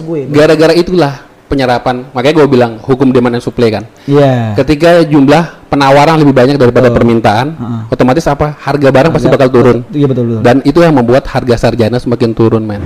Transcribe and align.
gue. 0.00 0.20
gara-gara 0.28 0.72
itulah 0.72 1.14
penyerapan 1.48 2.04
makanya 2.12 2.34
gue 2.38 2.46
bilang 2.46 2.72
hukum 2.78 3.08
demand 3.08 3.40
and 3.40 3.44
supply 3.44 3.72
kan 3.72 3.84
Iya. 4.04 4.52
ketika 4.54 5.00
jumlah 5.02 5.68
penawaran 5.68 6.20
lebih 6.20 6.32
banyak 6.32 6.56
daripada 6.56 6.88
Betul. 6.88 6.96
permintaan 7.00 7.46
Heeh. 7.56 7.80
otomatis 7.88 8.24
apa 8.24 8.52
harga 8.58 8.88
barang 8.88 9.10
pasti 9.10 9.28
Harga- 9.28 9.38
bakal 9.40 9.48
turun 9.50 9.78
Iya 9.88 10.06
betul 10.06 10.24
betul. 10.28 10.42
dan 10.44 10.56
itu 10.62 10.78
yang 10.78 10.92
membuat 10.92 11.24
harga 11.26 11.56
sarjana 11.58 11.96
semakin 11.96 12.30
turun 12.32 12.62
men 12.62 12.84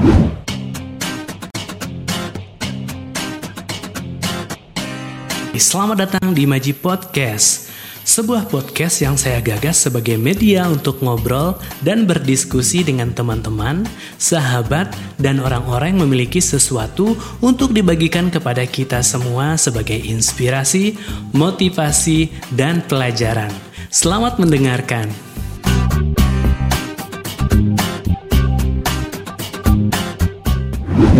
Selamat 5.53 6.05
datang 6.05 6.35
di 6.35 6.43
Maji 6.45 6.75
Podcast, 6.75 7.72
sebuah 8.03 8.51
podcast 8.51 8.99
yang 8.99 9.15
saya 9.15 9.39
gagas 9.39 9.87
sebagai 9.87 10.19
media 10.19 10.67
untuk 10.67 10.99
ngobrol 11.01 11.55
dan 11.87 12.03
berdiskusi 12.03 12.83
dengan 12.83 13.15
teman-teman, 13.15 13.87
sahabat, 14.19 14.91
dan 15.23 15.39
orang-orang 15.39 15.95
yang 15.95 16.11
memiliki 16.11 16.43
sesuatu 16.43 17.15
untuk 17.39 17.71
dibagikan 17.71 18.27
kepada 18.27 18.67
kita 18.67 19.01
semua 19.07 19.55
sebagai 19.55 19.97
inspirasi, 19.97 20.99
motivasi, 21.31 22.31
dan 22.55 22.83
pelajaran. 22.87 23.51
Selamat 23.87 24.43
mendengarkan. 24.43 25.07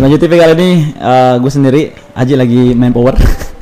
Maju 0.03 0.19
TV 0.19 0.35
kali 0.35 0.53
ini 0.59 0.71
gue 1.39 1.51
sendiri 1.53 1.81
Aji 2.11 2.35
lagi 2.35 2.75
main 2.75 2.91
power. 2.91 3.15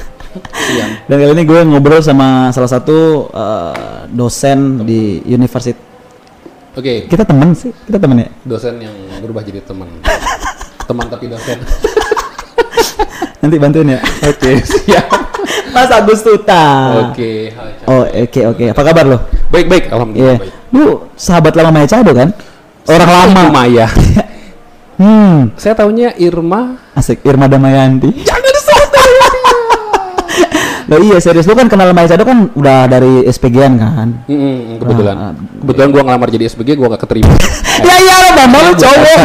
Iya. 0.63 0.85
Dan 1.03 1.15
kali 1.17 1.31
ini 1.33 1.43
gue 1.43 1.59
ngobrol 1.65 1.99
sama 1.99 2.49
salah 2.49 2.69
satu 2.69 2.97
eh, 3.27 3.73
dosen 4.07 4.81
di 4.81 5.01
universitas. 5.25 5.81
oke 6.71 6.93
Kita 7.05 7.23
temen 7.23 7.51
sih, 7.51 7.73
kita 7.81 7.97
temen 7.97 8.21
ya. 8.21 8.29
dosen 8.41 8.77
yang 8.77 8.93
berubah 9.19 9.41
jadi 9.41 9.59
teman 9.61 9.89
teman 10.87 11.05
tapi 11.05 11.25
dosen 11.27 11.57
Nanti 13.37 13.55
bantuin 13.57 13.89
ya. 13.89 13.99
oke 14.21 14.51
siap 14.71 15.05
Mas 15.71 15.89
Agus 15.89 16.21
Tuta. 16.21 16.63
oke 17.09 17.31
Oh 17.85 18.05
oke 18.05 18.41
oke. 18.47 18.65
Apa 18.69 18.81
kabar 18.83 19.05
lo? 19.05 19.17
baik 19.49 19.67
baik 19.67 19.83
alhamdulillah 19.89 20.37
baik 20.39 20.53
Lu 20.71 20.85
sahabat 21.13 21.51
lama 21.53 21.73
Maya 21.73 21.87
Cado 21.89 22.11
kan? 22.13 22.29
Orang 22.85 23.09
lama. 23.09 23.41
Maya 23.51 23.87
Hmm. 24.95 25.49
saya 25.57 25.73
tahunya 25.73 26.13
Irma 26.15 26.77
Asik 26.93 27.25
Irma 27.25 27.49
Damayanti. 27.49 28.21
jangan 28.21 28.50
Loh 30.91 30.99
iya 30.99 31.17
serius 31.17 31.47
lu 31.47 31.55
kan 31.55 31.65
kenal 31.65 31.89
Maya 31.89 32.03
Cado 32.05 32.21
kan 32.21 32.51
udah 32.51 32.83
dari 32.85 33.23
SPG-an 33.23 33.73
kan? 33.73 34.09
Mm, 34.27 34.75
kebetulan 34.77 35.15
Ah, 35.15 35.31
kebetulan 35.57 35.87
gua 35.87 36.01
ngelamar 36.03 36.27
jadi 36.27 36.43
SPG 36.45 36.75
gua 36.75 36.91
gak 36.91 37.07
keterima 37.07 37.31
ya 37.87 37.95
iya 37.95 38.15
lo 38.17 38.29
bang, 38.35 38.49
lu 38.51 38.73
cowok. 38.75 39.19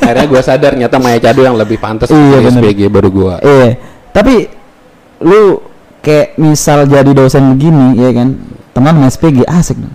akhirnya 0.00 0.26
gua 0.26 0.40
sadar 0.40 0.72
nyata 0.74 0.96
Maya 0.96 1.20
Cado 1.20 1.40
yang 1.40 1.54
lebih 1.54 1.76
pantas 1.76 2.08
Iya. 2.08 2.48
SPG 2.50 2.88
baru 2.88 3.08
gua 3.08 3.34
Iya. 3.38 3.76
Tapi 4.10 4.48
lu 5.20 5.60
kayak 6.00 6.34
misal 6.34 6.88
jadi 6.88 7.12
dosen 7.12 7.52
begini 7.52 8.00
ya 8.00 8.10
kan? 8.10 8.28
Teman 8.72 8.96
sama 8.96 9.06
SPG 9.06 9.44
asik 9.44 9.76
dong. 9.76 9.92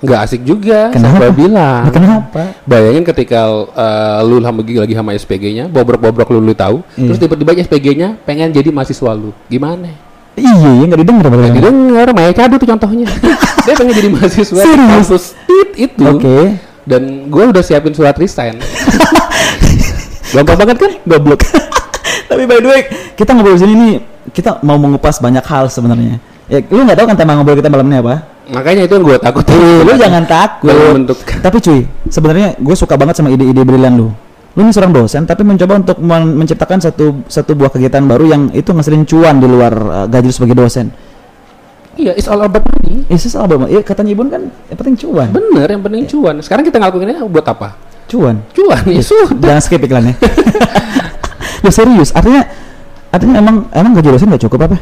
nggak 0.00 0.20
asik 0.20 0.42
juga 0.42 0.90
Kenapa? 0.90 1.14
saya 1.16 1.30
bilang 1.32 1.80
Nah, 1.80 1.90
kenapa? 1.90 2.42
bayangin 2.62 3.02
ketika 3.04 3.46
uh, 3.50 4.18
lu 4.20 4.38
lagi 4.38 4.74
lagi 4.76 4.94
sama 4.94 5.10
SPG-nya 5.12 5.66
bobrok-bobrok 5.66 6.26
lu, 6.28 6.38
lu 6.40 6.54
tahu 6.54 6.82
Iya. 6.92 7.06
terus 7.06 7.18
tiba-tiba 7.18 7.50
SPG-nya 7.56 8.18
pengen 8.20 8.50
jadi 8.50 8.66
mahasiswa 8.68 9.10
lu 9.10 9.30
gimana 9.46 9.90
Iya, 10.32 10.68
ya 10.80 10.84
nggak 10.88 11.00
didengar 11.04 11.24
Nggak 11.28 11.54
didengar 11.60 12.06
Maya 12.16 12.32
Cado 12.32 12.54
tuh 12.56 12.68
contohnya 12.68 13.08
dia 13.68 13.74
pengen 13.78 13.94
jadi 13.94 14.08
mahasiswa 14.10 14.58
Serius? 14.64 15.06
kampus 15.06 15.24
tit 15.46 15.70
itu 15.76 16.02
Oke. 16.02 16.56
dan 16.88 17.28
gua 17.30 17.52
udah 17.52 17.62
siapin 17.62 17.94
surat 17.94 18.16
resign 18.18 18.58
gampang 20.34 20.56
banget 20.56 20.76
kan 20.80 20.92
Goblok. 21.04 21.44
Tapi 22.32 22.48
by 22.48 22.64
the 22.64 22.68
way, 22.72 22.82
kita 23.12 23.36
ngobrol 23.36 23.60
sini 23.60 23.74
nih, 23.76 23.94
kita 24.32 24.64
mau 24.64 24.80
mengupas 24.80 25.20
banyak 25.20 25.44
hal 25.44 25.68
sebenarnya. 25.68 26.16
Ya, 26.48 26.64
lu 26.72 26.88
nggak 26.88 26.96
tahu 26.96 27.06
kan 27.12 27.16
tema 27.20 27.36
ngobrol 27.36 27.60
kita 27.60 27.68
malam 27.68 27.92
ini 27.92 28.00
apa? 28.00 28.32
makanya 28.52 28.90
itu 28.90 28.98
yang 28.98 29.06
gua 29.06 29.16
takut 29.22 29.46
lu 29.86 29.92
jangan 29.94 30.26
takut. 30.26 30.74
Bentuk 30.74 31.18
Tapi 31.22 31.56
cuy, 31.62 31.80
sebenarnya 32.10 32.58
gue 32.58 32.74
suka 32.74 32.98
banget 32.98 33.14
sama 33.22 33.30
ide-ide 33.30 33.62
brilian 33.62 33.94
lu. 33.94 34.10
Lu 34.52 34.60
ini 34.60 34.70
seorang 34.70 34.92
dosen, 34.92 35.24
tapi 35.24 35.42
mencoba 35.42 35.80
untuk 35.80 35.96
men- 35.96 36.36
menciptakan 36.36 36.76
satu 36.76 37.24
satu 37.24 37.52
buah 37.52 37.68
kegiatan 37.68 38.04
baru 38.04 38.24
yang 38.26 38.42
itu 38.52 38.68
ngeselin 38.68 39.02
cuan 39.02 39.36
di 39.36 39.48
luar 39.48 39.72
uh, 39.72 40.06
gaji 40.06 40.28
sebagai 40.28 40.52
dosen. 40.54 40.92
iya 41.92 42.12
it's 42.12 42.24
all 42.24 42.36
about 42.38 42.64
money 42.66 43.04
Is 43.06 43.20
this 43.22 43.32
album? 43.32 43.64
Ya 43.66 43.80
katanya 43.80 44.12
Ibun 44.12 44.28
kan 44.28 44.42
yang 44.66 44.76
penting 44.76 44.96
cuan. 44.98 45.28
bener 45.28 45.68
yang 45.68 45.80
penting 45.80 46.04
cuan 46.06 46.40
sekarang 46.40 46.64
kita 46.64 46.76
ngelakuinnya 46.76 47.20
buat 47.22 47.44
apa 47.44 47.76
Cuan. 48.06 48.40
cuan 48.52 48.80
ya 48.88 49.00
sudah 49.00 49.28
Jangan 49.32 49.60
skip 49.60 49.80
iklannya. 49.80 50.16
Lu 51.64 51.68
serius? 51.68 52.12
Artinya 52.12 52.48
artinya 53.08 53.34
emang 53.38 53.56
emang 53.70 53.92
gaji 53.94 54.08
dosen 54.10 54.28
nggak 54.28 54.42
cukup 54.42 54.68
apa? 54.68 54.76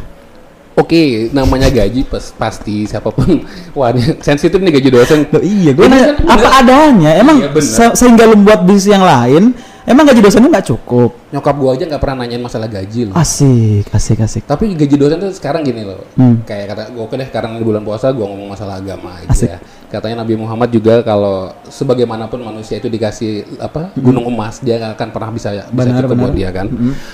Oke, 0.80 1.02
namanya 1.30 1.68
gaji 1.68 2.02
pas, 2.02 2.32
pasti 2.32 2.88
siapa 2.88 3.12
pun. 3.12 3.44
Wah, 3.78 3.92
sensitif 4.18 4.56
nih 4.56 4.72
gaji 4.72 4.88
dosen. 4.88 5.28
Loh, 5.28 5.44
iya, 5.44 5.70
gue 5.70 5.84
nanya 5.84 6.16
kan 6.16 6.16
apa 6.30 6.48
adanya. 6.58 7.10
Emang 7.14 7.36
Iya, 7.38 7.52
se- 7.60 7.94
sehingga 7.94 8.24
lu 8.24 8.40
buat 8.40 8.64
bisnis 8.64 8.88
yang 8.88 9.04
lain, 9.04 9.52
emang 9.84 10.04
gaji 10.04 10.20
dosennya 10.20 10.48
nggak 10.48 10.66
cukup. 10.66 11.10
Nyokap 11.30 11.54
gua 11.54 11.70
aja 11.74 11.84
nggak 11.84 12.00
pernah 12.00 12.16
nanyain 12.24 12.40
masalah 12.40 12.66
gaji 12.66 13.06
loh. 13.06 13.14
Asik, 13.14 13.86
asik, 13.90 14.18
asik. 14.18 14.42
Tapi 14.44 14.72
gaji 14.72 14.96
dosen 14.96 15.20
tuh 15.20 15.30
sekarang 15.30 15.62
gini 15.62 15.84
loh. 15.84 16.00
Hmm. 16.16 16.40
Kayak 16.42 16.72
kata 16.72 16.82
gua 16.90 17.02
oke 17.04 17.14
deh 17.14 17.28
sekarang 17.28 17.50
di 17.54 17.62
bulan 17.62 17.82
puasa 17.82 18.08
gua 18.10 18.26
ngomong 18.26 18.48
masalah 18.50 18.80
agama 18.80 19.14
aja. 19.14 19.28
Asik. 19.28 19.50
Katanya 19.90 20.22
Nabi 20.22 20.38
Muhammad 20.38 20.70
juga 20.70 21.02
kalau 21.02 21.50
sebagaimanapun 21.66 22.38
manusia 22.40 22.78
itu 22.78 22.86
dikasih 22.86 23.58
apa 23.58 23.90
gunung 23.98 24.22
emas 24.30 24.62
dia 24.62 24.78
akan 24.94 25.08
pernah 25.10 25.30
bisa 25.34 25.50
bisa 25.50 25.66
Hmm. 25.66 25.74
Benar, 25.76 26.02
cukup 26.06 26.16
buat 26.16 26.30
benar. 26.30 26.38
dia 26.38 26.48
kan. 26.54 26.66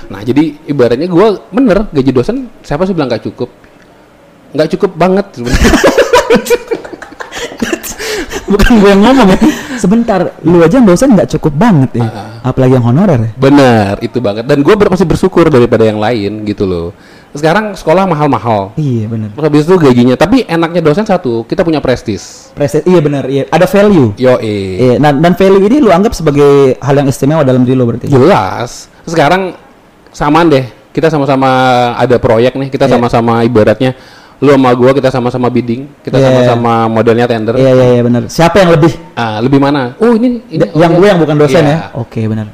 Nah 0.06 0.20
jadi 0.20 0.44
ibaratnya 0.69 1.09
gua 1.09 1.41
bener 1.48 1.88
gaji 1.88 2.10
dosen 2.12 2.53
siapa 2.60 2.84
sih 2.84 2.92
bilang 2.92 3.09
nggak 3.09 3.25
cukup? 3.25 3.48
Nggak 4.53 4.69
cukup 4.76 4.91
banget. 4.92 5.26
Bukan 8.47 8.78
gue 8.78 8.91
yang 8.94 9.03
ngomong 9.03 9.28
ya. 9.34 9.38
Sebentar, 9.76 10.20
lu 10.47 10.62
aja 10.62 10.78
yang 10.78 10.86
dosen 10.86 11.19
nggak 11.19 11.28
cukup 11.36 11.53
banget 11.59 11.98
ya. 11.98 12.06
Ah, 12.06 12.54
Apalagi 12.54 12.78
yang 12.78 12.86
honorer 12.86 13.19
ya. 13.19 13.31
Bener, 13.34 13.98
itu 14.00 14.22
banget. 14.22 14.47
Dan 14.47 14.62
gue 14.62 14.75
masih 14.78 15.03
bersyukur 15.03 15.50
daripada 15.50 15.82
yang 15.82 15.98
lain 15.98 16.47
gitu 16.47 16.62
loh. 16.62 16.94
Sekarang 17.34 17.75
sekolah 17.75 18.06
mahal-mahal. 18.06 18.70
Iya 18.78 19.10
benar. 19.10 19.34
Terus 19.34 19.44
habis 19.50 19.62
itu 19.66 19.75
gajinya. 19.76 20.15
Tapi 20.15 20.47
enaknya 20.47 20.81
dosen 20.81 21.04
satu, 21.04 21.42
kita 21.44 21.66
punya 21.66 21.82
prestis. 21.82 22.45
Preset, 22.56 22.88
iya 22.88 23.04
benar, 23.04 23.28
iya. 23.28 23.44
Ada 23.52 23.68
value. 23.68 24.16
Yo 24.16 24.40
Iya, 24.40 24.96
nah, 24.96 25.12
dan 25.12 25.36
value 25.36 25.60
ini 25.62 25.76
lu 25.76 25.92
anggap 25.92 26.16
sebagai 26.16 26.80
hal 26.80 26.94
yang 26.96 27.04
istimewa 27.06 27.44
dalam 27.44 27.68
diri 27.68 27.76
lo 27.76 27.84
berarti. 27.84 28.08
jelas. 28.08 28.88
Sekarang 29.04 29.52
samaan 30.08 30.48
deh. 30.48 30.64
Kita 30.88 31.12
sama-sama 31.12 31.48
ada 31.92 32.16
proyek 32.16 32.56
nih. 32.56 32.72
Kita 32.72 32.88
Iya. 32.88 32.96
sama-sama 32.96 33.44
ibaratnya 33.44 33.92
lu 34.36 34.52
sama 34.52 34.68
gua 34.72 34.92
kita 34.92 35.08
sama-sama 35.08 35.48
bidding, 35.48 35.88
kita 36.00 36.16
Iya, 36.16 36.28
sama-sama 36.28 36.72
modelnya 36.90 37.24
tender. 37.24 37.56
Iya, 37.56 37.72
iya, 37.72 37.86
iya 37.96 38.02
benar. 38.04 38.22
Siapa 38.28 38.56
yang 38.60 38.72
lebih? 38.72 38.92
Ah, 39.12 39.40
lebih 39.40 39.56
mana? 39.56 39.96
Oh 39.96 40.12
ini, 40.12 40.40
ini 40.48 40.60
Da- 40.60 40.72
yang 40.76 40.92
oh, 40.92 40.96
gue 40.96 41.04
iya. 41.04 41.12
yang 41.12 41.20
bukan 41.20 41.36
dosen 41.36 41.60
Iya. 41.60 41.72
ya. 41.72 41.78
Oke, 41.92 42.20
benar. 42.24 42.48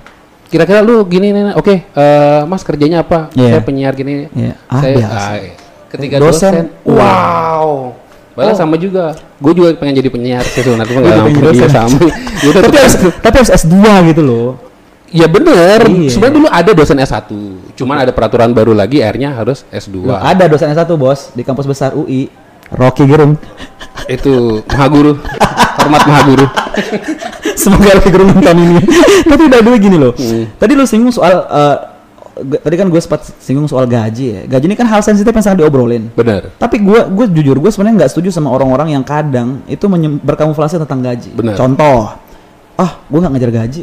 Kira-kira 0.46 0.78
lu 0.78 1.02
gini 1.06 1.30
nih, 1.30 1.54
oke, 1.54 1.74
eh, 1.86 2.40
Mas 2.46 2.62
kerjanya 2.62 3.02
apa? 3.02 3.30
Iya. 3.34 3.58
Saya 3.58 3.62
penyiar 3.62 3.94
gini. 3.94 4.26
Iya. 4.30 4.54
Ah, 4.66 4.78
saya 4.78 4.92
biasa. 4.94 5.14
ah, 5.16 5.34
ketika 5.90 6.14
Dosen. 6.18 6.52
dosen, 6.54 6.66
wow. 6.86 7.98
Balas 8.32 8.56
sama 8.56 8.80
juga. 8.80 9.12
Gue 9.36 9.52
juga 9.52 9.76
pengen 9.76 10.00
jadi 10.00 10.08
penyiar 10.08 10.44
sih 10.44 10.64
sebenarnya 10.64 10.88
cuma 10.88 10.98
nggak 11.04 11.12
pengen 11.12 11.24
mampu 11.28 11.40
iya, 11.40 11.46
dosen. 11.52 11.70
sama. 11.70 11.98
Udah, 12.48 12.60
tapi 12.64 12.76
harus 12.80 12.94
tapi 13.20 13.34
harus 13.38 13.52
S2 13.52 13.76
gitu 14.12 14.22
loh. 14.24 14.48
Ya 15.12 15.26
bener. 15.28 15.80
Iya. 15.84 16.08
Sebenarnya 16.08 16.36
dulu 16.40 16.48
ada 16.48 16.70
dosen 16.72 16.96
S1. 16.96 17.28
Cuman 17.76 17.96
ada 18.00 18.12
peraturan 18.16 18.48
baru 18.56 18.72
lagi 18.72 19.04
akhirnya 19.04 19.36
harus 19.36 19.68
S2. 19.68 20.08
Loh, 20.08 20.16
ada 20.16 20.48
dosen 20.48 20.72
S1, 20.72 20.88
Bos, 20.96 21.28
di 21.36 21.44
kampus 21.44 21.68
besar 21.68 21.92
UI. 21.92 22.32
Rocky 22.72 23.04
Gerung. 23.04 23.36
Itu 24.08 24.64
Maha 24.72 24.86
Guru. 24.88 25.12
Hormat 25.76 26.02
Maha 26.08 26.20
Guru. 26.24 26.46
Semoga 27.52 28.00
Rocky 28.00 28.08
Gerung 28.08 28.32
nonton 28.32 28.56
ini. 28.56 28.80
tapi 29.28 29.42
udah 29.44 29.60
dulu 29.60 29.76
gini 29.76 29.96
loh. 30.00 30.12
Hmm. 30.16 30.48
Tadi 30.56 30.72
lu 30.72 30.88
singgung 30.88 31.12
soal 31.12 31.44
g- 31.44 31.80
tadi 32.34 32.74
kan 32.80 32.88
gue 32.88 33.00
sempat 33.00 33.28
singgung 33.38 33.68
soal 33.68 33.84
gaji 33.84 34.24
ya. 34.24 34.40
Gaji 34.48 34.64
ini 34.72 34.76
kan 34.76 34.88
hal 34.88 35.04
sensitif 35.04 35.32
yang 35.32 35.44
sangat 35.44 35.64
diobrolin. 35.64 36.08
Bener. 36.16 36.48
Tapi 36.56 36.80
gue 36.80 37.00
gue 37.12 37.26
jujur 37.28 37.56
gue 37.60 37.70
sebenarnya 37.70 38.04
nggak 38.04 38.10
setuju 38.16 38.32
sama 38.32 38.48
orang-orang 38.48 38.96
yang 38.96 39.04
kadang 39.04 39.60
itu 39.68 39.84
berkamuflase 40.24 40.80
tentang 40.80 41.04
gaji. 41.04 41.30
Benar. 41.36 41.54
Contoh, 41.54 42.16
ah 42.80 42.90
gue 43.04 43.18
nggak 43.20 43.32
ngajar 43.36 43.52
gaji. 43.52 43.82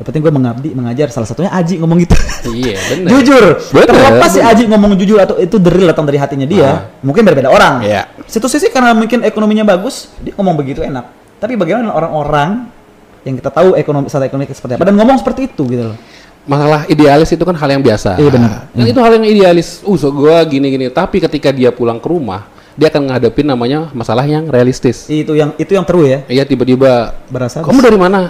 Ya 0.00 0.02
penting 0.08 0.24
gue 0.24 0.32
mengabdi 0.32 0.72
mengajar. 0.72 1.12
Salah 1.12 1.28
satunya 1.28 1.52
Aji 1.52 1.76
ngomong 1.76 2.00
gitu. 2.00 2.16
Iya 2.48 2.78
bener. 2.96 3.08
jujur. 3.20 3.44
Bener, 3.68 3.86
Terlepas 3.92 4.30
si 4.32 4.40
bener. 4.40 4.50
Aji 4.56 4.62
ngomong 4.70 4.90
jujur 4.96 5.18
atau 5.20 5.36
itu 5.36 5.60
deril 5.60 5.84
datang 5.92 6.08
dari 6.08 6.16
hatinya 6.16 6.48
dia, 6.48 6.64
Ah. 6.64 6.78
mungkin 7.04 7.20
berbeda 7.20 7.52
orang. 7.52 7.84
Iya. 7.84 8.08
Situ 8.24 8.48
sisi 8.48 8.72
karena 8.72 8.96
mungkin 8.96 9.20
ekonominya 9.20 9.76
bagus, 9.76 10.08
dia 10.24 10.32
ngomong 10.40 10.56
begitu 10.56 10.80
enak. 10.80 11.36
Tapi 11.36 11.52
bagaimana 11.58 11.92
orang-orang 11.92 12.64
yang 13.28 13.36
kita 13.36 13.52
tahu 13.52 13.76
ekonomi 13.76 14.08
strategi 14.08 14.32
ekonomi 14.32 14.48
seperti 14.48 14.72
apa 14.80 14.84
dan 14.88 14.96
ngomong 14.96 15.16
seperti 15.20 15.40
itu 15.52 15.62
gitu 15.68 15.92
loh. 15.92 15.96
Masalah 16.50 16.82
idealis 16.90 17.30
itu 17.30 17.44
kan 17.46 17.54
hal 17.54 17.70
yang 17.70 17.78
biasa. 17.80 18.18
Iya, 18.18 18.30
benar. 18.34 18.50
Dan 18.74 18.86
itu 18.90 18.98
hal 18.98 19.12
yang 19.14 19.26
idealis. 19.30 19.86
Uh, 19.86 19.94
so 19.94 20.10
gua 20.10 20.42
gini-gini. 20.42 20.90
Tapi 20.90 21.22
ketika 21.22 21.54
dia 21.54 21.70
pulang 21.70 22.02
ke 22.02 22.10
rumah, 22.10 22.50
dia 22.74 22.90
akan 22.90 23.06
ngadepin 23.06 23.46
namanya 23.46 23.86
masalah 23.94 24.26
yang 24.26 24.50
realistis. 24.50 25.06
Itu 25.06 25.38
yang 25.38 25.54
itu 25.54 25.70
yang 25.70 25.86
true 25.86 26.10
ya. 26.10 26.26
Iya 26.26 26.42
tiba-tiba 26.42 27.14
Berasa 27.30 27.62
kamu 27.62 27.78
dari 27.78 27.94
mana? 27.94 28.20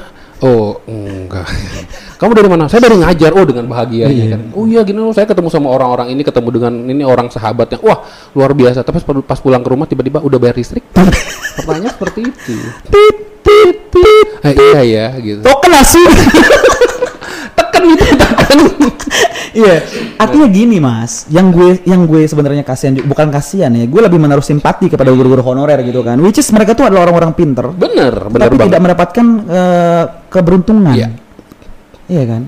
Oh, 0.41 0.81
enggak. 0.89 1.45
Kamu 2.21 2.33
dari 2.33 2.49
mana? 2.49 2.65
Saya 2.65 2.89
dari 2.89 2.97
ngajar. 2.97 3.29
Oh, 3.37 3.45
dengan 3.45 3.69
bahagia 3.69 4.09
Iya. 4.09 4.37
kan. 4.37 4.41
Oh 4.57 4.65
iya, 4.65 4.81
gini 4.85 4.97
loh. 4.97 5.13
Saya 5.13 5.29
ketemu 5.29 5.53
sama 5.53 5.69
orang-orang 5.69 6.13
ini, 6.13 6.25
ketemu 6.25 6.49
dengan 6.49 6.73
ini 6.89 7.05
orang 7.05 7.29
sahabatnya. 7.29 7.77
Wah, 7.81 8.05
luar 8.33 8.57
biasa. 8.57 8.81
Tapi 8.81 9.05
pas- 9.05 9.37
pas 9.37 9.37
pulang 9.37 9.61
ke 9.61 9.69
rumah 9.69 9.85
tiba-tiba 9.85 10.21
udah 10.21 10.41
bayar 10.41 10.57
listrik. 10.57 10.81
Pertanyaan 11.61 11.93
seperti 11.93 12.21
itu. 12.25 12.57
Tit, 12.89 13.17
tit, 13.45 13.77
tit. 13.93 14.29
Eh, 14.41 14.53
iya 14.57 14.81
ya, 14.81 15.07
gitu. 15.21 15.45
Token 15.45 15.71
nasi. 15.73 16.01
Tekan 17.81 17.89
gitu, 17.89 18.05
tekan. 18.15 18.59
Iya, 19.51 19.83
artinya 20.17 20.47
gini 20.47 20.79
mas, 20.79 21.27
yang 21.27 21.51
gue 21.51 21.83
yang 21.83 22.07
gue 22.07 22.23
sebenarnya 22.23 22.63
kasihan 22.63 22.95
bukan 22.97 23.29
kasihan 23.29 23.69
ya, 23.69 23.83
gue 23.83 24.01
lebih 24.01 24.17
menaruh 24.17 24.41
simpati 24.41 24.87
kepada 24.87 25.11
guru-guru 25.11 25.43
honorer 25.43 25.83
gitu 25.83 26.01
kan, 26.01 26.15
which 26.17 26.39
is 26.39 26.47
mereka 26.49 26.73
tuh 26.73 26.87
adalah 26.87 27.03
orang-orang 27.05 27.33
pinter, 27.33 27.67
bener, 27.69 28.15
bener 28.27 28.47
tapi 28.47 28.55
banget. 28.55 28.67
tidak 28.69 28.81
mendapatkan 28.81 29.27
eh, 29.43 30.03
keberuntungan, 30.29 30.95
Iya. 30.95 31.09
iya 32.07 32.25
kan? 32.25 32.43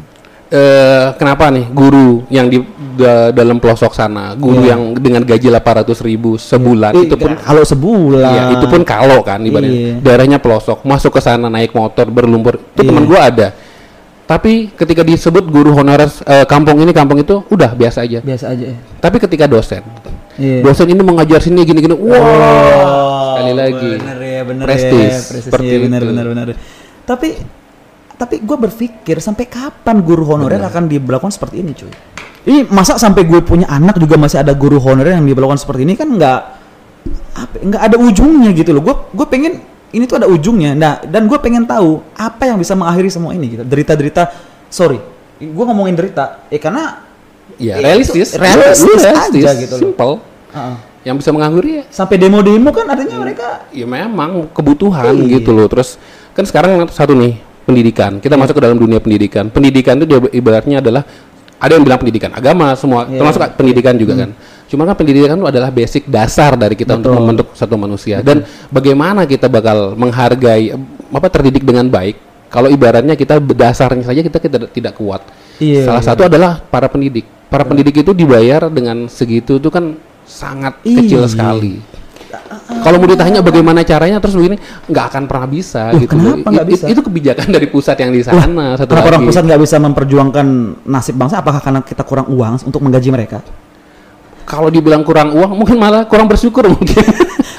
Eh, 0.47 1.07
kenapa 1.17 1.49
nih 1.49 1.67
guru 1.67 2.29
yang 2.29 2.47
di 2.47 2.61
da- 2.93 3.33
dalam 3.33 3.57
pelosok 3.57 3.91
sana, 3.91 4.37
guru 4.37 4.63
Iya. 4.63 4.77
yang 4.77 4.95
dengan 4.95 5.25
gaji 5.25 5.49
800 5.49 5.99
ribu 5.99 6.37
sebulan, 6.37 6.93
Eh, 6.93 7.09
itu 7.09 7.17
pun 7.17 7.33
kalau 7.35 7.65
sebulan, 7.65 8.31
Iya, 8.31 8.43
itu 8.61 8.67
pun 8.69 8.83
kalau 8.85 9.25
kan 9.25 9.41
ibaratnya 9.41 9.73
Iya. 9.73 9.95
daerahnya 9.99 10.39
pelosok, 10.39 10.85
masuk 10.85 11.17
ke 11.17 11.21
sana 11.21 11.49
naik 11.49 11.73
motor 11.73 12.07
berlumpur. 12.07 12.61
Itu 12.77 12.85
teman 12.85 13.03
Iya. 13.03 13.09
gua 13.09 13.21
ada. 13.27 13.49
Tapi 14.23 14.71
ketika 14.73 15.03
disebut 15.03 15.45
guru 15.51 15.75
honorer 15.75 16.09
eh, 16.25 16.47
kampung 16.47 16.79
ini 16.81 16.95
kampung 16.95 17.21
itu 17.21 17.43
udah 17.51 17.75
biasa 17.75 18.07
aja. 18.07 18.23
biasa 18.23 18.55
aja. 18.55 18.65
ya. 18.71 18.77
Tapi 19.03 19.17
ketika 19.19 19.45
dosen, 19.51 19.83
Iya. 20.41 20.65
dosen 20.65 20.89
ini 20.89 21.03
mengajar 21.05 21.45
sini 21.45 21.61
gini-gini, 21.67 21.93
wah 21.93 23.37
sekali 23.37 23.53
lagi. 23.53 23.91
bener 24.01 24.19
ya, 24.23 24.41
bener 24.47 24.65
Prestis, 24.65 25.13
ya, 25.13 25.21
prestis 25.29 25.43
seperti 25.51 25.69
ya, 25.69 25.79
bener, 25.85 26.01
itu. 26.01 26.09
bener, 26.09 26.25
bener. 26.33 26.47
Tapi 27.05 27.29
tapi 28.17 28.39
gue 28.39 28.57
berpikir 28.57 29.19
sampai 29.19 29.51
kapan 29.51 29.99
guru 30.01 30.23
honorer 30.25 30.63
akan 30.63 30.87
diberlakukan 30.87 31.35
seperti 31.35 31.61
ini, 31.61 31.75
cuy? 31.75 31.91
Ini 32.43 32.71
masa 32.71 32.95
sampai 32.99 33.27
gue 33.27 33.43
punya 33.43 33.67
anak 33.67 33.99
juga 33.99 34.15
masih 34.19 34.43
ada 34.43 34.55
guru 34.55 34.79
honorer 34.79 35.19
yang 35.19 35.27
diberlakukan 35.27 35.59
seperti 35.59 35.83
ini 35.87 35.95
kan 35.99 36.09
nggak 36.11 36.41
apa 37.35 37.55
nggak 37.59 37.83
ada 37.83 37.97
ujungnya 37.99 38.55
gitu 38.55 38.71
loh. 38.73 38.83
Gue 38.87 38.95
gue 39.11 39.27
pengen 39.27 39.59
ini 39.93 40.05
tuh 40.05 40.17
ada 40.19 40.27
ujungnya. 40.27 40.73
Nah 40.75 41.01
dan 41.05 41.29
gue 41.29 41.39
pengen 41.39 41.65
tahu 41.65 42.01
apa 42.17 42.49
yang 42.49 42.59
bisa 42.59 42.73
mengakhiri 42.73 43.09
semua 43.09 43.33
ini 43.33 43.57
gitu. 43.57 43.63
Derita-derita, 43.63 44.33
sorry, 44.67 44.99
gue 45.39 45.65
ngomongin 45.65 45.95
derita, 45.95 46.45
eh 46.49 46.59
karena 46.59 47.13
Ya, 47.61 47.79
Itu 47.79 47.85
realistis, 47.85 48.29
realistis 48.35 49.03
Udah, 49.03 49.29
aja 49.29 49.51
gitu 49.55 49.75
loh. 49.77 49.83
simple. 49.93 50.15
uh-uh. 50.57 50.77
Yang 51.05 51.17
bisa 51.21 51.31
mengakhiri 51.37 51.71
ya 51.79 51.85
sampai 51.93 52.17
demo-demo 52.17 52.71
kan 52.73 52.87
artinya 52.89 53.19
mereka 53.21 53.67
ya 53.71 53.85
memang 53.85 54.49
kebutuhan 54.55 55.13
Iya. 55.21 55.39
gitu 55.39 55.51
loh. 55.53 55.67
Terus 55.69 56.01
kan 56.33 56.49
sekarang 56.49 56.81
satu 56.89 57.13
nih 57.13 57.39
pendidikan. 57.69 58.19
Kita 58.19 58.35
Iya. 58.35 58.41
masuk 58.41 58.55
ke 58.57 58.63
dalam 58.63 58.79
dunia 58.81 58.99
pendidikan. 59.05 59.53
Pendidikan 59.53 60.01
itu 60.01 60.07
ibaratnya 60.33 60.81
adalah 60.81 61.03
ada 61.63 61.79
yang 61.79 61.87
bilang 61.87 62.01
pendidikan 62.03 62.35
agama 62.35 62.75
semua 62.75 63.07
Iya. 63.07 63.23
termasuk 63.23 63.41
pendidikan 63.55 63.95
juga 63.95 64.19
kan. 64.19 64.31
Cuma 64.67 64.83
kan 64.89 64.97
pendidikan 64.99 65.37
itu 65.39 65.47
adalah 65.47 65.71
basic 65.71 66.09
dasar 66.11 66.59
dari 66.59 66.75
kita 66.75 66.99
untuk 66.99 67.13
Betul. 67.15 67.21
membentuk 67.23 67.49
satu 67.55 67.77
manusia. 67.79 68.19
Dan 68.25 68.43
bagaimana 68.67 69.23
kita 69.29 69.47
bakal 69.47 69.95
menghargai 69.95 70.75
apa 71.13 71.29
terdidik 71.31 71.63
dengan 71.63 71.87
baik 71.87 72.17
kalau 72.51 72.67
ibaratnya 72.69 73.15
kita 73.15 73.39
dasarnya 73.41 74.05
saja 74.05 74.21
kita, 74.21 74.37
kita 74.37 74.57
tidak 74.69 74.93
kuat. 74.99 75.23
Iya, 75.57 75.87
Salah 75.87 76.03
iya. 76.03 76.09
satu 76.13 76.23
adalah 76.27 76.59
para 76.59 76.89
pendidik. 76.91 77.25
Para 77.47 77.63
pendidik 77.63 78.01
itu 78.01 78.11
dibayar 78.13 78.67
dengan 78.73 79.07
segitu 79.07 79.61
itu 79.61 79.69
kan 79.69 79.97
sangat 80.25 80.81
kecil 80.83 81.25
Iya. 81.25 81.31
sekali. 81.31 81.75
Kalau 82.83 82.97
mau 82.99 83.07
ditanya 83.07 83.41
bagaimana 83.41 83.81
caranya 83.83 84.19
terus 84.19 84.35
begini 84.35 84.57
nggak 84.89 85.05
akan 85.13 85.23
pernah 85.31 85.47
bisa 85.47 85.93
Loh, 85.93 86.01
gitu. 86.03 86.13
kenapa 86.17 86.49
nggak 86.49 86.67
bisa? 86.67 86.85
Itu 86.91 87.01
kebijakan 87.01 87.49
dari 87.49 87.67
pusat 87.69 87.97
yang 87.99 88.11
di 88.11 88.25
sana 88.25 88.75
satu 88.75 88.91
Kenapa 88.91 89.07
lagi. 89.07 89.13
orang 89.15 89.23
pusat 89.29 89.43
nggak 89.47 89.61
bisa 89.63 89.77
memperjuangkan 89.79 90.47
nasib 90.85 91.15
bangsa? 91.15 91.39
Apakah 91.39 91.61
karena 91.61 91.81
kita 91.81 92.03
kurang 92.03 92.27
uang 92.29 92.67
untuk 92.67 92.81
menggaji 92.83 93.09
mereka? 93.09 93.39
Kalau 94.43 94.69
dibilang 94.69 95.07
kurang 95.07 95.31
uang 95.33 95.55
mungkin 95.55 95.79
malah 95.79 96.03
kurang 96.05 96.27
bersyukur 96.27 96.67
mungkin. 96.67 96.99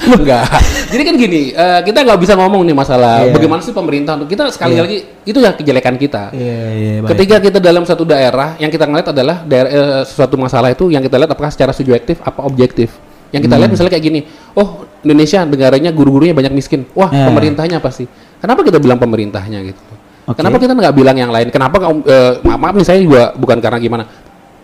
Enggak. 0.04 0.44
Jadi 0.92 1.00
kan 1.00 1.14
gini, 1.16 1.42
eh, 1.48 1.80
kita 1.80 2.04
nggak 2.04 2.20
bisa 2.20 2.36
ngomong 2.36 2.60
nih 2.60 2.76
masalah 2.76 3.24
Iya. 3.24 3.32
bagaimana 3.32 3.64
sih 3.64 3.72
pemerintah 3.72 4.20
untuk 4.20 4.28
kita 4.28 4.52
sekali 4.52 4.76
Iya. 4.76 4.82
lagi 4.84 4.98
itu 5.24 5.38
ya 5.40 5.50
kejelekan 5.56 5.96
kita. 5.96 6.28
Iya, 6.36 6.60
iya. 6.76 6.94
Ketika 7.08 7.40
kita 7.40 7.56
dalam 7.56 7.88
satu 7.88 8.04
daerah, 8.04 8.52
yang 8.60 8.68
kita 8.68 8.84
ngeliat 8.84 9.08
adalah 9.16 9.40
daerah 9.42 9.70
eh, 9.72 10.02
sesuatu 10.04 10.36
masalah 10.36 10.76
itu 10.76 10.92
yang 10.92 11.00
kita 11.00 11.16
lihat 11.16 11.32
apakah 11.32 11.48
secara 11.48 11.72
subjektif 11.72 12.20
apa 12.20 12.44
objektif. 12.44 12.92
Yang 13.34 13.50
kita 13.50 13.54
lihat 13.58 13.66
Hmm. 13.66 13.74
misalnya 13.74 13.92
kayak 13.98 14.04
gini, 14.06 14.20
oh 14.54 14.86
Indonesia 15.02 15.42
negaranya 15.42 15.90
guru-gurunya 15.90 16.30
banyak 16.30 16.54
miskin, 16.54 16.86
wah 16.94 17.10
Ya. 17.10 17.26
pemerintahnya 17.26 17.82
pasti. 17.82 18.06
Kenapa 18.38 18.62
kita 18.62 18.78
bilang 18.78 19.02
pemerintahnya 19.02 19.58
gitu? 19.66 19.82
Oke. 20.24 20.38
Kenapa 20.38 20.56
kita 20.62 20.72
nggak 20.72 20.94
bilang 20.94 21.16
yang 21.18 21.34
lain? 21.34 21.50
Kenapa 21.50 21.82
kamu- 21.82 22.06
eh, 22.06 22.32
maaf, 22.46 22.60
maaf 22.62 22.74
nih 22.78 22.86
saya 22.86 22.98
juga 23.02 23.34
bukan 23.34 23.58
karena 23.58 23.82
gimana. 23.82 24.04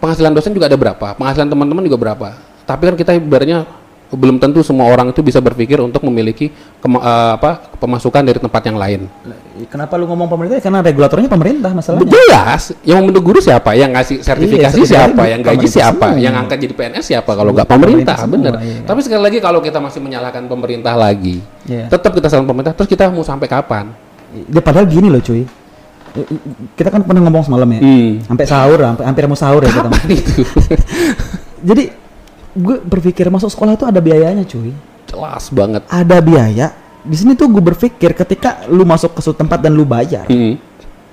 Penghasilan 0.01 0.33
dosen 0.33 0.55
juga 0.55 0.71
ada 0.71 0.79
berapa, 0.79 1.19
penghasilan 1.19 1.51
teman-teman 1.51 1.83
juga 1.85 1.99
berapa. 1.99 2.29
Tapi 2.65 2.83
kan 2.87 2.95
kita 2.97 3.11
ibaratnya 3.19 3.67
belum 4.11 4.37
tentu 4.37 4.59
semua 4.61 4.87
orang 4.87 5.09
itu 5.09 5.21
bisa 5.21 5.39
berpikir 5.39 5.79
untuk 5.79 6.03
memiliki 6.03 6.51
kema- 6.77 6.99
eh, 6.99 7.33
apa 7.35 7.51
pemasukan 7.75 8.23
dari 8.23 8.37
tempat 8.37 8.63
yang 8.65 8.75
lain. 8.75 9.01
Kenapa 9.67 9.95
lu 9.95 10.05
ngomong 10.05 10.27
pemerintah? 10.27 10.57
Ya, 10.57 10.63
Karena 10.63 10.81
regulatornya 10.81 11.29
pemerintah 11.29 11.71
masalahnya. 11.71 12.09
Jelas, 12.09 12.63
yang 12.83 12.99
membentuk 12.99 13.23
guru 13.23 13.39
siapa, 13.39 13.71
yang 13.73 13.93
ngasih 13.93 14.19
sertifikasi 14.19 14.57
Iya, 14.57 14.71
sertifikasi 14.73 14.81
siapa, 15.15 15.23
yang 15.27 15.41
gaji 15.41 15.67
siapa, 15.69 16.07
semua. 16.11 16.19
yang 16.19 16.35
angkat 16.35 16.59
jadi 16.59 16.75
PNS 16.75 17.05
siapa 17.07 17.31
kalau 17.31 17.51
nggak 17.53 17.69
Pemerintah 17.69 18.17
pemerintah, 18.17 18.17
semua, 18.19 18.35
bener. 18.35 18.53
iya. 18.67 18.79
Tapi 18.83 19.01
sekali 19.01 19.23
lagi 19.23 19.39
kalau 19.39 19.61
kita 19.61 19.79
masih 19.79 20.01
menyalahkan 20.01 20.43
pemerintah 20.45 20.95
lagi, 20.95 21.45
Iya. 21.65 21.87
tetap 21.87 22.11
kita 22.11 22.27
salahkan 22.27 22.49
pemerintah, 22.49 22.75
terus 22.75 22.89
kita 22.89 23.07
mau 23.09 23.23
sampai 23.23 23.47
kapan? 23.47 23.95
Ya, 24.49 24.59
padahal 24.59 24.87
gini 24.87 25.07
loh 25.07 25.21
cuy. 25.21 25.47
Kita 26.73 26.89
kan 26.89 27.07
pernah 27.07 27.23
ngomong 27.23 27.47
semalam 27.47 27.69
ya. 27.69 27.81
Hmm. 27.81 28.11
Sampai 28.27 28.43
sahur, 28.45 28.79
sampai 28.81 29.05
hampir 29.07 29.23
mau 29.25 29.39
sahur 29.39 29.63
ya 29.63 29.71
kita. 29.71 29.87
Kapan 29.87 30.09
itu? 30.11 30.43
Jadi 31.61 31.85
gue 32.53 32.77
berpikir 32.81 33.29
masuk 33.29 33.49
sekolah 33.49 33.75
itu 33.75 33.87
ada 33.87 33.99
biayanya 33.99 34.43
cuy. 34.43 34.75
Jelas 35.07 35.51
banget. 35.51 35.83
Ada 35.87 36.19
biaya. 36.19 36.67
Di 37.01 37.17
sini 37.17 37.33
tuh 37.33 37.49
gue 37.49 37.63
berpikir 37.65 38.13
ketika 38.13 38.69
lu 38.69 38.85
masuk 38.85 39.17
ke 39.17 39.21
suatu 39.21 39.41
tempat 39.41 39.59
dan 39.59 39.73
lu 39.73 39.83
bayar 39.83 40.29
Hmm. 40.29 40.61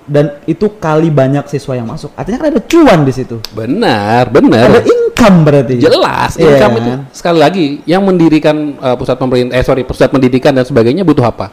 dan 0.03 0.39
itu 0.43 0.67
kali 0.75 1.07
banyak 1.07 1.47
siswa 1.47 1.75
yang 1.75 1.83
masuk, 1.83 2.15
artinya 2.15 2.39
kan 2.39 2.47
ada 2.55 2.61
cuan 2.63 3.03
di 3.03 3.11
situ. 3.11 3.43
Benar, 3.51 4.27
Ada 4.27 4.39
benar. 4.39 4.67
income 4.83 5.37
berarti. 5.43 5.75
Jelas, 5.79 6.31
Iya 6.39 6.47
income 6.55 6.75
itu 6.79 6.91
sekali 7.11 7.39
lagi 7.39 7.65
yang 7.83 8.03
mendirikan 8.03 8.55
uh, 8.79 8.95
pusat 8.95 9.19
pemerintah, 9.19 9.59
eh 9.59 9.63
sorry 9.67 9.83
pusat 9.83 10.07
pendidikan 10.07 10.55
dan 10.55 10.63
sebagainya 10.63 11.03
butuh 11.03 11.27
apa? 11.27 11.51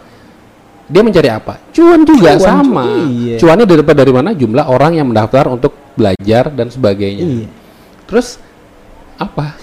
Dia 0.86 1.02
mencari 1.02 1.30
apa? 1.32 1.58
Cuan 1.72 2.04
juga 2.04 2.36
Cuan, 2.38 2.62
sama. 2.62 2.84
iya. 3.10 3.40
Cuannya 3.42 3.66
dari 3.66 3.82
dari 3.82 4.12
mana? 4.14 4.30
Jumlah 4.36 4.66
orang 4.68 4.98
yang 4.98 5.06
mendaftar 5.10 5.50
untuk 5.50 5.74
belajar 5.98 6.52
dan 6.54 6.70
sebagainya. 6.70 7.24
Iya. 7.24 7.48
Terus 8.06 8.38
apa? 9.16 9.58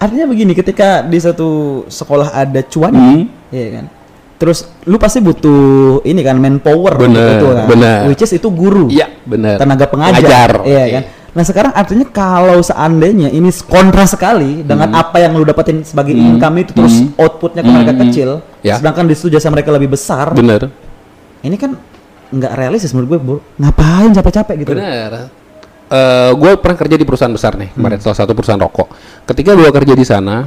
Artinya 0.00 0.24
begini, 0.24 0.56
ketika 0.56 1.04
di 1.04 1.20
satu 1.20 1.48
sekolah 1.84 2.32
ada 2.32 2.64
cuan, 2.64 2.88
Hmm. 2.90 3.22
iya 3.52 3.68
kan? 3.76 3.84
Terus 4.40 4.64
lu 4.88 4.96
pasti 4.96 5.20
butuh 5.20 6.00
ini 6.00 6.24
kan 6.24 6.40
manpower 6.40 6.96
Bener, 6.96 7.36
gitu 7.36 7.46
kan. 7.52 7.66
bener. 7.68 7.98
Which 8.08 8.24
is 8.24 8.32
itu 8.32 8.48
guru. 8.48 8.88
Iya, 8.88 9.12
benar. 9.22 9.60
Tenaga 9.60 9.84
pengajar. 9.84 10.64
Iya 10.64 10.80
oke. 10.80 10.92
kan? 10.96 11.04
Nah, 11.30 11.44
sekarang 11.44 11.72
artinya 11.76 12.06
kalau 12.08 12.58
seandainya 12.58 13.28
ini 13.28 13.52
kontra 13.62 14.02
sekali 14.02 14.64
dengan 14.64 14.90
Hmm. 14.90 14.98
apa 14.98 15.20
yang 15.20 15.36
lu 15.36 15.44
dapetin 15.44 15.84
sebagai 15.84 16.10
income 16.10 16.56
itu 16.58 16.72
terus 16.72 16.96
outputnya 17.14 17.60
ke 17.60 17.70
mereka 17.70 17.92
Hmm. 17.92 18.02
kecil, 18.02 18.28
Ya. 18.64 18.80
sedangkan 18.80 19.04
di 19.04 19.14
situ 19.14 19.28
jasa 19.28 19.46
mereka 19.46 19.68
lebih 19.70 19.92
besar. 19.92 20.32
Bener. 20.32 20.72
Ini 21.44 21.54
kan 21.54 21.76
nggak 22.32 22.52
realistis 22.56 22.90
menurut 22.90 23.08
gue, 23.12 23.20
Bro. 23.20 23.38
Ngapain 23.60 24.10
capek-capek 24.10 24.54
gitu? 24.64 24.72
Bener. 24.72 25.28
Gue 26.32 26.50
pernah 26.56 26.78
kerja 26.78 26.94
di 26.94 27.04
perusahaan 27.04 27.34
besar 27.34 27.58
nih, 27.58 27.74
kemarin 27.74 27.98
Hmm. 27.98 28.04
salah 28.06 28.18
satu 28.22 28.32
perusahaan 28.32 28.60
rokok. 28.60 28.88
Ketika 29.26 29.58
gue 29.58 29.70
kerja 29.70 29.94
di 29.94 30.06
sana, 30.06 30.46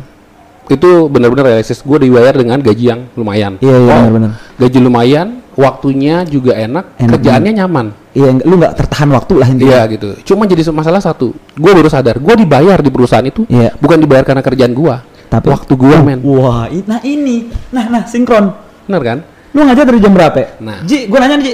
itu 0.64 1.12
benar-benar 1.12 1.52
realistis. 1.52 1.84
Gue 1.84 2.00
dibayar 2.00 2.32
dengan 2.32 2.60
gaji 2.60 2.86
yang 2.88 3.02
lumayan. 3.14 3.60
Iya, 3.60 3.76
iya, 3.76 3.80
Wow. 3.84 4.00
benar-benar. 4.08 4.32
Gaji 4.56 4.80
lumayan, 4.80 5.28
waktunya 5.54 6.24
juga 6.24 6.56
enak, 6.56 6.86
Enak 6.96 7.10
kerjaannya 7.20 7.52
nyaman. 7.60 7.88
Iya, 8.14 8.30
lu 8.46 8.56
nggak 8.56 8.74
tertahan 8.80 9.10
waktu 9.12 9.34
lah 9.36 9.48
intinya. 9.52 9.72
Iya 9.74 9.82
gitu. 9.92 10.10
Cuma 10.32 10.48
jadi 10.48 10.64
masalah 10.72 11.02
satu, 11.04 11.36
gue 11.36 11.72
baru 11.76 11.90
sadar, 11.92 12.22
gue 12.24 12.36
dibayar 12.40 12.80
di 12.80 12.88
perusahaan 12.88 13.26
itu 13.26 13.44
Iya. 13.50 13.76
bukan 13.76 14.00
dibayar 14.00 14.24
karena 14.24 14.40
kerjaan 14.40 14.72
gue, 14.72 14.96
Tapi 15.28 15.50
waktu 15.50 15.74
gue 15.74 15.98
men. 16.06 16.22
Wah, 16.22 16.70
nah 16.86 17.02
ini, 17.02 17.50
nah 17.74 17.90
nah 17.90 18.04
sinkron. 18.06 18.54
Bener 18.86 19.02
kan? 19.02 19.18
Lu 19.50 19.66
ngajar 19.66 19.90
dari 19.90 19.98
jam 19.98 20.14
berapa? 20.14 20.38
ya? 20.38 20.48
Nah. 20.62 20.86
Ji, 20.86 21.10
gue 21.10 21.18
nanya 21.18 21.42
nih, 21.42 21.46
Ji. 21.50 21.54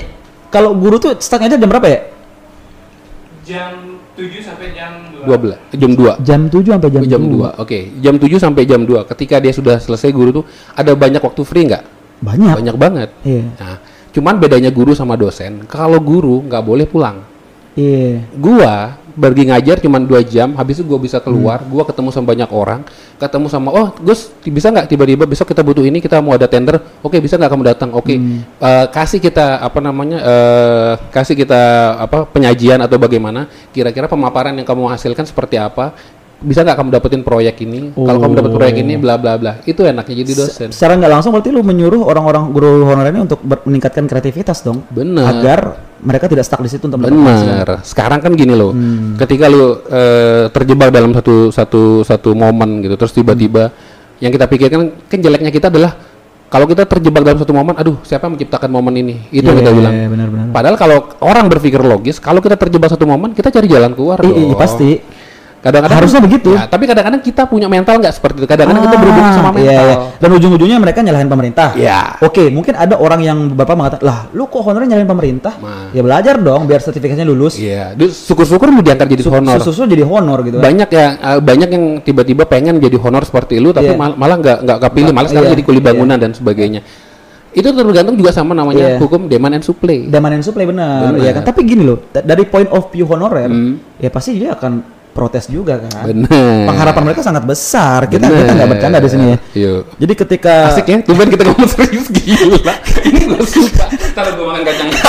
Kalau 0.51 0.75
guru 0.75 0.99
tuh 0.99 1.15
start 1.15 1.47
ngajar 1.47 1.55
jam 1.55 1.71
berapa 1.71 1.87
ya? 1.87 1.99
Jam 3.49 3.97
7 4.13 4.45
sampai 4.45 4.67
jam 4.77 4.91
2. 5.09 5.25
12, 5.25 5.57
jam 5.73 5.91
2. 5.97 6.21
Jam 6.21 6.41
7 6.53 6.69
sampai 6.69 6.89
jam, 6.93 7.03
Jam, 7.09 7.21
2. 7.25 7.57
2. 7.57 7.61
Oke, 7.65 7.79
jam 7.97 8.15
7 8.21 8.37
sampai 8.37 8.63
jam 8.69 8.81
2. 8.85 9.09
Ketika 9.09 9.41
dia 9.41 9.49
sudah 9.49 9.81
selesai 9.81 10.13
guru 10.13 10.29
tuh 10.29 10.45
ada 10.77 10.93
banyak 10.93 11.17
waktu 11.17 11.41
free 11.41 11.65
nggak? 11.65 11.83
Banyak. 12.21 12.55
Banyak 12.61 12.75
banget. 12.77 13.09
Iya. 13.25 13.49
Nah, 13.57 13.77
cuman 14.13 14.37
bedanya 14.37 14.69
guru 14.69 14.93
sama 14.93 15.17
dosen, 15.17 15.65
kalau 15.65 15.97
guru 15.97 16.45
nggak 16.45 16.61
boleh 16.61 16.85
pulang. 16.85 17.25
Iya. 17.73 18.21
Gua 18.37 19.01
pergi 19.19 19.51
ngajar 19.51 19.83
cuma 19.83 19.99
dua 19.99 20.23
jam, 20.23 20.55
habis 20.55 20.79
itu 20.79 20.87
gue 20.87 20.99
bisa 21.03 21.19
keluar, 21.19 21.59
gue 21.67 21.83
ketemu 21.83 22.09
sama 22.15 22.25
banyak 22.31 22.49
orang, 22.55 22.81
ketemu 23.19 23.47
sama 23.51 23.69
oh 23.75 23.87
Gus 23.99 24.31
bisa 24.47 24.71
nggak 24.71 24.87
tiba-tiba 24.87 25.27
besok 25.27 25.51
kita 25.51 25.59
butuh 25.59 25.83
ini 25.83 25.99
kita 25.99 26.23
mau 26.23 26.39
ada 26.39 26.47
tender, 26.47 26.79
oke 27.03 27.19
bisa 27.19 27.35
nggak 27.35 27.51
kamu 27.51 27.63
datang, 27.67 27.91
oke 27.91 28.15
Eh, 28.59 28.85
kasih 28.91 29.19
kita 29.19 29.59
apa 29.59 29.79
namanya 29.79 30.17
eh, 30.19 30.93
kasih 31.11 31.35
kita 31.35 31.61
apa 31.99 32.27
penyajian 32.29 32.79
atau 32.79 32.95
bagaimana, 32.95 33.47
kira-kira 33.75 34.07
pemaparan 34.07 34.55
yang 34.55 34.67
kamu 34.67 34.87
hasilkan 34.87 35.25
seperti 35.27 35.59
apa, 35.59 35.91
bisa 36.39 36.63
nggak 36.63 36.77
kamu 36.79 36.89
dapetin 36.95 37.21
proyek 37.21 37.67
ini, 37.67 37.91
kalau 37.91 38.19
kamu 38.19 38.33
dapat 38.39 38.51
proyek 38.55 38.75
ini 38.79 38.95
bla 38.95 39.19
bla 39.19 39.35
bla, 39.35 39.59
itu 39.67 39.83
enaknya 39.83 40.23
jadi 40.23 40.31
dosen. 40.39 40.69
Secara 40.71 40.95
nggak 40.95 41.11
langsung 41.11 41.35
berarti 41.35 41.51
lu 41.51 41.59
menyuruh 41.59 42.07
orang-orang 42.07 42.47
guru 42.49 42.87
honorer 42.87 43.11
ini 43.11 43.27
untuk 43.27 43.43
meningkatkan 43.43 44.07
kreativitas 44.07 44.63
dong. 44.63 44.87
Bener. 44.87 45.27
Agar 45.27 45.59
mereka 45.99 46.31
tidak 46.31 46.47
stuck 46.47 46.63
di 46.63 46.71
situ 46.71 46.87
untuk. 46.87 46.95
Benar. 47.03 47.83
Sekarang 47.83 48.23
kan 48.23 48.31
gini 48.39 48.55
loh, 48.55 48.71
Hmm. 48.71 49.19
ketika 49.19 49.51
lu 49.51 49.83
eh, 49.91 50.47
terjebak 50.49 50.95
dalam 50.95 51.11
satu 51.11 51.51
satu 51.51 52.07
satu 52.07 52.31
momen 52.31 52.87
gitu, 52.87 52.95
terus 52.95 53.11
tiba-tiba 53.11 53.75
yang 54.23 54.31
kita 54.31 54.47
pikirkan 54.47 54.79
kan 55.11 55.19
jeleknya 55.19 55.51
kita 55.51 55.67
adalah 55.67 55.91
kalau 56.49 56.65
kita 56.65 56.81
terjebak 56.89 57.21
dalam 57.21 57.37
satu 57.37 57.53
momen, 57.53 57.77
aduh 57.77 58.01
siapa 58.01 58.25
yang 58.25 58.33
menciptakan 58.33 58.73
momen 58.73 58.93
ini? 58.97 59.15
Itu 59.29 59.53
yang 59.53 59.61
kita 59.61 59.69
Iya, 59.69 59.77
bilang. 59.77 59.93
benar-benar. 60.09 60.45
Padahal 60.49 60.75
kalau 60.81 60.97
orang 61.21 61.45
berpikir 61.45 61.77
logis, 61.77 62.17
kalau 62.17 62.41
kita 62.41 62.57
terjebak 62.57 62.89
satu 62.89 63.05
momen, 63.05 63.37
kita 63.37 63.53
cari 63.53 63.69
jalan 63.69 63.93
keluar. 63.93 64.17
Iya, 64.23 64.33
iya, 64.49 64.55
pasti. 64.57 65.18
Kadang-kadang 65.59 65.97
Harusnya 65.99 66.21
begitu. 66.23 66.55
Ya, 66.55 66.63
tapi 66.65 66.87
kadang-kadang 66.87 67.19
kita 67.19 67.43
punya 67.43 67.67
mental 67.67 67.99
nggak 67.99 68.15
seperti 68.15 68.39
itu. 68.39 68.47
Kadang-kadang 68.47 68.79
kita 68.87 68.95
berhubung 68.95 69.25
Ah, 69.27 69.33
sama 69.35 69.49
iya, 69.51 69.59
mental. 69.59 69.83
iya. 69.83 69.95
Dan 70.15 70.29
ujung-ujungnya 70.31 70.77
mereka 70.79 70.99
nyalahin 71.03 71.27
pemerintah. 71.27 71.67
Iya. 71.75 71.99
Oke, 72.19 72.47
mungkin 72.47 72.73
ada 72.73 72.95
orang 72.95 73.19
yang 73.19 73.37
bapak 73.51 73.75
mengatakan, 73.75 74.03
lah, 74.03 74.19
lu 74.31 74.47
kok 74.47 74.63
honornya 74.63 74.95
nyalahin 74.95 75.09
pemerintah? 75.09 75.53
Nah. 75.59 75.91
Ya 75.91 75.99
belajar 75.99 76.39
dong, 76.39 76.63
biar 76.63 76.79
sertifikatnya 76.79 77.27
lulus. 77.27 77.59
Iya. 77.59 77.91
Syukur-syukur 77.99 78.71
lu 78.71 78.79
diangkat 78.79 79.07
jadi 79.09 79.23
honor. 79.27 79.59
Susu 79.59 79.83
jadi 79.83 80.01
honor 80.01 80.39
gitu. 80.41 80.57
banyak 80.59 80.87
ya 80.87 81.05
eh, 81.13 81.39
banyak 81.39 81.69
yang 81.69 81.83
tiba-tiba 81.99 82.43
pengen 82.43 82.79
jadi 82.79 82.95
honor 82.95 83.21
seperti 83.21 83.59
lu 83.59 83.69
tapi 83.69 83.91
Iya. 83.91 83.99
mal- 83.99 84.15
malah 84.15 84.37
nggak 84.37 84.57
nggak 84.63 84.77
kepilih 84.81 85.11
malah 85.11 85.27
sekarang 85.27 85.47
Iya, 85.47 85.53
jadi 85.55 85.63
kuli 85.63 85.79
bangunan 85.79 86.15
dan 86.15 86.31
sebagainya 86.31 86.81
itu 87.49 87.65
tergantung 87.65 88.13
juga 88.13 88.29
sama 88.29 88.53
namanya 88.53 88.95
Iya. 88.95 88.97
hukum 88.97 89.25
demand 89.25 89.57
and 89.57 89.65
supply 89.65 90.05
Demand 90.05 90.33
and 90.35 90.45
supply 90.45 90.63
benar, 90.63 91.11
Benar. 91.11 91.25
ya 91.25 91.31
kan. 91.33 91.43
Tapi 91.43 91.59
gini 91.65 91.81
loh, 91.81 91.97
da- 92.07 92.21
dari 92.21 92.45
point 92.45 92.69
of 92.69 92.87
view 92.87 93.03
honorer, 93.03 93.49
Hmm. 93.49 93.81
ya 93.97 94.07
pasti 94.07 94.37
dia 94.37 94.53
akan 94.53 94.85
protes 95.19 95.45
juga 95.45 95.75
kan. 95.77 96.07
benar 96.07 96.63
Pengharapan 96.63 97.03
mereka 97.03 97.19
sangat 97.19 97.43
besar. 97.43 98.07
Kita 98.07 98.23
kita 98.23 98.53
nggak 98.53 98.69
bercanda 98.69 98.97
di 98.97 99.09
sini 99.09 99.25
ya. 99.25 99.37
Yuk. 99.59 99.81
Jadi 99.97 100.13
ketika 100.15 100.53
asik 100.71 100.87
ya 100.87 100.97
tumben 101.03 101.27
kita 101.27 101.43
ngomong 101.43 101.67
serius 101.67 102.07
gila 102.07 102.71
ini 103.09 103.19
gue 103.25 103.43
suka 103.43 103.83
ntar 104.09 104.31
gue 104.31 104.45
makan 104.45 104.63
kacang 104.63 104.89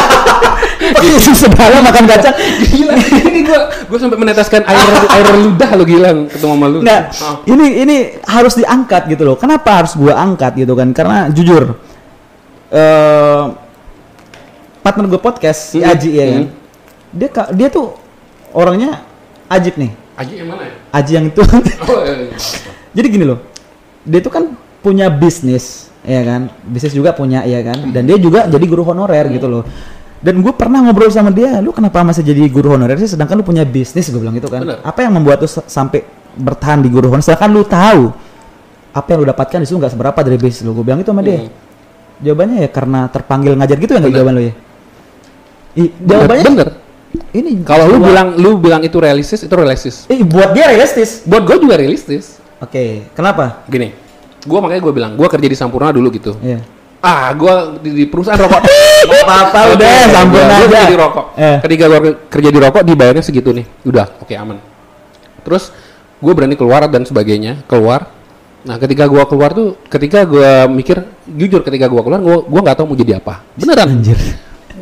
Posisi 0.90 1.32
sebelah 1.36 1.80
makan 1.80 2.04
kacang. 2.04 2.34
gila 2.66 2.92
ini 3.22 3.40
gue 3.44 3.60
gue 3.86 3.98
sampai 3.98 4.18
meneteskan 4.18 4.62
air 4.64 4.82
air 5.08 5.26
ludah 5.38 5.70
lo 5.72 5.84
gila 5.84 6.08
ketemu 6.26 6.52
sama 6.52 6.66
lu 6.66 6.78
Nggak, 6.80 7.02
Oh. 7.20 7.36
ini 7.46 7.66
ini 7.78 7.96
harus 8.24 8.56
diangkat 8.56 9.06
gitu 9.06 9.22
loh. 9.22 9.36
Kenapa 9.36 9.78
harus 9.78 9.92
gua 9.94 10.18
angkat 10.18 10.56
gitu 10.56 10.72
kan? 10.72 10.90
Karena 10.90 11.28
jujur, 11.28 11.78
eh 12.70 13.42
partner 14.80 15.04
gue 15.06 15.20
podcast 15.20 15.60
si 15.70 15.78
Hmm, 15.78 15.92
Aji 15.92 16.10
ya 16.10 16.24
kan. 16.26 16.34
hmm. 16.40 16.48
Dia 17.12 17.28
dia 17.52 17.68
tuh 17.68 17.92
orangnya 18.50 19.04
ajib 19.50 19.75
nih. 19.76 19.90
Aji 20.14 20.33
yang 20.37 20.49
mana 20.52 20.62
ya 20.69 20.73
Aji 20.95 21.11
yang 21.16 21.26
itu. 21.26 21.40
oh, 21.90 22.00
iya, 22.07 22.14
iya. 22.28 22.37
Jadi 22.95 23.07
gini 23.09 23.25
loh, 23.26 23.38
dia 24.07 24.21
tuh 24.23 24.33
kan 24.33 24.45
punya 24.80 25.11
bisnis, 25.11 25.90
ya 26.07 26.23
kan? 26.23 26.50
Bisnis 26.64 26.95
juga 26.95 27.11
punya, 27.12 27.42
ya 27.42 27.61
kan? 27.66 27.90
Dan 27.90 28.07
dia 28.07 28.16
juga 28.21 28.47
jadi 28.47 28.64
guru 28.66 28.87
honorer 28.87 29.26
gitu 29.33 29.47
loh. 29.50 29.62
Dan 30.21 30.45
gue 30.45 30.52
pernah 30.52 30.85
ngobrol 30.85 31.09
sama 31.09 31.33
dia, 31.33 31.64
lu 31.64 31.73
kenapa 31.73 32.04
masih 32.04 32.21
jadi 32.21 32.45
guru 32.52 32.76
honorer 32.76 33.00
sih? 33.00 33.09
Sedangkan 33.09 33.40
lu 33.40 33.45
punya 33.47 33.64
bisnis, 33.64 34.12
gue 34.12 34.21
bilang 34.21 34.37
gitu 34.37 34.52
kan. 34.52 34.61
Bener. 34.61 34.78
Apa 34.85 35.00
yang 35.02 35.16
membuat 35.16 35.40
lu 35.40 35.49
sa- 35.49 35.64
sampai 35.64 36.04
bertahan 36.37 36.85
di 36.85 36.92
guru 36.92 37.09
honorer? 37.09 37.25
Sedangkan 37.25 37.50
lu 37.50 37.64
tahu 37.64 38.12
apa 38.90 39.07
yang 39.14 39.19
lu 39.23 39.26
dapatkan 39.30 39.59
di 39.62 39.66
situ 39.71 39.78
nggak 39.80 39.92
seberapa 39.97 40.19
dari 40.21 40.37
bisnis 40.37 40.62
lu. 40.69 40.76
Gue 40.76 40.85
bilang 40.85 41.00
itu 41.00 41.09
sama 41.09 41.25
dia. 41.25 41.40
Hmm. 41.40 41.50
Jawabannya 42.21 42.57
ya 42.61 42.69
karena 42.69 43.00
terpanggil 43.09 43.52
ngajar 43.57 43.76
gitu 43.80 43.90
ya 43.97 43.99
nggak 44.04 44.12
jawaban 44.12 44.35
lu 44.37 44.42
ya? 44.45 44.54
I, 45.78 45.83
bener, 45.88 46.04
jawabannya 46.04 46.45
bener. 46.52 46.69
Ini. 47.32 47.62
kalau 47.62 47.86
lu 47.86 47.98
bilang 48.00 48.34
lu 48.34 48.56
bilang 48.56 48.80
itu 48.80 48.96
realistis 48.96 49.40
itu 49.40 49.50
realistis 49.50 50.06
eh, 50.06 50.20
buat 50.20 50.50
dia 50.50 50.68
realistis. 50.68 51.22
buat 51.22 51.42
gue 51.42 51.56
juga 51.58 51.74
realistis 51.74 52.38
Oke, 52.58 53.08
kenapa? 53.12 53.64
gini 53.64 53.96
gua 54.42 54.60
makanya 54.60 54.80
gue 54.80 54.92
bilang 54.92 55.12
gua 55.14 55.26
kerja 55.26 55.44
di 55.44 55.54
Sampurna 55.54 55.90
dulu 55.90 56.08
gitu 56.10 56.36
Iya. 56.38 56.60
ah 56.98 57.28
gua 57.32 57.76
di, 57.76 57.90
di 57.94 58.04
perusahaan 58.04 58.36
rokok 58.36 58.60
apa-apa, 59.20 59.58
Oke, 59.66 59.74
udah, 59.76 59.92
Sampurna 60.06 60.44
aja. 60.50 60.64
kerja 60.64 60.80
di 60.84 60.96
rokok 60.96 61.26
Eh. 61.34 61.58
ketika 61.62 61.84
gua 61.86 62.00
ke- 62.00 62.18
kerja 62.28 62.48
di 62.48 62.58
rokok 62.58 62.82
dibayarnya 62.82 63.20
segitu 63.20 63.50
nih 63.50 63.64
udah 63.82 64.06
oke 64.18 64.32
aman 64.32 64.56
terus 65.40 65.72
gue 66.16 66.32
berani 66.32 66.52
keluar 66.52 66.84
dan 66.84 67.02
sebagainya 67.02 67.64
keluar 67.64 68.12
nah 68.60 68.76
ketika 68.76 69.04
gua 69.04 69.24
keluar 69.24 69.50
tuh 69.50 69.80
ketika 69.86 70.20
gua 70.22 70.64
mikir 70.66 71.00
jujur 71.26 71.60
ketika 71.60 71.84
gua 71.84 72.00
keluar 72.00 72.20
gua 72.20 72.36
gua 72.40 72.60
nggak 72.62 72.76
tahu 72.76 72.86
mau 72.86 72.96
jadi 72.96 73.16
apa 73.16 73.40
beneran 73.54 73.88
Anjir. 73.94 74.20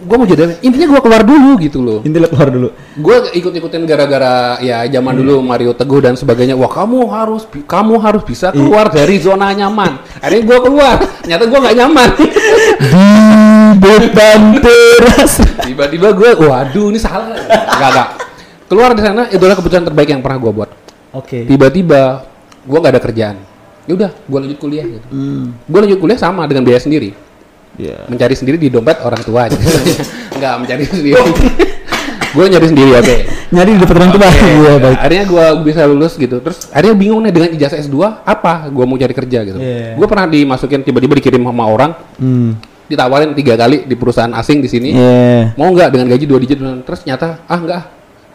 Gua 0.09 0.17
mau 0.25 0.29
jadi 0.29 0.41
apa 0.49 0.55
intinya 0.65 0.87
gua 0.97 1.00
keluar 1.05 1.23
dulu 1.23 1.50
gitu 1.61 1.79
loh. 1.85 2.00
Intinya 2.00 2.25
lu 2.25 2.29
keluar 2.33 2.49
dulu. 2.49 2.69
gue 2.99 3.17
ikut-ikutin 3.37 3.85
gara-gara 3.85 4.57
ya 4.65 4.88
zaman 4.88 5.12
dulu 5.21 5.45
Mario 5.45 5.77
Teguh 5.77 6.00
dan 6.00 6.17
sebagainya. 6.17 6.57
Wah 6.57 6.73
kamu 6.73 7.05
harus 7.12 7.45
kamu 7.69 7.95
harus 8.00 8.23
bisa 8.25 8.49
keluar 8.50 8.88
dari 8.88 9.21
zona 9.21 9.53
nyaman. 9.53 10.00
Akhirnya 10.25 10.43
gue 10.49 10.59
keluar. 10.65 10.97
Ternyata 11.23 11.45
gue 11.45 11.59
nggak 11.61 11.77
nyaman. 11.77 12.09
Di 13.79 13.91
depan 14.09 14.38
teras. 14.65 15.33
tiba-tiba 15.69 16.09
gue 16.17 16.31
waduh 16.41 16.88
ini 16.88 16.99
salah. 16.99 17.37
Nggak 17.77 17.91
nggak. 17.93 18.09
Keluar 18.69 18.91
di 18.97 19.03
sana 19.05 19.23
itu 19.29 19.41
adalah 19.45 19.57
keputusan 19.61 19.85
terbaik 19.93 20.09
yang 20.09 20.25
pernah 20.25 20.41
gue 20.41 20.53
buat. 20.57 20.71
Oke. 21.12 21.45
tiba-tiba 21.45 22.25
gue 22.65 22.79
nggak 22.81 22.93
ada 22.97 23.03
kerjaan. 23.05 23.37
Ya 23.85 23.93
udah 23.93 24.11
gue 24.12 24.38
lanjut 24.41 24.59
kuliah 24.61 24.85
gitu. 24.85 25.07
Hmm. 25.12 25.57
gue 25.65 25.79
lanjut 25.85 26.00
kuliah 26.00 26.21
sama 26.21 26.45
dengan 26.49 26.65
biaya 26.65 26.81
sendiri 26.81 27.27
Iya. 27.78 28.11
mencari 28.11 28.35
sendiri 28.35 28.58
di 28.58 28.68
dompet 28.68 28.99
orang 29.00 29.23
tua 29.23 29.47
aja 29.47 29.54
nggak 30.38 30.54
mencari 30.58 30.82
sendiri 30.82 31.14
gue 32.35 32.44
nyari 32.44 32.66
sendiri 32.68 32.90
oke 32.92 33.16
Nyari 33.49 33.70
di 33.73 33.80
depan 33.80 33.97
orang 33.97 34.12
tua. 34.12 34.28
Oke, 34.28 34.44
Iya, 34.44 34.73
baik. 34.76 34.97
Akhirnya 35.00 35.25
gue 35.25 35.44
bisa 35.64 35.80
lulus 35.88 36.20
gitu. 36.20 36.37
Terus 36.44 36.68
akhirnya 36.68 37.00
bingung 37.00 37.25
nih 37.25 37.32
dengan 37.32 37.49
ijazah 37.56 37.80
S2 37.80 37.97
apa 38.20 38.68
gue 38.68 38.85
mau 38.85 39.00
cari 39.00 39.14
kerja 39.16 39.40
gitu. 39.40 39.56
Iya. 39.56 39.97
Gue 39.97 40.04
pernah 40.04 40.28
dimasukin 40.28 40.85
tiba-tiba 40.85 41.16
dikirim 41.16 41.40
sama 41.40 41.64
orang, 41.64 41.97
Hmm. 42.20 42.61
ditawarin 42.92 43.32
tiga 43.32 43.56
kali 43.56 43.88
di 43.88 43.97
perusahaan 43.97 44.28
asing 44.37 44.61
di 44.61 44.68
sini. 44.68 44.92
Iya. 44.92 45.56
Mau 45.56 45.73
nggak 45.73 45.88
dengan 45.88 46.12
gaji 46.12 46.25
dua 46.28 46.37
digit? 46.37 46.61
Terus 46.61 47.00
nyata 47.08 47.40
ah 47.49 47.56
enggak. 47.56 47.82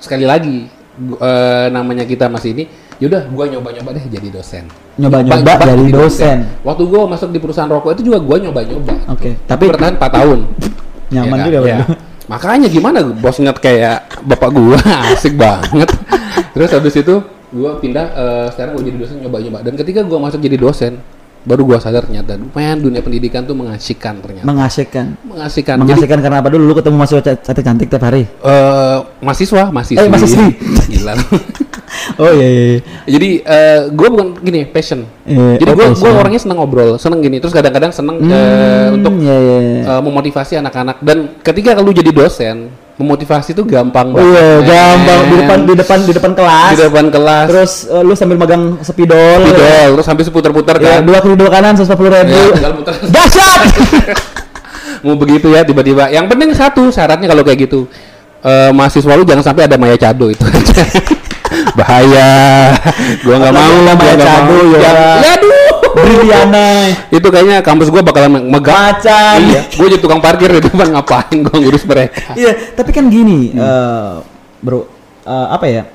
Sekali 0.02 0.26
lagi 0.26 0.66
eh, 0.98 1.68
namanya 1.70 2.10
kita 2.10 2.26
masih 2.26 2.58
ini. 2.58 2.66
Yaudah, 3.04 3.28
gue 3.28 3.46
nyoba-nyoba 3.52 3.90
deh 3.92 4.06
jadi 4.08 4.28
dosen. 4.32 4.64
Nyoba-nyoba 4.96 5.44
Nyoba 5.44 5.54
jadi 5.60 5.76
jadi 5.76 5.92
dosen. 5.92 6.38
Waktu 6.64 6.84
gue 6.88 7.02
masuk 7.04 7.30
di 7.36 7.40
perusahaan 7.44 7.68
rokok 7.68 8.00
itu 8.00 8.08
juga 8.08 8.24
gue 8.24 8.38
nyoba-nyoba. 8.48 8.94
Oke, 9.12 9.36
Tapi 9.44 9.44
tapi 9.44 9.64
bertahan 9.68 9.96
4 10.00 10.08
tahun. 10.08 10.40
nyaman 11.14 11.36
Iya 11.36 11.44
juga 11.44 11.60
kan? 11.60 11.68
Bang. 11.68 11.82
Makanya 12.24 12.68
gimana 12.72 13.04
bosnya 13.04 13.52
kayak 13.52 14.24
bapak 14.24 14.50
gua 14.50 14.80
asik 15.12 15.36
banget. 15.36 15.92
Terus 16.56 16.72
habis 16.72 16.96
itu 16.96 17.16
gua 17.52 17.76
pindah 17.78 18.08
eh, 18.16 18.48
sekarang 18.56 18.80
gua 18.80 18.84
jadi 18.88 18.98
dosen 18.98 19.18
nyoba-nyoba 19.20 19.60
dan 19.62 19.74
ketika 19.76 20.00
gua 20.08 20.24
masuk 20.24 20.40
jadi 20.40 20.56
dosen 20.56 21.04
baru 21.44 21.68
gua 21.68 21.78
sadar 21.84 22.08
ternyata 22.08 22.40
men 22.40 22.80
dunia 22.80 23.04
pendidikan 23.04 23.44
tuh 23.44 23.52
mengasihkan 23.52 24.24
ternyata. 24.24 24.48
mengasihkan. 24.48 25.20
mengasihkan. 25.28 25.76
Jadi 25.76 25.84
Mengasihkan 25.84 26.20
karena 26.24 26.38
apa 26.40 26.48
dulu 26.48 26.64
lu 26.72 26.74
ketemu 26.74 26.96
mahasiswa 26.96 27.22
cantik 27.44 27.64
cantik 27.68 27.88
tiap 27.92 28.04
hari. 28.08 28.24
eh, 28.24 28.98
mahasiswa, 29.20 29.64
mahasiswi. 29.68 30.00
Eh, 30.00 30.08
mahasiswi. 30.08 30.46
Gila. 30.96 31.14
Oh 32.16 32.30
iya 32.30 32.44
iya. 32.44 32.64
iya. 32.68 32.80
Jadi 33.08 33.30
eh 33.40 33.80
gue 33.88 34.08
bukan 34.08 34.28
gini 34.38 34.66
passion. 34.66 35.06
Iya, 35.24 35.58
Jadi 35.58 35.70
oh, 35.72 35.94
gue 35.94 36.12
orangnya 36.12 36.38
seneng 36.38 36.58
ngobrol, 36.58 36.98
seneng 36.98 37.20
gini. 37.20 37.38
Terus 37.38 37.52
kadang-kadang 37.52 37.90
seneng 37.90 38.18
Hmm, 38.20 38.96
untuk 38.96 39.14
iya, 39.18 39.36
iya, 39.36 39.58
iya. 39.60 39.82
eh, 39.88 40.02
memotivasi 40.02 40.58
anak-anak. 40.58 41.00
Dan 41.00 41.18
ketika 41.40 41.78
lu 41.78 41.90
jadi 41.90 42.10
dosen, 42.10 42.68
memotivasi 42.94 43.52
itu 43.52 43.64
gampang 43.64 44.10
Oh 44.10 44.22
iya, 44.22 44.60
men. 44.60 44.66
gampang 44.66 45.20
di 45.24 45.36
depan 45.38 45.60
di 45.64 45.74
depan 45.76 46.00
di 46.02 46.14
depan 46.14 46.32
kelas. 46.34 46.70
Di 46.72 46.84
depan 46.84 47.06
kelas. 47.10 47.46
Terus 47.48 47.72
eh, 47.88 48.02
lu 48.02 48.14
sambil 48.14 48.38
megang 48.38 48.64
spidol. 48.82 49.40
Spidol, 49.44 49.88
terus 49.96 50.06
sampai 50.06 50.24
seputar-putar 50.24 50.76
Ya, 50.78 50.98
kan. 50.98 51.02
dua 51.04 51.18
kiri 51.20 51.36
dua 51.36 51.50
kanan 51.50 51.74
seratus 51.74 51.94
puluh 51.94 52.12
ribu. 52.12 52.32
Ya, 52.32 52.46
tinggal 52.52 52.74
muter. 52.76 52.94
Dahsyat. 53.14 53.62
Mau 55.04 55.16
begitu 55.16 55.50
ya 55.50 55.62
tiba-tiba. 55.62 56.08
Yang 56.08 56.26
penting 56.28 56.50
satu 56.54 56.88
syaratnya 56.88 57.28
kalau 57.28 57.44
kayak 57.44 57.66
gitu. 57.66 57.86
eh, 58.40 58.72
mahasiswa 58.72 59.14
lu 59.14 59.24
jangan 59.24 59.40
sampai 59.42 59.64
ada 59.66 59.76
Maya 59.76 59.96
Cado 59.96 60.28
itu 60.28 60.44
aja. 60.44 60.84
Bahaya. 61.78 62.30
Gua 63.24 63.36
nggak 63.40 63.54
mau 63.54 63.74
ada 63.84 63.94
gua 63.96 64.14
nggak 64.18 64.42
mau. 64.46 64.60
ya. 64.78 64.92
Aduh. 65.38 65.72
Briliana. 65.94 66.90
itu 67.14 67.28
kayaknya 67.30 67.62
kampus 67.62 67.94
gua 67.94 68.02
bakalan 68.02 68.50
megang 68.50 68.74
Macan. 68.74 69.38
iya 69.46 69.62
gua 69.78 69.88
jadi 69.94 70.02
tukang 70.02 70.18
parkir 70.26 70.50
di 70.50 70.66
depan 70.66 70.90
ngapain 70.90 71.38
gua 71.46 71.54
ngurus 71.54 71.86
mereka 71.86 72.34
Iya, 72.34 72.74
tapi 72.74 72.90
kan 72.90 73.14
gini, 73.14 73.54
eh, 73.54 74.14
bro, 74.58 74.90
eh, 75.22 75.48
apa 75.54 75.66
ya? 75.70 75.86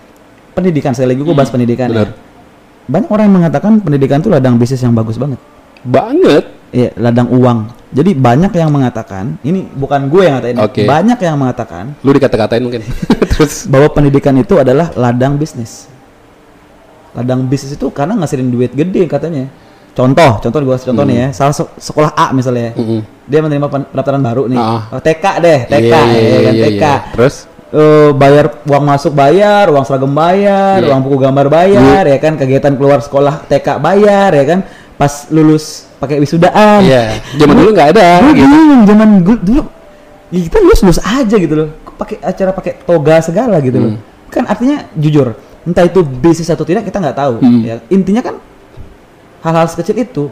Pendidikan 0.55 0.95
sekali 0.95 1.15
lagi 1.15 1.23
gue 1.23 1.35
bahas 1.35 1.51
pendidikan. 1.51 1.87
Hmm, 1.87 1.95
benar. 1.95 2.09
Ya. 2.11 2.15
Banyak 2.89 3.11
orang 3.11 3.25
yang 3.31 3.37
mengatakan 3.43 3.73
pendidikan 3.79 4.19
itu 4.19 4.31
ladang 4.31 4.55
bisnis 4.59 4.83
yang 4.83 4.95
bagus 4.95 5.15
banget. 5.15 5.39
banget 5.83 6.45
Iya, 6.75 6.91
ladang 6.99 7.31
uang. 7.33 7.71
Jadi 7.89 8.13
banyak 8.13 8.53
yang 8.53 8.69
mengatakan, 8.69 9.41
ini 9.41 9.65
bukan 9.65 10.07
gue 10.07 10.23
yang 10.23 10.37
ngatain, 10.37 10.57
Oke. 10.61 10.83
banyak 10.85 11.19
yang 11.19 11.37
mengatakan 11.37 11.97
Lu 12.01 12.13
dikata-katain 12.13 12.61
mungkin. 12.61 12.85
Terus 13.33 13.65
bahwa 13.65 13.89
pendidikan 13.91 14.37
itu 14.37 14.55
adalah 14.55 14.93
ladang 14.93 15.35
bisnis. 15.35 15.89
Ladang 17.17 17.49
bisnis 17.49 17.75
itu 17.75 17.89
karena 17.89 18.13
ngasilin 18.15 18.49
duit 18.49 18.73
gede 18.73 19.09
katanya. 19.09 19.49
Contoh, 19.97 20.39
contoh 20.39 20.61
gue 20.63 20.77
contoh 20.79 21.03
nih 21.03 21.17
ya, 21.19 21.29
salah 21.33 21.51
se- 21.51 21.75
sekolah 21.83 22.15
A 22.15 22.31
misalnya, 22.31 22.71
Mm-mm. 22.73 23.03
dia 23.25 23.41
menerima 23.41 23.67
pen- 23.67 23.89
pendaftaran 23.89 24.23
baru 24.23 24.47
nih, 24.47 24.55
Ah. 24.55 24.95
Oh, 24.95 25.01
TK 25.01 25.25
deh, 25.43 25.59
TK, 25.67 25.83
Iya, 25.83 25.99
iya, 26.07 26.23
ya 26.23 26.39
kan, 26.39 26.53
iya, 26.55 26.65
TK. 26.65 26.77
iya. 26.79 26.95
Terus 27.15 27.37
Eh, 27.69 28.17
bayar 28.17 28.65
uang 28.65 28.81
masuk 28.81 29.13
bayar, 29.13 29.69
uang 29.69 29.85
seragam 29.85 30.09
bayar, 30.09 30.81
Iya. 30.81 30.89
uang 30.89 31.05
buku 31.05 31.21
gambar 31.21 31.47
bayar, 31.51 32.01
ya 32.07 32.17
kan, 32.17 32.33
kegiatan 32.35 32.73
keluar 32.73 33.05
sekolah 33.05 33.45
TK 33.45 33.77
bayar, 33.77 34.33
ya 34.33 34.45
kan, 34.47 34.61
pas 34.97 35.29
lulus 35.29 35.85
pakai 35.99 36.17
wisudaan. 36.23 36.81
Iya, 36.87 37.19
zaman 37.37 37.55
dulu 37.59 37.71
nggak 37.75 37.89
ada. 37.95 38.07
Gue 38.23 38.33
gitu. 38.39 38.47
bingung 38.47 38.83
zaman 38.87 39.09
dulu 39.23 39.63
ya 40.29 40.41
kita 40.45 40.57
lulus 40.61 40.81
lulus 40.85 41.01
aja 41.03 41.37
gitu 41.37 41.55
loh. 41.55 41.69
Kok 41.85 41.95
pakai 41.99 42.17
acara 42.23 42.51
pakai 42.55 42.73
toga 42.87 43.17
segala 43.21 43.59
gitu 43.61 43.79
loh. 43.79 43.93
Hmm. 43.99 44.01
Kan 44.31 44.45
artinya 44.47 44.87
jujur, 44.95 45.35
entah 45.67 45.85
itu 45.85 46.01
bisnis 46.05 46.49
atau 46.49 46.65
tidak 46.65 46.87
kita 46.87 47.03
nggak 47.03 47.17
tahu. 47.19 47.35
Hmm. 47.43 47.61
Ya, 47.65 47.75
intinya 47.91 48.23
kan 48.23 48.35
hal-hal 49.43 49.67
sekecil 49.71 49.97
itu 49.99 50.25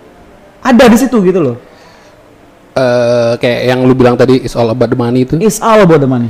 ada 0.62 0.84
di 0.86 0.96
situ 0.98 1.16
gitu 1.22 1.40
loh. 1.42 1.56
Eh, 2.76 3.32
kayak 3.40 3.60
yang 3.72 3.80
lu 3.88 3.96
bilang 3.96 4.20
tadi 4.20 4.44
is 4.44 4.52
all 4.52 4.68
about 4.68 4.92
the 4.92 4.98
money 4.98 5.24
itu. 5.24 5.40
It's 5.40 5.64
all 5.64 5.80
about 5.80 5.96
the 5.96 6.10
money. 6.10 6.28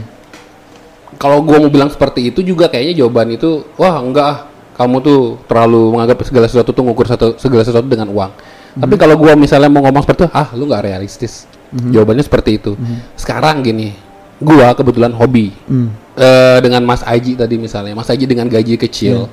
Kalau 1.18 1.42
gua 1.42 1.58
mau 1.58 1.72
bilang 1.72 1.90
seperti 1.90 2.30
itu 2.30 2.44
juga 2.44 2.68
kayaknya 2.70 3.02
jawaban 3.02 3.34
itu 3.34 3.64
wah 3.80 3.98
enggak 3.98 4.26
ah 4.26 4.38
kamu 4.76 4.96
tuh 5.00 5.20
terlalu 5.48 5.96
menganggap 5.96 6.22
segala 6.28 6.46
sesuatu 6.46 6.70
tuh 6.70 6.84
ngukur 6.84 7.08
satu 7.08 7.34
segala 7.40 7.66
sesuatu 7.66 7.88
dengan 7.88 8.12
uang. 8.12 8.30
Tapi 8.76 8.94
kalau 8.94 9.16
gua 9.16 9.32
misalnya 9.34 9.66
mau 9.66 9.80
ngomong 9.80 10.02
seperti 10.02 10.20
itu, 10.22 10.30
ah 10.30 10.48
lu 10.52 10.64
nggak 10.64 10.82
realistis. 10.84 11.48
Jawabannya 11.68 12.22
seperti 12.22 12.50
itu. 12.56 12.72
Sekarang 13.14 13.60
gini, 13.60 13.96
gua 14.38 14.72
kebetulan 14.72 15.10
hobi 15.10 15.52
Hmm. 15.64 15.88
Eh, 16.12 16.58
dengan 16.60 16.80
Mas 16.82 17.00
Aji 17.02 17.34
tadi 17.34 17.56
misalnya, 17.56 17.92
Mas 17.92 18.08
Aji 18.08 18.24
dengan 18.24 18.46
gaji 18.46 18.76
kecil. 18.78 19.28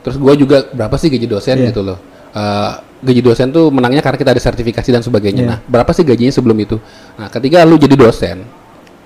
Terus 0.00 0.16
gua 0.16 0.32
juga 0.32 0.64
berapa 0.66 0.96
sih 0.96 1.08
gaji 1.08 1.26
dosen 1.26 1.56
Iya. 1.58 1.68
gitu 1.68 1.80
loh. 1.82 1.98
Eh, 2.30 2.70
gaji 3.02 3.20
dosen 3.22 3.48
tuh 3.50 3.68
menangnya 3.68 4.00
karena 4.00 4.16
kita 4.16 4.30
ada 4.30 4.40
sertifikasi 4.40 4.88
dan 4.88 5.00
sebagainya. 5.00 5.42
Iya. 5.42 5.50
Nah, 5.50 5.58
berapa 5.62 5.90
sih 5.90 6.02
gajinya 6.02 6.30
sebelum 6.30 6.56
itu? 6.56 6.76
Nah, 7.14 7.28
ketika 7.28 7.60
lu 7.62 7.76
jadi 7.76 7.92
dosen, 7.94 8.44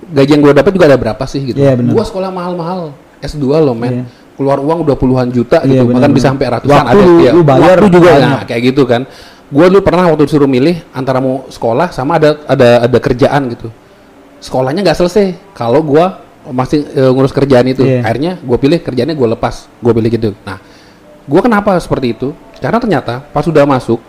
gaji 0.05 0.31
yang 0.31 0.41
gue 0.41 0.53
dapat 0.53 0.71
juga 0.71 0.87
ada 0.87 0.95
berapa 0.97 1.25
sih 1.25 1.43
gitu. 1.45 1.59
Benar. 1.59 1.83
Gua 1.89 2.05
sekolah 2.05 2.29
mahal-mahal, 2.29 2.91
S2 3.19 3.43
loh 3.57 3.73
men. 3.73 3.91
Iya. 3.93 4.05
Keluar 4.33 4.57
uang 4.57 4.79
udah 4.83 4.97
puluhan 4.97 5.29
juta 5.29 5.61
gitu, 5.63 5.85
benar, 5.85 6.01
bahkan 6.01 6.11
bisa 6.11 6.27
sampai 6.29 6.47
ratusan 6.49 6.73
Waktu 6.73 6.91
ada. 6.91 7.03
lu- 7.03 7.21
Iya, 7.21 7.31
lu 7.31 7.43
bayar 7.43 7.77
waktu 7.77 7.89
juga 7.91 8.09
banyak. 8.11 8.31
nah, 8.31 8.43
kayak 8.47 8.63
gitu 8.65 8.83
kan. 8.85 9.03
Gue 9.51 9.67
dulu 9.67 9.83
pernah 9.83 10.07
waktu 10.07 10.31
disuruh 10.31 10.47
milih 10.47 10.79
antara 10.95 11.19
mau 11.19 11.45
sekolah 11.51 11.91
sama 11.91 12.23
ada 12.23 12.39
ada 12.47 12.87
ada 12.87 12.99
kerjaan 13.03 13.51
gitu. 13.51 13.67
Sekolahnya 14.39 14.87
nggak 14.87 14.99
selesai 14.99 15.35
kalau 15.53 15.83
gua 15.83 16.23
masih 16.49 16.87
eh, 16.97 17.11
ngurus 17.11 17.35
kerjaan 17.35 17.67
itu. 17.69 17.85
Iya. 17.85 18.01
Akhirnya 18.07 18.33
gue 18.41 18.57
pilih 18.57 18.79
kerjaannya 18.81 19.13
gue 19.13 19.29
lepas, 19.37 19.69
gue 19.69 19.93
pilih 19.93 20.11
gitu. 20.11 20.31
Nah, 20.47 20.57
gue 21.29 21.41
kenapa 21.43 21.77
seperti 21.77 22.17
itu? 22.17 22.33
Karena 22.63 22.81
ternyata 22.81 23.21
pas 23.21 23.45
sudah 23.45 23.69
masuk, 23.69 24.01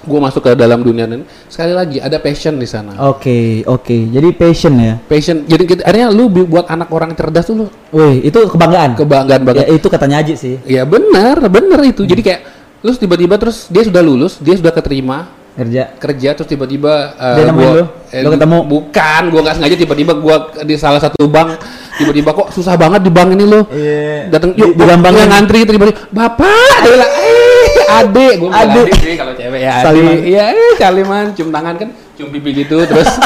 gue 0.00 0.20
masuk 0.20 0.40
ke 0.40 0.50
dalam 0.56 0.80
dunia 0.80 1.04
ini 1.04 1.28
sekali 1.52 1.76
lagi 1.76 2.00
ada 2.00 2.16
passion 2.16 2.56
di 2.56 2.64
sana. 2.64 2.96
Oke, 3.12 3.60
oke. 3.68 3.96
Jadi 4.08 4.28
passion 4.32 4.74
ya. 4.80 4.96
Passion. 5.04 5.44
Jadi 5.44 5.64
kita, 5.68 5.82
akhirnya 5.84 6.08
lu 6.08 6.32
buat 6.32 6.70
anak 6.72 6.88
orang 6.88 7.12
cerdas 7.12 7.44
tuh 7.44 7.54
lu 7.64 7.66
Wih, 7.92 8.24
itu 8.24 8.38
kebanggaan. 8.48 8.96
kebanggaan 8.96 9.42
banget. 9.44 9.68
Ya, 9.68 9.76
itu 9.76 9.86
katanya 9.92 10.24
Aji 10.24 10.34
sih. 10.40 10.54
Ya 10.64 10.88
benar, 10.88 11.42
benar 11.52 11.80
itu. 11.84 12.08
Jadi 12.08 12.22
kayak 12.24 12.40
lu 12.80 12.90
tiba-tiba 12.92 13.36
terus 13.36 13.66
dia 13.66 13.82
sudah 13.82 14.00
lulus, 14.00 14.38
dia 14.38 14.54
sudah 14.54 14.70
keterima 14.70 15.28
Kerja. 15.50 15.92
kerja 15.94 16.30
terus 16.32 16.48
tiba-tiba 16.48 17.12
uh, 17.12 17.36
Dia 17.36 17.50
gua- 17.50 17.74
lu? 17.74 17.84
eh, 18.08 18.22
Lu 18.22 18.30
ketemu? 18.30 18.58
bukan 18.62 19.22
gua 19.28 19.40
nggak 19.42 19.56
sengaja 19.56 19.76
tiba-tiba 19.76 20.12
gua 20.14 20.36
di 20.58 20.74
salah 20.74 20.96
satu 20.96 21.26
bank 21.26 21.58
tiba-tiba 21.96 22.32
kok 22.32 22.48
susah 22.50 22.74
banget 22.74 23.02
di 23.02 23.10
bank 23.10 23.28
ini 23.30 23.44
lo 23.44 23.66
Iya. 23.68 24.30
datang 24.30 24.54
Di- 24.54 24.62
yuk 24.62 24.72
digampangin. 24.74 25.16
gua 25.18 25.26
ngantri 25.28 25.58
tiba-tiba 25.62 25.86
bapak 26.08 26.74
dia 26.80 26.90
bilang 26.90 27.12
eh 27.12 27.68
Adek. 27.90 28.34
adek 28.46 28.88
sih 28.96 29.14
kalau 29.14 29.32
cewek 29.34 29.60
ya 29.60 29.74
Saliman. 29.82 30.14
iya 30.22 30.44
eh 30.48 30.72
saliman 30.78 31.24
cium 31.34 31.50
tangan 31.50 31.74
kan 31.76 31.88
cium 32.14 32.30
pipi 32.30 32.50
gitu 32.56 32.80
terus 32.80 33.10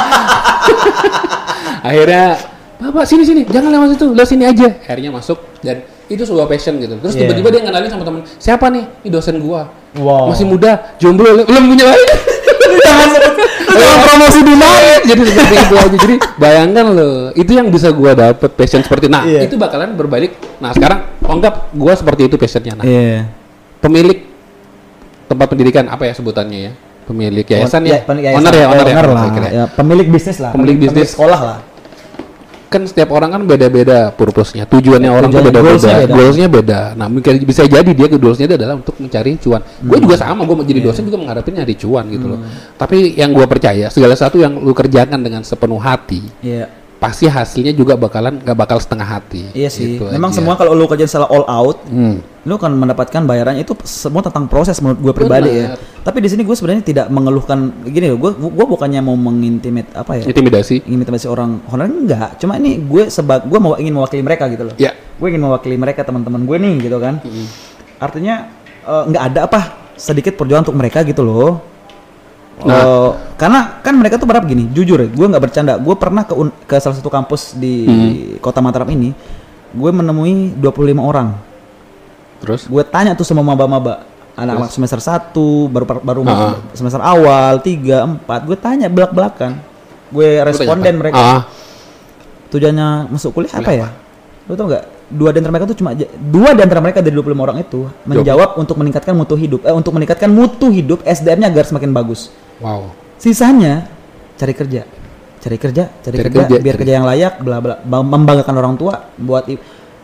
akhirnya 1.85 2.25
bapak 2.77 3.05
sini 3.05 3.23
sini 3.23 3.43
jangan 3.45 3.71
lewat 3.71 3.89
situ 3.95 4.07
lewat 4.11 4.29
sini 4.29 4.45
aja 4.45 4.69
akhirnya 4.81 5.11
masuk 5.13 5.39
dan 5.61 5.85
itu 6.07 6.23
sebuah 6.23 6.47
passion 6.47 6.77
gitu 6.77 6.95
terus 6.99 7.13
Iya. 7.13 7.21
tiba-tiba 7.25 7.49
dia 7.49 7.61
ngenalin 7.63 7.89
sama 7.89 8.05
temen 8.05 8.21
siapa 8.37 8.67
nih 8.69 8.85
ini 9.01 9.11
dosen 9.11 9.37
gua 9.39 9.69
Wow. 9.95 10.27
masih 10.29 10.45
muda 10.45 10.97
jomblo 10.97 11.25
belum 11.41 11.65
punya 11.69 11.87
lain 11.87 12.07
jangan 12.85 13.09
sebut 13.11 13.35
jangan 13.71 13.99
promosi 14.03 14.41
di 14.41 14.55
mana. 14.55 14.93
jadi 15.03 15.21
seperti 15.23 15.55
itu 15.57 15.75
aja 15.77 15.97
jadi 15.97 16.15
bayangkan 16.37 16.87
loh 16.89 17.15
itu 17.33 17.53
yang 17.53 17.69
bisa 17.69 17.89
gua 17.91 18.11
dapet 18.13 18.51
passion 18.53 18.81
seperti 18.81 19.07
nah 19.07 19.23
Iya. 19.23 19.47
itu 19.47 19.55
bakalan 19.55 19.95
berbalik 19.95 20.35
nah 20.59 20.71
sekarang 20.71 21.07
anggap 21.23 21.71
gua 21.71 21.93
seperti 21.93 22.27
itu 22.27 22.35
passionnya 22.35 22.75
nah 22.75 22.85
Iya. 22.85 23.31
pemilik 23.79 24.19
tempat 25.25 25.47
pendidikan 25.49 25.87
apa 25.87 26.05
ya 26.05 26.13
sebutannya 26.13 26.59
ya 26.61 26.73
pemilik 27.05 27.45
yayasan 27.45 27.85
ya, 27.85 28.01
pen- 28.01 28.19
yayasan. 28.19 28.41
owner 28.41 28.55
ya 28.55 28.65
owner 28.67 28.81
ya, 28.83 28.95
Owner 28.95 29.07
lah. 29.07 29.21
saya 29.21 29.31
kira. 29.31 29.49
Ya, 29.53 29.65
pemilik 29.69 30.07
bisnis 30.09 30.37
lah. 30.41 30.51
Pemilik 30.51 30.77
bisnis. 30.81 31.13
sekolah 31.13 31.37
lah. 31.37 31.59
Kan 32.75 32.83
setiap 32.85 33.09
orang 33.09 33.31
kan 33.31 33.43
beda-beda 33.45 34.11
purpose-nya 34.11 34.67
tujuannya 34.67 35.07
orang 35.07 35.31
tuh 35.31 35.39
beda-beda 35.41 35.71
goals-nya 35.71 35.97
beda. 36.01 36.13
goalsnya 36.13 36.49
beda 36.49 36.81
nah 36.95 37.07
mungkin 37.07 37.33
bisa 37.41 37.63
jadi 37.65 37.87
dia 37.87 38.07
goalsnya 38.11 38.47
itu 38.47 38.57
adalah 38.57 38.75
untuk 38.75 38.99
mencari 38.99 39.39
cuan 39.39 39.63
gue 39.63 39.99
juga 40.01 40.17
sama 40.17 40.43
gue 40.43 40.55
mau 40.55 40.63
jadi 40.63 40.81
Iya. 40.81 40.87
dosen 40.91 41.03
juga 41.05 41.19
mengharapin 41.21 41.55
nyari 41.55 41.75
cuan 41.75 42.05
gitu 42.11 42.27
loh 42.27 42.39
Hmm. 42.41 42.51
tapi 42.75 43.15
yang 43.15 43.31
gue 43.31 43.47
percaya 43.47 43.87
segala 43.89 44.13
sesuatu 44.13 44.37
yang 44.37 44.59
lu 44.59 44.75
kerjakan 44.75 45.23
dengan 45.23 45.41
sepenuh 45.41 45.79
hati 45.79 46.19
Iya. 46.41 46.67
Pasti 47.05 47.29
hasilnya 47.29 47.77
juga 47.77 47.93
bakalan 47.95 48.41
nggak 48.41 48.57
bakal 48.57 48.81
setengah 48.81 49.05
hati. 49.05 49.45
Iya 49.53 49.69
sih. 49.69 50.01
Gitu 50.01 50.09
Memang 50.09 50.33
aja. 50.33 50.41
semua 50.41 50.57
kalau 50.57 50.73
lu 50.73 50.89
kerjain 50.89 51.05
salah 51.05 51.29
all 51.29 51.45
out, 51.45 51.85
Hmm. 51.85 52.25
lu 52.45 52.57
kan 52.57 52.73
mendapatkan 52.73 53.21
bayarannya 53.21 53.61
itu 53.61 53.77
semua 53.85 54.25
tentang 54.25 54.49
proses 54.49 54.81
menurut 54.81 55.01
gue 55.01 55.13
pribadi 55.13 55.51
ya. 55.53 55.77
Benar. 55.77 55.79
Tapi 56.01 56.19
di 56.25 56.29
sini 56.33 56.43
gue 56.43 56.57
sebenarnya 56.57 56.81
tidak 56.81 57.07
mengeluhkan 57.13 57.59
gini 57.85 58.09
loh. 58.09 58.17
Gue 58.17 58.31
gue 58.33 58.67
bukannya 58.67 59.05
mau 59.05 59.13
mengintimate 59.15 59.93
apa 59.93 60.17
ya? 60.17 60.25
Intimidasi. 60.25 60.89
Intimidasi 60.89 61.29
orang 61.29 61.61
honorer 61.69 61.93
enggak. 61.93 62.41
Cuma 62.41 62.57
ini 62.57 62.81
gue 62.81 63.13
sebab 63.13 63.45
gue 63.45 63.59
mau 63.61 63.77
ingin 63.77 63.93
mewakili 63.93 64.25
mereka 64.25 64.49
gitu 64.49 64.73
loh. 64.73 64.75
Ya. 64.81 64.97
Gue 65.21 65.29
ingin 65.29 65.45
mewakili 65.45 65.77
mereka 65.77 66.09
teman-teman 66.09 66.49
gue 66.49 66.57
nih 66.57 66.75
gitu 66.89 66.97
kan. 66.97 67.21
Artinya 68.01 68.49
eh, 68.85 69.03
nggak 69.13 69.23
ada 69.29 69.41
apa 69.45 69.61
sedikit 69.95 70.35
perjuangan 70.35 70.73
untuk 70.73 70.79
mereka 70.81 71.05
gitu 71.05 71.21
loh. 71.21 71.74
Nah. 72.63 72.71
Eh, 72.71 73.11
karena 73.35 73.83
kan 73.83 73.95
mereka 73.99 74.15
tuh 74.15 74.31
berharap 74.31 74.47
gini, 74.47 74.71
jujur 74.71 74.95
ya, 74.97 75.09
gue 75.11 75.27
nggak 75.27 75.43
bercanda. 75.43 75.75
Gue 75.75 75.99
pernah 75.99 76.23
ke 76.23 76.33
ke 76.65 76.77
salah 76.79 76.95
satu 76.95 77.11
kampus 77.11 77.59
di 77.59 77.75
Hmm. 77.83 78.15
kota 78.39 78.63
Mataram 78.63 78.87
ini, 78.95 79.11
gue 79.75 79.91
menemui 79.91 80.55
25 80.55 81.03
orang. 81.03 81.35
Terus? 82.39 82.71
Gue 82.71 82.87
tanya 82.87 83.19
tuh 83.19 83.27
sama 83.27 83.43
maba-maba, 83.43 84.07
anak-anak 84.39 84.71
semester 84.71 85.01
1, 85.03 85.67
baru 85.67 85.85
baru 85.99 86.21
Ah. 86.31 86.63
semester 86.77 87.03
awal, 87.03 87.59
3, 87.59 88.07
4, 88.07 88.47
gue 88.47 88.55
tanya 88.55 88.87
belak-belakan. 88.87 89.59
Gue 90.15 90.39
responden 90.47 90.95
mereka. 90.95 91.19
Ah, 91.19 91.43
Tujuannya 92.55 93.11
masuk 93.11 93.35
kuliah 93.35 93.51
apa 93.51 93.73
ya? 93.75 93.91
Lu 94.47 94.55
tau 94.55 94.71
nggak? 94.71 94.85
Dua 95.11 95.35
di 95.35 95.43
antara 95.43 95.53
mereka 95.53 95.67
tuh 95.69 95.79
cuma 95.79 95.91
dua 96.31 96.55
di 96.55 96.63
antara 96.63 96.81
mereka 96.81 97.03
dari 97.03 97.13
25 97.13 97.43
orang 97.43 97.59
itu 97.61 97.91
menjawab 98.07 98.57
untuk 98.57 98.79
meningkatkan 98.79 99.11
mutu 99.11 99.35
hidup. 99.35 99.67
Eh 99.67 99.75
untuk 99.75 99.91
meningkatkan 99.91 100.31
mutu 100.31 100.71
hidup 100.71 101.03
SDM-nya 101.03 101.51
agar 101.51 101.67
semakin 101.67 101.91
bagus. 101.91 102.31
Wow. 102.65 102.89
Sisanya 103.21 103.85
cari 104.35 104.57
kerja. 104.57 104.83
Cari 105.39 105.61
kerja, 105.61 105.85
cari, 106.01 106.17
Cari 106.17 106.25
kerja, 106.25 106.41
kerja, 106.49 106.57
biar 106.57 106.73
cari- 106.73 106.81
kerja 106.81 106.93
yang 106.97 107.05
layak, 107.05 107.35
bla 107.45 107.61
bla, 107.61 107.77
Bang- 107.85 108.09
membanggakan 108.09 108.55
orang 108.57 108.75
tua 108.81 109.13
buat 109.21 109.45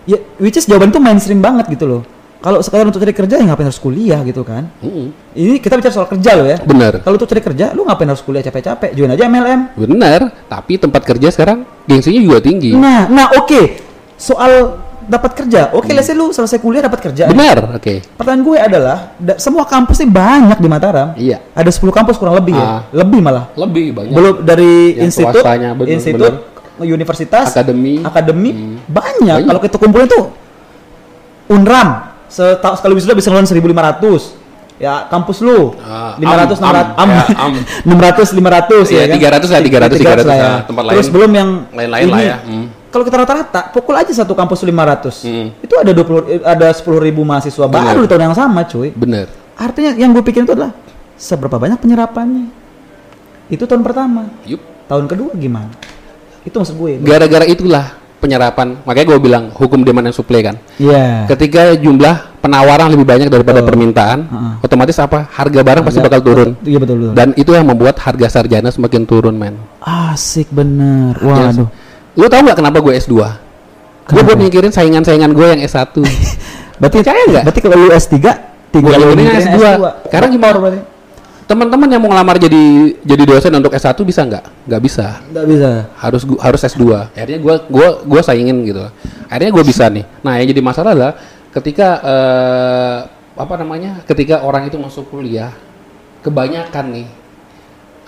ya 0.05 0.21
which 0.37 0.61
is 0.61 0.69
jawaban 0.69 0.93
itu 0.93 1.01
mainstream 1.01 1.41
banget 1.41 1.65
gitu 1.73 1.89
loh. 1.89 2.03
Kalau 2.41 2.61
sekarang 2.61 2.89
untuk 2.89 3.01
cari 3.01 3.13
kerja 3.13 3.41
ya 3.41 3.45
ngapain 3.49 3.69
harus 3.69 3.81
kuliah 3.81 4.21
gitu 4.25 4.45
kan? 4.45 4.69
Mm-mm. 4.81 5.13
Ini 5.33 5.61
kita 5.61 5.77
bicara 5.77 5.93
soal 5.93 6.09
kerja 6.09 6.41
loh 6.41 6.49
ya. 6.49 6.57
Bener. 6.61 7.01
Kalau 7.01 7.17
untuk 7.17 7.29
cari 7.29 7.41
kerja, 7.41 7.73
lu 7.73 7.85
ngapain 7.85 8.09
harus 8.09 8.25
kuliah 8.25 8.41
capek-capek? 8.41 8.97
Join 8.97 9.13
aja 9.13 9.29
MLM. 9.29 9.77
Bener. 9.77 10.21
Tapi 10.49 10.81
tempat 10.81 11.05
kerja 11.05 11.29
sekarang 11.29 11.69
gengsinya 11.85 12.21
juga 12.21 12.41
tinggi. 12.41 12.73
Nah, 12.73 13.09
nah 13.13 13.29
oke. 13.37 13.61
Soal 14.17 14.77
dapat 15.03 15.31
kerja. 15.35 15.73
Oke, 15.73 15.91
let's 15.91 16.05
say 16.05 16.15
lu 16.15 16.29
selesai 16.29 16.57
kuliah 16.57 16.81
dapat 16.81 17.01
kerja. 17.01 17.25
Bener. 17.27 17.73
Oke. 17.73 18.03
Pertanyaan 18.13 18.43
gue 18.43 18.57
adalah, 18.59 18.97
da- 19.15 19.37
semua 19.37 19.65
kampus 19.65 19.99
ini 19.99 20.09
banyak 20.09 20.57
di 20.57 20.67
Mataram. 20.67 21.09
Iya. 21.15 21.41
Ada 21.51 21.71
10 21.71 21.89
kampus 21.91 22.17
kurang 22.17 22.35
lebih 22.35 22.53
Ah. 22.53 22.85
ya. 22.87 23.01
Lebih 23.01 23.21
malah. 23.21 23.45
Lebih 23.55 23.87
banyak. 23.93 24.13
Belum 24.13 24.35
dari 24.41 24.95
Yang 24.95 25.07
institut, 25.07 25.43
bener, 25.43 25.87
institut, 25.87 26.35
universitas, 26.81 27.47
Akademi. 27.51 28.01
akademi, 28.01 28.51
Hmm. 28.51 28.77
banyak. 28.83 29.37
Banyak. 29.37 29.47
Kalau 29.47 29.61
kita 29.61 29.77
kumpulin 29.77 30.07
tuh 30.07 30.25
Unram 31.47 31.89
setahun 32.27 32.79
sekali 32.79 32.95
wisuda 32.95 33.13
bisa 33.13 33.27
ngeluarin 33.29 33.49
1500. 33.49 34.39
Ya, 34.79 35.05
kampus 35.05 35.45
lu 35.45 35.77
Ah, 35.77 36.17
500 36.17 36.57
am, 36.57 36.73
600 36.73 36.87
am, 36.89 36.97
am, 36.97 37.09
ya, 37.11 37.25
am. 37.37 37.53
600 38.01 38.33
500 38.33 38.89
Iya, 38.89 38.97
ya 38.97 39.05
kan? 39.05 39.17
300 39.21 39.49
lah, 39.51 39.61
300, 39.61 39.97
300 40.01 40.25
lah 40.25 40.33
ya. 40.33 40.41
lah. 40.41 40.61
Tempat 40.65 40.83
Terus 40.89 40.97
lain- 41.05 41.13
belum 41.13 41.31
yang 41.37 41.51
lain-lain 41.69 42.07
lah 42.09 42.21
ya. 42.23 42.37
Hmm. 42.41 42.67
Kalau 42.91 43.07
kita 43.07 43.23
rata-rata 43.23 43.71
pukul 43.71 43.95
aja 43.95 44.11
satu 44.11 44.35
kampus 44.35 44.67
500. 44.67 45.23
Hmm. 45.23 45.49
Itu 45.63 45.79
ada 45.79 45.95
20 45.95 46.27
eh, 46.27 46.43
ada 46.43 46.69
10 46.75 46.83
ribu 46.99 47.23
mahasiswa 47.23 47.71
Bener. 47.71 47.95
baru 47.95 47.99
di 48.03 48.09
tahun 48.11 48.23
yang 48.31 48.37
sama, 48.37 48.67
cuy. 48.67 48.91
Bener. 48.91 49.31
Artinya 49.55 49.95
yang 49.95 50.11
gue 50.11 50.23
pikirin 50.27 50.43
itu 50.43 50.55
adalah 50.59 50.75
seberapa 51.15 51.55
banyak 51.55 51.79
penyerapannya. 51.79 52.51
Itu 53.47 53.67
tahun 53.67 53.87
pertama. 53.87 54.27
Yup. 54.43 54.59
Tahun 54.91 55.07
kedua 55.07 55.31
gimana? 55.39 55.71
Itu 56.43 56.59
maksud 56.59 56.75
gue. 56.75 56.99
Gara-gara 56.99 57.47
itulah 57.47 57.95
penyerapan. 58.19 58.83
Makanya 58.83 59.07
gue 59.07 59.19
bilang 59.23 59.45
hukum 59.55 59.87
demand 59.87 60.11
and 60.11 60.17
supply 60.17 60.43
kan. 60.43 60.59
Iya. 60.77 61.31
Ketika 61.31 61.79
jumlah 61.79 62.43
penawaran 62.43 62.91
lebih 62.91 63.07
banyak 63.07 63.31
daripada 63.31 63.63
Betul. 63.63 63.69
permintaan, 63.71 64.19
Heeh. 64.27 64.53
otomatis 64.67 64.99
apa? 64.99 65.31
Harga 65.31 65.61
barang 65.63 65.83
pasti 65.87 66.03
Harga- 66.03 66.19
bakal 66.19 66.21
turun. 66.27 66.51
Iya 66.67 66.79
betul 66.83 66.97
betul. 67.01 67.15
Dan 67.15 67.29
itu 67.39 67.51
yang 67.55 67.67
membuat 67.71 68.03
harga 68.03 68.27
sarjana 68.29 68.69
semakin 68.69 69.03
turun, 69.07 69.35
men. 69.39 69.55
Asik 69.79 70.51
bener. 70.51 71.15
Yes. 71.23 71.55
Waduh. 71.55 71.69
Lu 72.19 72.27
tau 72.27 72.41
nggak 72.43 72.59
kenapa 72.59 72.79
gue 72.83 72.93
S2? 72.97 73.15
Gue 74.11 74.23
buat 74.27 74.39
mikirin 74.39 74.75
saingan-saingan 74.75 75.31
gue 75.31 75.47
yang 75.47 75.61
S1. 75.63 75.95
Berarti 76.81 76.97
Percaya 77.05 77.23
nggak? 77.29 77.43
Berarti 77.47 77.61
kalau 77.61 77.77
lu 77.77 77.89
S3 77.93 78.15
tiga 78.71 78.87
Gua 78.87 78.97
lu 78.97 79.05
mikirin 79.13 79.19
mikirin 79.19 79.43
S2. 79.53 79.63
Karena 80.09 80.27
gimana? 80.31 80.57
berarti? 80.59 80.81
Teman-teman 81.51 81.89
yang 81.91 81.99
mau 81.99 82.11
ngelamar 82.15 82.39
jadi 82.39 82.63
jadi 83.03 83.23
dosen 83.27 83.51
untuk 83.59 83.75
S1 83.75 83.99
bisa 84.07 84.23
nggak? 84.23 84.45
Nggak 84.71 84.81
bisa. 84.87 85.07
Nggak 85.35 85.47
bisa. 85.51 85.71
Harus 85.99 86.23
gu- 86.23 86.39
harus 86.39 86.61
S2. 86.63 86.83
Akhirnya 87.11 87.39
gue 87.43 87.55
gua 87.67 87.89
gua 88.07 88.21
saingin 88.23 88.63
gitu. 88.63 88.87
Akhirnya 89.27 89.51
gue 89.51 89.65
bisa 89.67 89.91
nih. 89.91 90.07
Nah, 90.23 90.39
yang 90.39 90.47
jadi 90.47 90.63
masalah 90.63 90.91
adalah 90.95 91.13
ketika 91.51 91.89
eh, 92.01 92.99
apa 93.35 93.55
namanya? 93.59 94.03
Ketika 94.07 94.47
orang 94.47 94.71
itu 94.71 94.79
masuk 94.79 95.11
kuliah, 95.11 95.51
kebanyakan 96.23 96.87
nih 96.95 97.07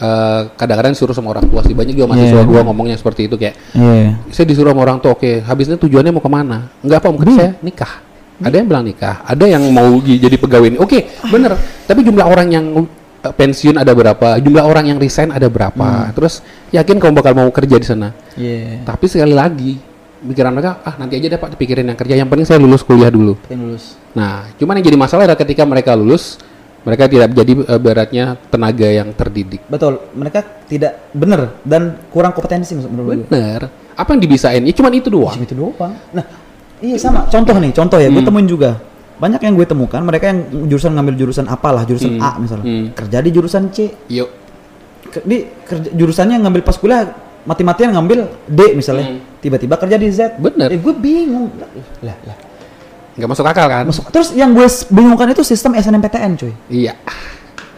eh, 0.03 0.41
kadang-kadang 0.59 0.93
disuruh 0.93 1.15
sama 1.15 1.31
orang 1.31 1.47
tua 1.47 1.62
sih. 1.62 1.71
Banyak 1.73 1.95
juga 1.95 2.11
mahasiswa 2.11 2.43
Iya. 2.43 2.49
gua 2.51 2.61
ngomongnya 2.67 2.99
seperti 2.99 3.31
itu 3.31 3.38
kayak 3.38 3.55
Iya. 3.73 4.19
saya 4.35 4.47
disuruh 4.51 4.75
sama 4.75 4.83
orang 4.83 4.99
tua 4.99 5.15
oke 5.15 5.47
habisnya 5.47 5.79
tujuannya 5.79 6.11
mau 6.11 6.19
ke 6.19 6.27
mana? 6.27 6.67
Enggak 6.83 6.99
apa 7.01 7.09
mungkin 7.09 7.31
saya 7.33 7.51
nikah. 7.62 8.03
Ada 8.43 8.59
yang 8.59 8.67
bilang 8.67 8.83
nikah 8.83 9.23
ada 9.23 9.45
yang 9.47 9.62
mau 9.71 9.87
jadi 10.03 10.35
pegawai. 10.35 10.75
Oke 10.83 11.07
bener. 11.31 11.55
Tapi 11.87 12.03
jumlah 12.03 12.27
orang 12.27 12.49
yang 12.51 12.67
uh, 12.75 13.31
pensiun 13.31 13.79
ada 13.79 13.95
berapa 13.95 14.43
jumlah 14.43 14.67
orang 14.67 14.91
yang 14.91 14.99
resign 14.99 15.31
ada 15.31 15.47
berapa. 15.47 16.11
Terus 16.11 16.43
yakin 16.75 16.99
kamu 16.99 17.15
bakal 17.15 17.38
mau 17.38 17.47
kerja 17.55 17.79
di 17.79 17.87
sana? 17.87 18.11
Iya. 18.35 18.83
tapi 18.83 19.07
sekali 19.07 19.31
lagi 19.31 19.77
pikiran 20.23 20.55
mereka 20.57 20.81
ah 20.83 20.95
nanti 20.97 21.19
aja 21.19 21.38
dapat 21.38 21.55
pikirin 21.55 21.87
yang 21.87 21.95
kerja. 21.95 22.15
Yang 22.19 22.29
penting 22.35 22.47
saya 22.49 22.59
lulus 22.59 22.83
kuliah 22.83 23.15
dulu. 23.15 23.38
Pengen 23.47 23.71
lulus. 23.71 23.95
nah 24.12 24.45
cuman 24.59 24.77
yang 24.83 24.87
jadi 24.91 24.99
masalah 24.99 25.23
adalah 25.25 25.38
ketika 25.38 25.62
mereka 25.62 25.95
lulus 25.95 26.37
mereka 26.83 27.07
tidak 27.07 27.31
jadi 27.31 27.53
uh, 27.62 27.79
beratnya 27.79 28.25
tenaga 28.49 28.88
yang 28.88 29.14
terdidik 29.14 29.62
Betul. 29.66 30.03
Mereka 30.12 30.66
tidak 30.66 31.11
bener 31.12 31.57
dan 31.62 31.97
kurang 32.11 32.33
kompetensi 32.33 32.75
maksud 32.75 32.90
menurut 32.90 33.09
gue. 33.09 33.16
bener 33.27 33.61
apa 33.92 34.09
yang 34.16 34.21
dibisain 34.21 34.62
ya 34.64 34.73
cuman 34.73 34.92
itu 34.92 35.09
doang 35.09 35.37
Cuma 35.37 35.45
itu 35.45 35.55
doang. 35.55 35.92
Nah, 36.11 36.25
iya 36.81 36.97
sama. 36.97 37.29
Contoh 37.29 37.55
nih, 37.61 37.71
contoh 37.71 37.99
ya, 38.01 38.09
gue 38.09 38.18
Hmm. 38.18 38.27
temuin 38.27 38.49
juga. 38.49 38.71
Banyak 39.21 39.38
yang 39.38 39.55
gue 39.55 39.66
temukan 39.68 40.01
mereka 40.03 40.33
yang 40.33 40.38
jurusan 40.66 40.97
ngambil 40.97 41.14
jurusan 41.14 41.47
apalah, 41.47 41.85
jurusan 41.85 42.18
Hmm. 42.18 42.25
A 42.25 42.31
misalnya. 42.40 42.64
Hmm. 42.66 42.87
Kerja 42.97 43.18
di 43.23 43.31
jurusan 43.31 43.62
C. 43.71 43.92
yuk 44.09 44.29
di 45.23 45.45
kerja, 45.62 45.92
jurusannya 45.92 46.40
ngambil 46.40 46.64
pas 46.64 46.75
kuliah 46.75 47.05
mati-matian 47.45 47.92
ngambil 47.92 48.33
D 48.49 48.73
misalnya. 48.73 49.12
Hmm. 49.12 49.21
Tiba-tiba 49.38 49.75
kerja 49.77 49.97
di 50.01 50.09
Z. 50.09 50.40
Bener. 50.40 50.73
Eh, 50.73 50.81
gue 50.81 50.95
bingung. 50.97 51.53
Lah, 52.01 52.16
lah. 52.25 52.37
Nggak 53.12 53.29
masuk 53.29 53.44
akal 53.44 53.66
kan 53.66 53.85
Masuk. 53.85 54.09
Terus 54.09 54.33
yang 54.33 54.53
gue 54.53 54.64
bingungkan 54.88 55.29
itu 55.29 55.42
sistem 55.42 55.75
SNMPTN, 55.75 56.31
cuy. 56.35 56.53
iya 56.68 56.96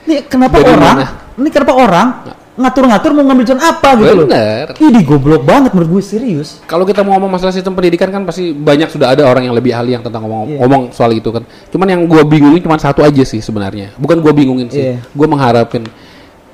Nih 0.04 0.22
kenapa 0.24 0.60
Dari 0.60 0.68
orang? 0.68 0.80
mana? 0.94 1.06
Ini 1.34 1.48
kenapa 1.48 1.72
orang 1.74 2.06
ngatur-ngatur 2.54 3.10
mau 3.10 3.26
ngambil 3.26 3.44
jurusan 3.44 3.58
apa 3.58 3.88
gitu 3.98 4.14
loh? 4.14 4.26
Bener. 4.30 4.66
Ini 4.78 5.00
goblok 5.02 5.42
banget 5.42 5.74
menurut 5.74 5.98
gue 5.98 6.02
serius. 6.06 6.62
Kalau 6.64 6.86
kita 6.86 7.02
mau 7.02 7.18
ngomong 7.18 7.34
masalah 7.34 7.50
sistem 7.50 7.74
pendidikan 7.74 8.06
kan 8.08 8.22
pasti 8.22 8.54
banyak 8.54 8.86
sudah 8.86 9.10
ada 9.10 9.26
orang 9.26 9.42
yang 9.42 9.56
lebih 9.56 9.74
ahli 9.74 9.90
yang 9.90 10.06
tentang 10.06 10.22
ngomong, 10.22 10.54
Iya. 10.54 10.58
ngomong 10.62 10.82
soal 10.94 11.10
itu 11.12 11.34
kan. 11.34 11.42
Cuman 11.74 11.90
yang 11.90 12.06
gua 12.06 12.22
bingungin 12.22 12.62
cuma 12.62 12.78
satu 12.78 13.02
aja 13.02 13.26
sih 13.26 13.42
sebenarnya. 13.42 13.90
Bukan 13.98 14.22
gua 14.22 14.30
bingungin 14.30 14.70
sih. 14.70 14.94
Iya. 14.94 15.02
Gua 15.10 15.26
mengharapin 15.26 15.82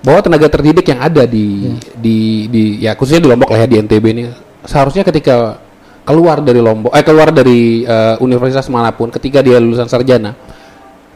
bahwa 0.01 0.25
tenaga 0.25 0.49
terdidik 0.49 0.89
yang 0.89 1.05
ada 1.05 1.29
di 1.29 1.69
Iya. 1.69 1.77
di 2.01 2.17
di 2.49 2.63
ya 2.81 2.97
khususnya 2.97 3.21
di 3.21 3.29
Lombok 3.29 3.53
lah 3.53 3.61
ya 3.61 3.69
di 3.69 3.77
NTB 3.77 4.05
ini 4.09 4.23
seharusnya 4.65 5.05
ketika 5.05 5.61
keluar 6.05 6.41
dari 6.41 6.61
Lombok 6.63 6.93
eh 6.93 7.05
keluar 7.05 7.31
dari 7.31 7.85
eh, 7.85 8.17
universitas 8.21 8.67
mana 8.73 8.91
pun 8.93 9.13
ketika 9.13 9.45
dia 9.45 9.61
lulusan 9.61 9.87
sarjana 9.87 10.35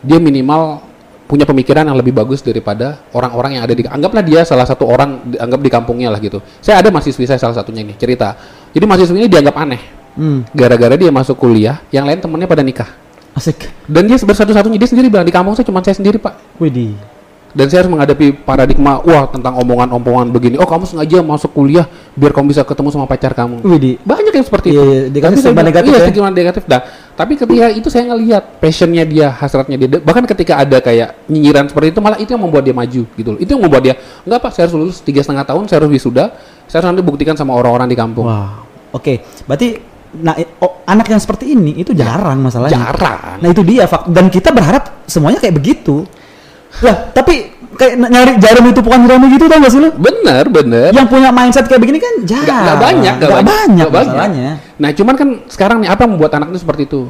dia 0.05 0.21
minimal 0.21 0.85
punya 1.25 1.49
pemikiran 1.49 1.89
yang 1.89 1.97
lebih 1.97 2.13
bagus 2.13 2.45
daripada 2.45 3.01
orang-orang 3.17 3.57
yang 3.57 3.65
ada 3.65 3.73
di 3.73 3.83
anggaplah 3.89 4.21
dia 4.21 4.45
salah 4.45 4.69
satu 4.69 4.85
orang 4.85 5.25
dianggap 5.35 5.61
di 5.65 5.71
kampungnya 5.73 6.13
lah 6.13 6.21
gitu. 6.21 6.37
Saya 6.61 6.85
ada 6.85 6.93
mahasiswi 6.93 7.25
saya 7.25 7.41
salah 7.41 7.57
satunya 7.57 7.81
nih 7.81 7.97
cerita. 7.97 8.37
Jadi 8.77 8.85
mahasiswi 8.85 9.25
ini 9.25 9.29
dianggap 9.33 9.57
aneh 9.57 10.05
Hmm, 10.15 10.47
gara-gara 10.55 10.95
dia 10.95 11.11
masuk 11.11 11.35
kuliah, 11.35 11.83
yang 11.91 12.07
lain 12.07 12.23
temennya 12.23 12.47
pada 12.47 12.63
nikah. 12.63 12.87
asik. 13.35 13.67
Dan 13.91 14.07
dia 14.07 14.15
bersatu-satunya 14.15 14.79
dia 14.79 14.87
sendiri 14.87 15.11
bilang 15.11 15.27
di 15.27 15.35
kampung 15.35 15.59
saya 15.59 15.67
cuma 15.67 15.83
saya 15.83 15.99
sendiri 15.99 16.23
pak. 16.23 16.39
Widih. 16.63 16.95
Dan 17.55 17.71
saya 17.71 17.87
harus 17.87 17.95
menghadapi 17.95 18.43
paradigma 18.43 18.99
wah 19.07 19.31
tentang 19.31 19.55
omongan-omongan 19.63 20.35
begini. 20.35 20.55
Oh 20.59 20.67
kamu 20.67 20.91
sengaja 20.91 21.23
masuk 21.23 21.55
kuliah 21.55 21.87
biar 22.19 22.35
kamu 22.35 22.51
bisa 22.51 22.67
ketemu 22.67 22.91
sama 22.91 23.07
pacar 23.07 23.31
kamu. 23.31 23.63
Widih. 23.63 24.03
Banyak 24.03 24.35
yang 24.35 24.47
seperti 24.47 24.75
Iya, 24.75 24.83
itu. 24.83 24.91
iya, 24.91 25.03
dikasih 25.15 25.37
Tapi 25.39 25.47
saya 25.47 25.63
negatif 25.63 25.91
iya, 25.95 25.99
ya. 26.11 26.31
negatif. 26.35 26.63
Dah. 26.67 26.83
Tapi 27.15 27.33
ketika 27.39 27.67
itu 27.71 27.89
saya 27.95 28.11
ngelihat 28.11 28.59
passionnya 28.59 29.07
dia, 29.07 29.31
hasratnya 29.31 29.79
dia. 29.79 29.87
Bahkan 30.03 30.27
ketika 30.35 30.59
ada 30.67 30.83
kayak 30.83 31.31
nyinyiran 31.31 31.71
seperti 31.71 31.95
itu, 31.95 32.03
malah 32.03 32.19
itu 32.19 32.35
yang 32.35 32.43
membuat 32.43 32.67
dia 32.67 32.75
maju 32.75 33.03
gitu 33.07 33.29
loh. 33.31 33.39
Itu 33.39 33.55
yang 33.55 33.63
membuat 33.63 33.83
dia 33.87 33.95
enggak 34.27 34.39
pak, 34.43 34.51
saya 34.51 34.67
harus 34.67 34.75
lulus 34.75 34.99
tiga 34.99 35.23
setengah 35.23 35.47
tahun, 35.47 35.71
saya 35.71 35.79
harus 35.79 35.95
wisuda, 35.95 36.35
saya 36.67 36.83
harus 36.83 36.89
nanti 36.91 37.07
buktikan 37.07 37.39
sama 37.39 37.55
orang-orang 37.55 37.87
di 37.87 37.95
kampung. 37.95 38.27
Wah. 38.27 38.67
Oke, 38.91 39.23
berarti 39.47 39.95
nah 40.15 40.35
oh, 40.63 40.83
anak 40.87 41.11
yang 41.11 41.19
seperti 41.19 41.55
ini 41.55 41.83
itu 41.83 41.95
jarang 41.95 42.39
masalahnya. 42.43 42.79
Jarang. 42.79 43.43
Nah, 43.43 43.49
itu 43.51 43.63
dia 43.67 43.87
fak 43.87 44.11
dan 44.11 44.27
kita 44.31 44.51
berharap 44.51 45.07
semuanya 45.07 45.39
kayak 45.39 45.55
begitu. 45.55 46.03
Lah, 46.81 46.97
tapi 47.11 47.35
kayak 47.75 47.95
nyari 48.01 48.33
jarum 48.39 48.65
itu 48.67 48.81
bukan 48.81 49.05
jarum 49.05 49.27
gitu 49.29 49.45
tau 49.47 49.59
gak 49.59 49.71
sih 49.71 49.79
lu? 49.79 49.91
Bener, 49.93 50.45
bener. 50.49 50.91
Yang 50.91 51.07
punya 51.07 51.31
mindset 51.31 51.67
kayak 51.67 51.81
begini 51.81 51.99
kan 51.99 52.15
jarang. 52.23 52.43
Nggak- 52.43 52.63
nggak 52.65 52.79
banyak, 52.79 53.15
nggak 53.15 53.29
Nggak 53.29 53.31
banyak, 53.31 53.47
banyak, 53.47 53.87
nggak 53.87 54.05
masalahnya. 54.07 54.51
Nah, 54.75 54.91
cuman 54.91 55.15
kan 55.15 55.29
sekarang 55.47 55.77
nih 55.81 55.89
apa 55.89 56.01
yang 56.03 56.13
membuat 56.15 56.33
anak 56.35 56.49
itu 56.51 56.59
seperti 56.59 56.83
itu? 56.85 57.01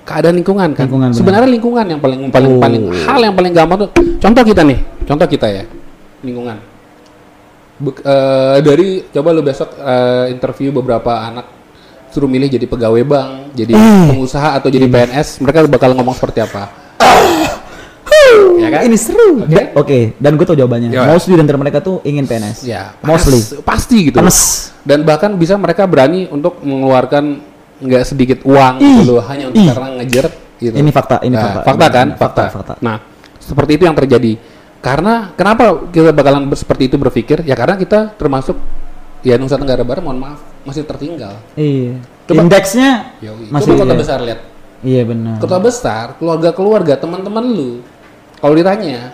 Keadaan 0.00 0.34
lingkungan 0.34 0.68
kan. 0.72 0.84
Lingkungan, 0.84 1.08
benar. 1.08 1.18
Sebenarnya 1.18 1.50
lingkungan 1.50 1.84
yang 1.86 2.00
paling 2.00 2.20
paling 2.28 2.50
Oh. 2.50 2.60
paling 2.60 2.82
hal 2.90 3.20
yang 3.20 3.34
paling 3.34 3.52
gampang 3.52 3.78
tuh. 3.78 3.90
Contoh 4.16 4.42
kita 4.42 4.62
nih, 4.62 4.78
contoh 5.04 5.26
kita 5.26 5.46
ya, 5.46 5.62
lingkungan. 6.20 6.56
Bek- 7.78 8.02
eh, 8.02 8.58
dari 8.60 8.88
coba 9.06 9.28
lu 9.30 9.40
besok 9.40 9.72
eh, 9.74 10.24
interview 10.30 10.68
beberapa 10.70 11.16
anak 11.16 11.46
suruh 12.10 12.26
milih 12.26 12.50
jadi 12.50 12.66
pegawai 12.66 13.00
bank, 13.02 13.30
jadi 13.54 13.72
Eh. 13.72 14.06
pengusaha 14.10 14.52
atau 14.52 14.66
jadi 14.66 14.84
PNS, 14.84 15.38
mereka 15.38 15.64
bakal 15.64 15.94
ngomong 15.94 16.12
seperti 16.12 16.42
apa? 16.42 16.68
ya 18.56 18.68
kan? 18.68 18.80
Ini 18.82 18.96
seru. 18.96 19.28
Oke. 19.40 19.50
Da- 19.50 19.70
Oke, 19.74 19.98
dan 20.16 20.32
gue 20.34 20.44
tau 20.44 20.54
jawabannya. 20.54 20.88
Ya. 20.88 21.06
Mostly 21.06 21.34
antara 21.34 21.56
mereka 21.56 21.78
tuh 21.78 22.00
ingin 22.02 22.24
PNS. 22.24 22.62
Ya, 22.62 22.94
Mostly. 23.00 23.38
panas- 23.38 23.62
pasti 23.62 23.96
gitu. 24.06 24.16
Panas. 24.16 24.38
Dan 24.80 25.02
bahkan 25.02 25.34
bisa 25.34 25.54
mereka 25.54 25.84
berani 25.84 26.26
untuk 26.26 26.58
mengeluarkan 26.60 27.40
nggak 27.80 28.04
sedikit 28.04 28.38
uang 28.42 28.74
Ih, 28.78 29.00
gitu 29.00 29.12
loh, 29.12 29.24
hanya 29.24 29.48
untuk 29.48 29.60
ih. 29.60 29.68
karena 29.68 29.88
ngejar 29.96 30.26
gitu. 30.56 30.74
Ini 30.74 30.90
fakta, 30.90 31.16
ini 31.22 31.32
Nah, 31.32 31.64
fakta. 31.64 31.86
kan, 31.88 32.06
Ini 32.06 32.14
fakta. 32.14 32.42
fakta, 32.42 32.42
fakta. 32.52 32.74
Nah, 32.80 32.96
seperti 33.36 33.72
itu 33.74 33.84
yang 33.84 33.96
terjadi. 33.96 34.32
Karena 34.80 35.28
kenapa 35.30 35.88
kita 35.88 36.08
bakalan 36.10 36.48
seperti 36.54 36.88
itu 36.88 36.96
berpikir? 36.96 37.44
Ya 37.44 37.52
karena 37.52 37.76
kita 37.76 38.16
termasuk 38.16 38.56
ya 39.20 39.36
Nusa 39.36 39.56
Tenggara 39.56 39.80
Barat, 39.80 40.00
mohon 40.00 40.16
maaf, 40.18 40.40
masih 40.62 40.84
tertinggal. 40.84 41.36
Iya. 41.52 42.00
Coba- 42.24 42.40
Indeksnya 42.40 43.16
Yoi. 43.20 43.48
masih 43.48 43.68
Coba 43.70 43.80
kota 43.82 43.92
iya. 43.92 44.00
besar 44.00 44.18
lihat. 44.20 44.40
Iya 44.80 45.02
benar. 45.04 45.36
Kota 45.36 45.56
besar, 45.58 46.06
keluarga-keluarga, 46.16 46.96
teman-teman 46.96 47.44
lu. 47.44 47.70
Kalau 48.40 48.54
ditanya, 48.56 49.12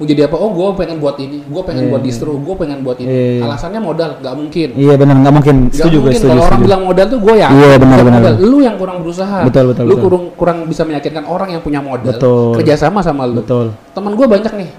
mau 0.00 0.04
jadi 0.08 0.24
apa? 0.24 0.36
Oh, 0.40 0.48
gue 0.48 0.66
pengen 0.80 0.96
buat 0.96 1.20
ini, 1.20 1.44
gue 1.44 1.62
pengen 1.62 1.84
Iya, 1.86 1.90
buat 1.92 2.00
iya. 2.00 2.08
distro, 2.08 2.32
gue 2.34 2.54
pengen 2.56 2.78
buat 2.80 2.96
ini. 2.96 3.08
Iya, 3.12 3.24
iya. 3.36 3.42
Alasannya 3.44 3.80
modal, 3.84 4.10
nggak 4.18 4.34
mungkin. 4.34 4.68
Iya 4.72 4.94
benar, 4.96 5.16
nggak 5.20 5.34
mungkin. 5.36 5.56
Gak 5.68 5.76
Setuju 5.76 5.92
gue, 5.92 6.02
mungkin 6.02 6.16
setuju. 6.18 6.32
kalau 6.32 6.42
orang 6.48 6.60
bilang 6.64 6.82
modal 6.88 7.06
tuh 7.06 7.20
gue 7.20 7.34
ya. 7.36 7.48
Iya, 7.52 7.74
benar, 7.76 7.98
benar, 8.00 8.20
benar. 8.24 8.34
Lu 8.40 8.58
yang 8.64 8.76
kurang 8.80 8.96
berusaha. 9.04 9.38
Betul, 9.44 9.64
betul, 9.76 9.84
Lu 9.84 9.94
betul. 9.94 10.02
kurang 10.08 10.24
kurang 10.34 10.58
bisa 10.64 10.82
meyakinkan 10.82 11.24
orang 11.28 11.48
yang 11.52 11.60
punya 11.60 11.84
modal. 11.84 12.16
Betul. 12.16 12.56
Kerjasama 12.56 13.04
sama 13.04 13.28
lu. 13.28 13.44
Betul. 13.44 13.76
Teman 13.92 14.12
gue 14.16 14.26
banyak 14.26 14.52
nih. 14.56 14.70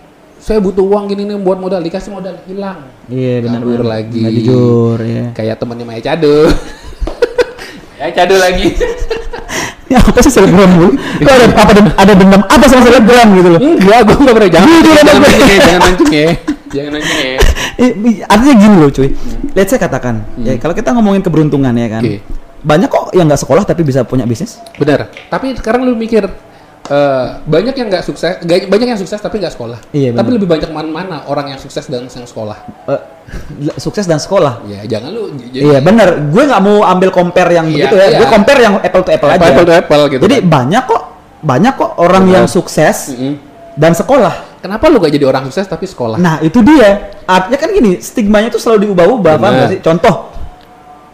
Saya 0.43 0.59
butuh 0.59 0.83
uang 0.83 1.07
gini 1.07 1.23
nih 1.23 1.39
buat 1.39 1.55
modal, 1.55 1.79
dikasih 1.79 2.11
modal 2.11 2.35
hilang. 2.43 2.83
Iya 3.07 3.45
benar. 3.45 3.61
Kabur 3.63 3.79
benar. 3.79 3.91
lagi. 3.95 4.19
Nggak 4.25 4.33
jujur, 4.41 4.97
ya. 4.99 5.25
Kayak 5.31 5.55
temennya 5.61 5.85
Maya 5.87 6.01
Cado. 6.03 6.37
ya 7.95 8.07
Cado 8.11 8.35
lagi. 8.41 8.67
Ya 9.91 9.99
apa 9.99 10.19
sih 10.23 10.31
selebgram 10.31 10.69
dulu? 10.79 10.89
Kok 10.97 11.33
ada 11.33 11.45
apa 11.53 11.71
ada 11.99 12.13
dendam 12.15 12.41
apa 12.47 12.65
sama 12.71 12.81
selebgram 12.87 13.27
gitu 13.35 13.49
loh? 13.51 13.59
Enggak, 13.61 13.99
gue 14.07 14.15
gak 14.15 14.35
pernah 14.35 14.49
jangan. 14.49 14.67
Jujur 14.67 14.93
jangan 14.95 15.21
mancing 15.21 15.47
ya, 15.47 15.57
jangan 15.59 15.81
mancing 15.83 16.11
ya. 16.11 16.27
Jangan 16.73 16.91
mancing 16.95 17.19
ya. 17.19 17.39
Artinya 18.31 18.55
gini 18.57 18.75
loh 18.79 18.89
cuy. 18.89 19.09
Let's 19.53 19.69
say 19.69 19.77
katakan, 19.77 20.15
ya 20.41 20.57
kalau 20.57 20.73
kita 20.73 20.89
ngomongin 20.95 21.21
keberuntungan 21.21 21.73
ya 21.75 21.87
kan. 21.91 22.01
Hmm. 22.01 22.17
Oke. 22.17 22.41
Banyak 22.63 22.87
kok 22.87 23.11
yang 23.11 23.27
nggak 23.27 23.41
sekolah 23.43 23.67
tapi 23.67 23.83
bisa 23.83 24.07
punya 24.07 24.23
bisnis. 24.23 24.55
Benar. 24.79 25.11
Tapi 25.27 25.51
sekarang 25.59 25.83
lu 25.83 25.99
mikir 25.99 26.25
eh, 26.83 27.27
banyak 27.43 27.75
yang 27.75 27.87
nggak 27.87 28.03
sukses, 28.03 28.43
banyak 28.43 28.87
yang 28.89 28.99
sukses 28.99 29.15
tapi 29.17 29.39
nggak 29.39 29.55
sekolah. 29.55 29.79
Iya, 29.91 30.11
tapi 30.11 30.29
lebih 30.35 30.47
banyak 30.47 30.67
mana 30.67 30.89
mana 30.89 31.17
orang 31.25 31.55
yang 31.55 31.59
sukses 31.59 31.87
dan 31.87 32.03
yang 32.05 32.27
sekolah. 32.27 32.57
L- 33.55 33.77
sukses 33.79 34.03
dan 34.03 34.19
sekolah. 34.19 34.67
Ya 34.67 34.83
jangan 34.83 35.15
lu. 35.15 35.31
Iya 35.49 35.79
benar. 35.79 36.19
Gue 36.27 36.43
nggak 36.43 36.59
mau 36.59 36.83
ambil 36.83 37.09
compare 37.09 37.55
yang 37.55 37.71
Iya, 37.71 37.87
begitu 37.87 37.95
ya. 37.95 38.05
iya. 38.11 38.17
Gue 38.19 38.27
compare 38.27 38.59
yang 38.59 38.73
apple 38.77 39.03
to 39.03 39.11
apple, 39.11 39.29
aja. 39.31 39.43
Apple 39.47 39.65
to 39.65 39.73
apple 39.73 40.03
gitu 40.11 40.21
Jadi 40.23 40.35
kan. 40.43 40.49
banyak 40.51 40.83
kok 40.83 41.03
banyak 41.43 41.73
kok 41.75 41.91
orang 41.99 42.23
Benar. 42.27 42.35
yang 42.35 42.45
sukses 42.47 43.11
Mm-mm. 43.11 43.35
dan 43.75 43.91
sekolah. 43.91 44.51
kenapa 44.63 44.87
lu 44.87 44.95
gak 44.95 45.11
jadi 45.11 45.27
orang 45.27 45.43
sukses 45.43 45.67
tapi 45.67 45.83
sekolah? 45.83 46.15
Nah 46.15 46.39
itu 46.39 46.63
dia. 46.63 47.11
Artinya 47.27 47.59
kan 47.59 47.67
gini, 47.67 47.99
stigmanya 47.99 48.47
itu 48.47 48.55
selalu 48.55 48.87
diubah-ubah, 48.87 49.35
paham 49.35 49.51
Bener. 49.59 49.69
sih? 49.75 49.79
Contoh, 49.83 50.31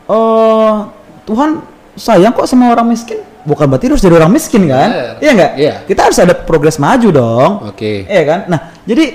oh 0.06 0.86
Tuhan 1.26 1.62
sayang 1.94 2.34
kok 2.34 2.46
sama 2.46 2.70
orang 2.70 2.90
miskin. 2.90 3.22
Bukan 3.50 3.66
berarti 3.66 3.90
harus 3.90 3.98
jadi 4.00 4.14
orang 4.14 4.30
miskin 4.30 4.70
kan? 4.70 4.90
Bener. 4.94 5.14
Iya 5.18 5.32
nggak? 5.34 5.52
Iya. 5.58 5.74
Kita 5.90 6.02
harus 6.06 6.18
ada 6.22 6.38
progres 6.38 6.78
maju 6.78 7.10
dong. 7.10 7.52
Oke. 7.66 8.06
Iya 8.06 8.24
kan? 8.24 8.40
Nah 8.46 8.60
jadi 8.86 9.06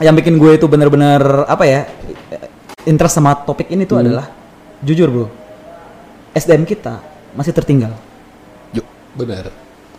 yang 0.00 0.16
bikin 0.16 0.40
gue 0.40 0.56
itu 0.56 0.64
bener-bener 0.64 1.20
apa 1.44 1.62
ya 1.62 1.84
interest 2.84 3.14
sama 3.14 3.36
topik 3.36 3.68
ini 3.68 3.84
Hmm. 3.84 3.90
tuh 3.90 3.98
adalah 4.00 4.26
jujur 4.80 5.08
bro, 5.08 5.26
SDM 6.32 6.64
kita 6.64 6.98
masih 7.32 7.52
tertinggal. 7.52 7.92
Yuk, 8.72 8.84
benar. 9.14 9.48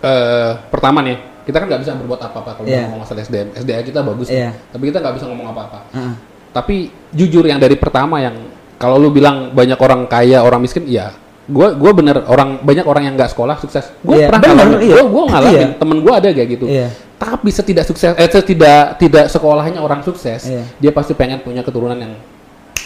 Eh, 0.03 0.51
pertama 0.69 1.01
nih, 1.01 1.17
kita 1.41 1.57
kan 1.57 1.65
nggak 1.65 1.81
bisa 1.81 1.97
berbuat 1.97 2.21
apa-apa 2.21 2.51
kalau 2.59 2.67
Iya. 2.69 2.85
ngomong 2.85 3.01
masalah 3.01 3.23
SDM. 3.23 3.49
SDM 3.55 3.81
kita 3.81 3.99
bagus, 4.03 4.27
Iya. 4.29 4.53
tapi 4.69 4.93
kita 4.93 5.01
nggak 5.01 5.15
bisa 5.17 5.25
ngomong 5.25 5.47
apa-apa. 5.49 5.79
Heeh. 5.95 6.13
Tapi 6.53 6.75
jujur 7.09 7.41
yang 7.41 7.57
dari 7.57 7.73
pertama 7.73 8.21
yang 8.21 8.35
kalau 8.77 8.99
lu 8.99 9.09
bilang 9.09 9.49
banyak 9.49 9.79
orang 9.79 10.05
kaya, 10.05 10.43
orang 10.43 10.61
miskin, 10.61 10.85
iya. 10.85 11.09
Gue 11.45 11.77
gua 11.77 11.91
bener 11.93 12.25
orang 12.25 12.57
banyak 12.59 12.81
orang 12.83 13.03
yang 13.05 13.13
nggak 13.13 13.29
sekolah 13.29 13.55
sukses. 13.57 13.85
Gue 14.01 14.17
Iya, 14.17 14.27
pernah 14.27 14.41
bener, 14.43 14.55
ngalamin. 14.65 14.79
iya. 14.81 14.93
Gue 14.95 15.03
gue 15.05 15.23
ngalamin. 15.29 15.53
Iya. 15.55 15.67
Temen 15.77 15.97
gue 16.01 16.13
ada 16.13 16.27
kayak 16.27 16.49
gitu. 16.51 16.65
Iya. 16.65 16.87
Tapi 17.15 17.47
setidak 17.47 17.85
sukses, 17.85 18.11
eh 18.11 18.27
tidak 18.27 18.97
tidak 18.97 19.25
sekolahnya 19.29 19.79
orang 19.79 20.01
sukses, 20.01 20.41
Iya. 20.43 20.63
dia 20.77 20.91
pasti 20.91 21.13
pengen 21.13 21.39
punya 21.39 21.61
keturunan 21.61 21.95
yang 21.95 22.17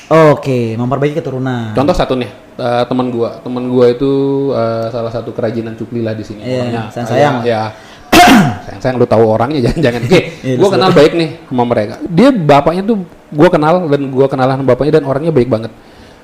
Oke, 0.09 0.73
memperbaiki 0.73 1.15
keturunan. 1.15 1.69
Contoh 1.71 1.93
satu 1.93 2.13
nih, 2.13 2.29
eh, 2.55 2.83
teman 2.83 3.09
gua, 3.09 3.37
teman 3.39 3.69
gua 3.69 3.85
itu 3.87 4.09
eh, 4.51 4.89
salah 4.89 5.13
satu 5.13 5.29
kerajinan 5.29 5.77
cukli 5.77 6.01
lah 6.01 6.17
di 6.17 6.25
sini. 6.25 6.41
Iya, 6.41 6.57
Orangnya, 6.59 6.81
sayang-sayang. 6.89 7.35
eh, 7.39 7.45
Ya, 7.45 7.61
sayang 8.65 8.81
sayang 8.81 8.95
lu 8.97 9.05
tahu 9.05 9.21
orangnya 9.23 9.61
jangan 9.69 9.79
jangan. 9.79 10.01
Oke, 10.03 10.19
Iya, 10.41 10.55
gua 10.57 10.65
lu 10.65 10.73
kenal 10.73 10.91
baik 10.91 11.13
nih 11.13 11.29
sama 11.45 11.63
mereka. 11.63 11.93
Dia 12.03 12.29
bapaknya 12.33 12.83
tuh 12.83 12.97
gua 13.29 13.49
kenal 13.49 13.73
dan 13.85 14.01
gua 14.09 14.27
kenalan 14.27 14.57
bapaknya 14.65 14.93
dan 14.97 15.05
orangnya 15.05 15.29
baik 15.31 15.45
banget. 15.47 15.71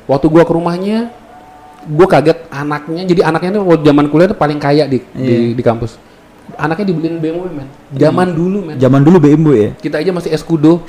Waktu 0.06 0.26
gua 0.30 0.44
ke 0.44 0.54
rumahnya, 0.54 0.98
gua 1.88 2.08
kaget 2.10 2.38
anaknya. 2.48 3.02
Jadi 3.04 3.20
anaknya 3.22 3.50
tuh 3.54 3.62
waktu 3.64 3.84
zaman 3.84 4.06
kuliah 4.08 4.28
tuh 4.28 4.36
paling 4.36 4.58
kaya 4.58 4.84
di 4.86 5.00
di, 5.08 5.22
Iya. 5.22 5.38
di 5.54 5.62
kampus. 5.62 5.96
Anaknya 6.56 6.88
dibeliin 6.88 7.18
BMW 7.18 7.42
men. 7.52 7.68
Zaman 7.92 8.28
dulu 8.32 8.58
men. 8.64 8.76
Zaman 8.78 9.02
dulu 9.02 9.18
BMW 9.18 9.50
ya. 9.56 9.70
Kita 9.76 9.98
aja 9.98 10.10
masih 10.10 10.30
eskudo. 10.30 10.82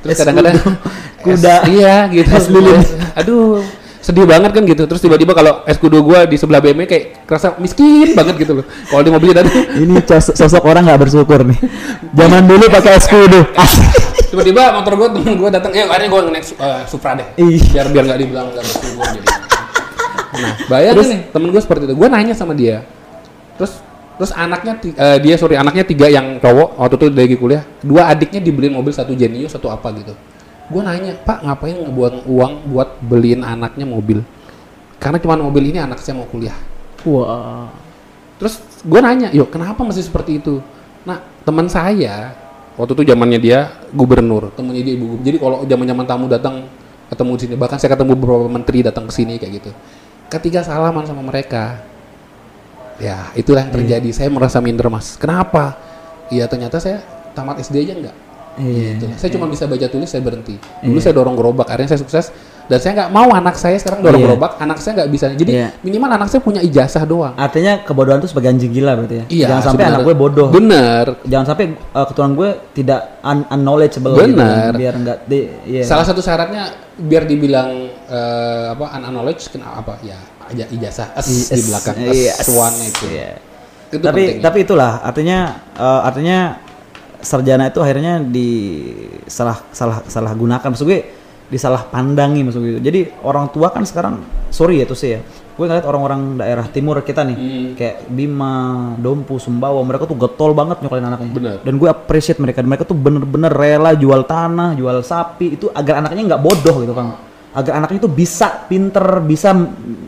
Terus 0.00 0.10
Es 0.10 0.16
kadang-kadang 0.20 0.54
kudo, 0.60 0.72
kuda, 1.24 1.54
es- 1.64 1.68
iya 1.70 1.94
gitu. 2.08 2.28
es 2.28 2.44
lilin. 2.46 2.80
Aduh, 3.16 3.64
sedih 3.98 4.24
banget 4.24 4.50
kan 4.52 4.62
gitu. 4.62 4.82
Terus 4.84 5.00
tiba-tiba 5.00 5.32
kalau 5.32 5.64
es 5.64 5.76
kudo 5.76 5.96
gua 6.00 6.22
di 6.22 6.36
sebelah 6.36 6.60
BMW 6.60 6.84
kayak 6.84 7.24
kerasa 7.24 7.56
miskin 7.56 8.12
banget 8.12 8.34
gitu 8.38 8.52
loh. 8.54 8.64
Kalau 8.84 9.00
di 9.00 9.08
mobilnya 9.08 9.40
tadi 9.40 9.48
Ini 9.80 10.04
sos- 10.04 10.34
sosok 10.34 10.62
orang 10.62 10.84
nggak 10.84 11.00
bersyukur 11.00 11.40
nih. 11.42 11.56
Zaman 12.12 12.42
dulu 12.44 12.64
pakai 12.68 12.92
eskudo. 12.94 13.40
tiba-tiba 14.34 14.74
motor 14.74 14.92
gua 14.98 15.08
temen 15.14 15.34
gua 15.38 15.50
datang, 15.54 15.70
eh 15.70 15.86
akhirnya 15.86 16.10
gua 16.10 16.20
naik 16.26 16.46
eh, 16.50 16.82
Supra 16.90 17.14
deh. 17.14 17.26
Ih. 17.38 17.62
Biar 17.70 17.86
biar 17.94 18.04
nggak 18.10 18.18
dibilang 18.18 18.46
nggak 18.50 18.64
bersyukur 18.66 19.06
jadi. 19.14 19.28
Nah, 20.34 20.54
bayangin 20.66 21.06
nih 21.06 21.20
temen 21.30 21.48
gua 21.54 21.62
seperti 21.62 21.82
itu. 21.86 21.94
Gua 21.94 22.08
nanya 22.10 22.34
sama 22.34 22.52
dia. 22.52 22.82
Terus 23.54 23.78
terus 24.14 24.30
anaknya 24.34 24.78
eh, 24.82 25.18
dia 25.22 25.34
sorry 25.34 25.58
anaknya 25.58 25.82
tiga 25.86 26.06
yang 26.06 26.38
cowok 26.38 26.78
waktu 26.78 26.94
itu 26.98 27.06
lagi 27.10 27.36
kuliah 27.38 27.62
dua 27.82 28.06
adiknya 28.06 28.38
dibeliin 28.38 28.70
mobil 28.70 28.94
satu 28.94 29.10
Genio 29.10 29.50
satu 29.50 29.66
apa 29.66 29.90
gitu 29.90 30.14
gue 30.70 30.80
nanya 30.80 31.18
pak 31.26 31.42
ngapain 31.42 31.76
ngebuang 31.76 32.24
uang 32.24 32.52
buat 32.70 33.02
beliin 33.02 33.42
anaknya 33.42 33.84
mobil 33.84 34.22
karena 35.02 35.18
cuma 35.18 35.34
mobil 35.36 35.66
ini 35.66 35.82
anak 35.82 35.98
saya 35.98 36.14
mau 36.16 36.30
kuliah 36.30 36.54
Wah. 37.02 37.68
terus 38.38 38.62
gue 38.86 39.00
nanya 39.02 39.34
yuk 39.34 39.50
kenapa 39.50 39.82
masih 39.82 40.06
seperti 40.06 40.38
itu 40.38 40.62
nah 41.02 41.18
teman 41.42 41.66
saya 41.66 42.32
waktu 42.74 42.92
itu 42.98 43.02
zamannya 43.14 43.38
dia 43.40 43.58
gubernur. 43.90 44.50
Temennya 44.54 44.82
dia 44.82 44.94
ibu 44.98 45.18
jadi 45.22 45.36
kalau 45.38 45.62
zaman 45.66 45.86
zaman 45.86 46.04
tamu 46.06 46.24
datang 46.26 46.54
ketemu 47.10 47.30
di 47.36 47.40
sini. 47.46 47.54
Bahkan 47.60 47.78
saya 47.78 47.90
ketemu 47.94 48.12
beberapa 48.18 48.46
menteri 48.48 48.78
datang 48.82 49.04
ke 49.06 49.12
sini 49.14 49.38
kayak 49.38 49.52
gitu. 49.62 49.70
Ketika 50.32 50.66
salaman 50.66 51.06
sama 51.06 51.22
mereka 51.22 51.84
ya 52.98 53.30
itulah 53.38 53.62
yang 53.66 53.74
terjadi. 53.74 54.08
Saya 54.10 54.28
merasa 54.32 54.58
minder 54.58 54.90
mas. 54.90 55.14
Kenapa? 55.14 55.76
Iya 56.32 56.48
ternyata 56.48 56.80
saya 56.80 57.04
tamat 57.36 57.60
SD 57.60 57.84
aja 57.84 57.94
enggak 57.98 58.16
Iya. 58.54 58.96
Gitu. 58.96 59.06
Saya 59.18 59.30
cuma 59.34 59.46
bisa 59.46 59.64
baca 59.66 59.86
tulis, 59.86 60.06
saya 60.06 60.22
berhenti. 60.22 60.54
Dulu 60.80 60.98
saya 60.98 61.14
dorong 61.14 61.34
gerobak, 61.34 61.66
akhirnya 61.66 61.94
saya 61.94 62.02
sukses. 62.02 62.26
Dan 62.64 62.80
saya 62.80 62.92
nggak 62.96 63.10
mau 63.12 63.28
anak 63.28 63.60
saya 63.60 63.76
sekarang 63.76 64.00
dorong 64.00 64.24
Iya. 64.24 64.28
gerobak, 64.32 64.52
anak 64.56 64.80
saya 64.80 64.92
nggak 64.96 65.10
bisa. 65.12 65.26
Jadi 65.36 65.52
Iya. 65.52 65.68
minimal 65.84 66.10
anak 66.16 66.32
saya 66.32 66.40
punya 66.40 66.64
ijazah 66.64 67.04
doang. 67.04 67.36
Artinya 67.36 67.84
kebodohan 67.84 68.24
itu 68.24 68.32
sebagai 68.32 68.56
anjing 68.56 68.72
gila 68.72 68.96
berarti 68.96 69.14
ya. 69.20 69.24
Iya. 69.28 69.46
Jangan 69.52 69.62
sampai 69.68 69.84
anak 69.84 70.00
gue 70.00 70.14
bodoh. 70.16 70.48
Bener. 70.48 71.04
Jangan 71.28 71.46
sampai 71.52 71.64
uh, 71.92 72.06
keturunan 72.08 72.32
gue 72.32 72.50
tidak 72.72 73.20
un- 73.20 73.48
unknowledgeable 73.52 74.16
gitu 74.16 74.32
Bener. 74.32 74.72
kan. 74.72 74.80
Biar 74.80 74.94
enggak 74.96 75.18
di 75.28 75.38
iya. 75.68 75.82
Salah 75.84 76.08
satu 76.08 76.24
syaratnya 76.24 76.72
biar 76.96 77.28
dibilang 77.28 77.68
eh, 78.06 78.66
apa 78.72 78.84
unknowledge 78.96 79.50
kenapa 79.50 79.82
apa 79.82 79.94
ya 80.00 80.16
aja 80.46 80.64
ijazah 80.70 81.08
S 81.20 81.50
I- 81.50 81.58
di 81.58 81.62
belakang 81.68 81.96
iya, 82.00 82.32
S 82.38 82.48
one 82.48 82.76
itu. 82.80 83.06
Iya. 83.12 83.30
Itu 83.92 84.00
tapi 84.00 84.22
pentingnya. 84.24 84.40
tapi 84.40 84.58
itulah 84.64 84.92
artinya 85.04 85.38
eh, 85.76 86.00
artinya 86.00 86.38
sarjana 87.24 87.72
itu 87.72 87.80
akhirnya 87.80 88.22
di 88.22 88.48
salah 89.26 89.58
salah 89.72 90.04
salah 90.06 90.32
gunakan. 90.36 90.68
Maksud 90.68 90.86
gue 90.86 91.00
disalah 91.48 91.88
pandangi 91.88 92.44
maksud 92.44 92.60
gue. 92.60 92.80
Jadi 92.84 93.00
orang 93.24 93.50
tua 93.50 93.72
kan 93.72 93.82
sekarang 93.82 94.20
sorry 94.52 94.80
ya 94.80 94.86
tuh 94.86 94.94
sih 94.94 95.16
ya. 95.16 95.20
Gue 95.54 95.70
ngeliat 95.70 95.86
orang-orang 95.86 96.38
daerah 96.38 96.66
timur 96.66 96.98
kita 97.02 97.22
nih 97.22 97.36
Hmm. 97.38 97.68
kayak 97.78 98.10
Bima, 98.10 98.54
Dompu, 98.98 99.38
Sumbawa 99.38 99.78
mereka 99.86 100.04
tuh 100.04 100.18
getol 100.18 100.50
banget 100.50 100.82
nyokolin 100.82 101.06
anaknya. 101.08 101.30
Bener. 101.30 101.56
dan 101.64 101.74
gue 101.80 101.88
appreciate 101.88 102.38
mereka. 102.38 102.62
Mereka 102.62 102.84
tuh 102.86 102.98
bener-bener 102.98 103.50
rela 103.50 103.94
jual 103.94 104.26
tanah 104.26 104.74
jual 104.74 105.00
sapi. 105.02 105.54
Itu 105.56 105.70
agar 105.70 106.04
anaknya 106.04 106.34
nggak 106.34 106.42
bodoh 106.42 106.78
gitu 106.84 106.94
kan 106.94 107.18
agar 107.54 107.78
anaknya 107.78 108.02
itu 108.02 108.10
bisa 108.10 108.66
pinter 108.66 109.22
bisa 109.22 109.54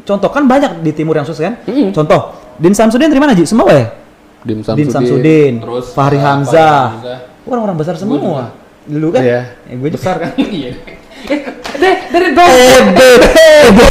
contoh 0.03 0.31
kan 0.35 0.43
banyak 0.51 0.83
di 0.83 0.91
timur 0.91 1.15
yang 1.15 1.23
sukses 1.23 1.47
kan? 1.47 1.55
Hmm. 1.63 1.95
contoh 1.95 2.35
Din 2.59 2.75
Samsudin 2.75 3.07
terima 3.07 3.31
Ji? 3.37 3.47
Sumbawa 3.47 3.71
ya 3.71 3.87
Dim 4.47 4.63
Din 4.63 4.87
Samsudin, 4.87 5.55
terus 5.59 5.91
Fahri 5.91 6.17
eh, 6.17 6.23
Hamzah. 6.23 7.03
Orang-orang 7.43 7.77
besar 7.83 7.99
semua. 7.99 8.55
Dulu 8.87 9.11
kan? 9.11 9.23
Iya. 9.27 9.41
Eh, 9.67 9.75
gue. 9.75 9.91
Besar 9.91 10.23
kan? 10.23 10.31
Iya. 10.39 10.71
Eh, 11.27 11.41
deh, 11.83 11.97
dari 12.15 12.29
dong. 12.31 12.47
Ebe, 12.47 13.87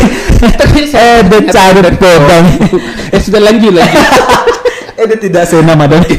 ebe 0.96 1.38
carut 1.52 1.96
kodang. 2.00 2.46
Eh 3.12 3.20
sudah 3.20 3.42
lanjut 3.44 3.76
lagi. 3.76 3.98
Ebe 5.04 5.20
tidak 5.20 5.44
senama 5.44 5.92
dong. 5.92 6.08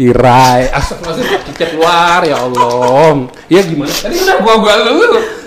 Irai, 0.00 0.70
astagfirullahaladzim, 0.70 1.40
cicak 1.50 1.68
keluar 1.74 2.22
ya 2.24 2.40
Allah. 2.40 3.28
Ya 3.50 3.60
gimana? 3.66 3.90
Tadi 3.90 4.16
udah 4.16 4.36
gua 4.40 4.54
gua 4.62 4.74
lu. 4.86 5.39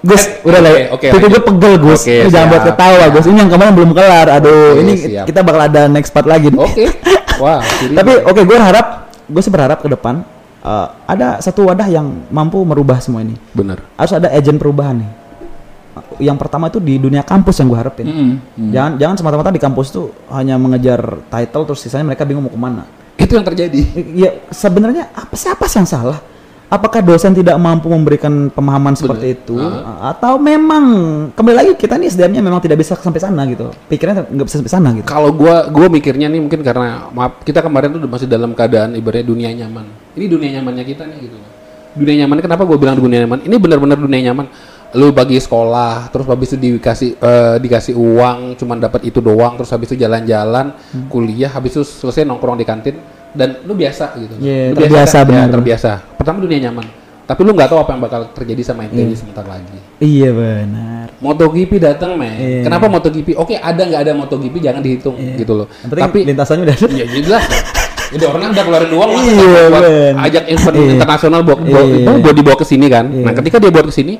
Gus, 0.00 0.22
udah 0.42 0.60
lah. 0.60 0.72
Oke, 0.72 0.84
oke, 0.90 1.06
Pipi 1.08 1.18
gue 1.18 1.28
lanjut. 1.28 1.44
pegel 1.44 1.74
Gus. 1.78 2.00
Ini 2.02 2.26
jangan 2.26 2.48
buat 2.48 2.62
ketawa. 2.66 3.04
Gus. 3.10 3.24
Ini 3.24 3.38
yang 3.38 3.50
kemarin 3.50 3.72
belum 3.74 3.90
kelar. 3.92 4.26
Aduh, 4.32 4.72
Oke, 4.72 4.80
ini 4.80 4.92
siap. 4.96 5.24
kita 5.24 5.40
bakal 5.40 5.60
ada 5.62 5.82
next 5.86 6.10
part 6.10 6.24
lagi. 6.24 6.48
Oke. 6.50 6.88
Wah, 7.36 7.60
jadi- 7.80 7.94
Tapi 7.94 8.10
oke, 8.22 8.40
gue 8.42 8.56
harap, 8.56 8.86
gue 9.22 9.40
sih 9.40 9.48
berharap 9.48 9.78
ke 9.78 9.88
depan 9.88 10.24
eh, 10.60 10.86
ada 11.06 11.36
satu 11.38 11.64
wadah 11.64 11.84
yang 11.86 12.06
mampu 12.28 12.60
merubah 12.62 12.96
semua 12.98 13.20
ini. 13.20 13.36
bener. 13.50 13.84
Harus 13.94 14.12
ada 14.14 14.28
agen 14.28 14.56
perubahan 14.56 14.96
nih. 14.98 15.10
Yang 16.18 16.36
pertama 16.38 16.68
itu 16.68 16.78
di 16.78 16.96
dunia 16.96 17.20
kampus 17.20 17.58
yang 17.58 17.68
gue 17.68 17.76
harapin. 17.76 18.06
Mm-mm. 18.06 18.70
Jangan 18.70 18.92
jangan 18.96 19.14
semata-mata 19.16 19.50
di 19.50 19.58
kampus 19.58 19.90
tuh 19.90 20.12
hanya 20.28 20.54
mengejar 20.54 21.00
title 21.26 21.64
terus 21.66 21.80
sisanya 21.80 22.06
mereka 22.06 22.24
bingung 22.24 22.44
mau 22.44 22.52
ke 22.52 22.56
mana. 22.56 22.84
Itu 23.16 23.36
yang 23.36 23.44
terjadi. 23.44 23.80
Ya 24.14 24.30
sebenarnya 24.48 25.10
apa 25.10 25.34
siapa 25.34 25.64
sih 25.64 25.76
yang 25.76 25.84
salah? 25.84 26.20
Apakah 26.70 27.02
dosen 27.02 27.34
tidak 27.34 27.58
mampu 27.58 27.90
memberikan 27.90 28.46
pemahaman 28.46 28.94
seperti 28.94 29.34
itu 29.34 29.58
atau 29.98 30.38
memang 30.38 30.84
kembali 31.34 31.56
lagi 31.58 31.72
kita 31.74 31.98
nih 31.98 32.06
SDM-nya 32.14 32.38
memang 32.46 32.62
tidak 32.62 32.78
bisa 32.78 32.94
sampai 32.94 33.18
sana 33.18 33.42
gitu. 33.50 33.74
Pikirannya 33.90 34.30
nggak 34.30 34.46
bisa 34.46 34.62
sampai 34.62 34.70
sana 34.70 34.94
gitu. 34.94 35.02
Kalau 35.02 35.34
gua 35.34 35.66
gua 35.66 35.90
mikirnya 35.90 36.30
nih 36.30 36.38
mungkin 36.38 36.62
karena 36.62 37.10
maaf 37.10 37.42
kita 37.42 37.58
kemarin 37.58 37.90
tuh 37.90 38.06
masih 38.06 38.30
dalam 38.30 38.54
keadaan 38.54 38.94
ibaratnya 38.94 39.26
dunia 39.26 39.50
nyaman. 39.50 39.82
Ini 40.14 40.30
dunia 40.30 40.50
nyamannya 40.62 40.84
kita 40.86 41.10
nih 41.10 41.18
gitu. 41.26 41.36
Dunia 41.98 42.22
nyaman 42.22 42.38
kenapa 42.38 42.62
gua 42.62 42.78
bilang 42.78 43.02
dunia 43.02 43.26
nyaman? 43.26 43.42
Ini 43.50 43.56
benar-benar 43.58 43.98
dunia 43.98 44.30
nyaman. 44.30 44.46
Lu 44.94 45.10
bagi 45.10 45.42
sekolah, 45.42 46.10
terus 46.14 46.26
habis 46.30 46.54
itu 46.54 46.78
dikasih 46.78 47.18
eh, 47.18 47.56
dikasih 47.58 47.98
uang, 47.98 48.54
cuman 48.58 48.78
dapat 48.78 49.10
itu 49.10 49.18
doang, 49.18 49.58
terus 49.58 49.70
habis 49.74 49.90
itu 49.90 50.02
jalan-jalan, 50.02 50.74
kuliah, 51.10 51.50
habis 51.50 51.78
itu 51.78 51.82
selesai 51.82 52.26
nongkrong 52.26 52.58
di 52.58 52.66
kantin 52.66 52.98
dan 53.34 53.62
lu 53.62 53.72
biasa 53.74 54.04
gitu. 54.18 54.34
Iya, 54.42 54.74
Lu 54.74 54.78
terbiasa, 54.82 55.18
kan? 55.22 55.30
Ya, 55.30 55.42
terbiasa. 55.46 55.90
Pertama 56.18 56.38
dunia 56.42 56.58
nyaman. 56.70 56.86
Tapi 57.30 57.40
lu 57.46 57.54
nggak 57.54 57.70
tahu 57.70 57.78
apa 57.78 57.90
yang 57.94 58.02
bakal 58.02 58.20
terjadi 58.34 58.62
sama 58.66 58.90
ente 58.90 59.14
sebentar 59.14 59.46
lagi. 59.46 59.78
Iya 60.02 60.34
benar. 60.34 61.14
MotoGP 61.22 61.78
datang, 61.78 62.18
men. 62.18 62.34
Iya. 62.34 62.66
Kenapa 62.66 62.90
MotoGP? 62.90 63.38
Oke, 63.38 63.54
ada 63.54 63.86
nggak 63.86 64.00
ada 64.02 64.12
MotoGP 64.18 64.54
jangan 64.58 64.82
dihitung 64.82 65.14
gitu 65.38 65.52
loh. 65.54 65.66
Penting 65.86 66.02
Tapi 66.10 66.18
lintasannya 66.26 66.62
udah 66.66 66.74
ada. 66.74 66.86
Iya 66.90 67.06
jelas. 67.22 67.44
Udah 68.10 68.26
orang 68.26 68.42
kan 68.42 68.50
udah 68.58 68.64
keluarin 68.66 68.90
uang 68.90 69.10
masa 69.14 69.30
Iya, 69.30 69.62
buat 69.70 69.84
ajak 70.26 70.44
event 70.50 70.74
Iya. 70.74 70.90
internasional 70.98 71.40
buat 71.46 71.58
Iya. 71.62 72.10
buat 72.18 72.34
dibawa 72.34 72.56
ke 72.58 72.66
sini 72.66 72.86
kan. 72.90 73.06
Iya. 73.06 73.22
Nah, 73.22 73.32
ketika 73.38 73.62
dia 73.62 73.70
buat 73.70 73.86
ke 73.86 73.94
sini 73.94 74.18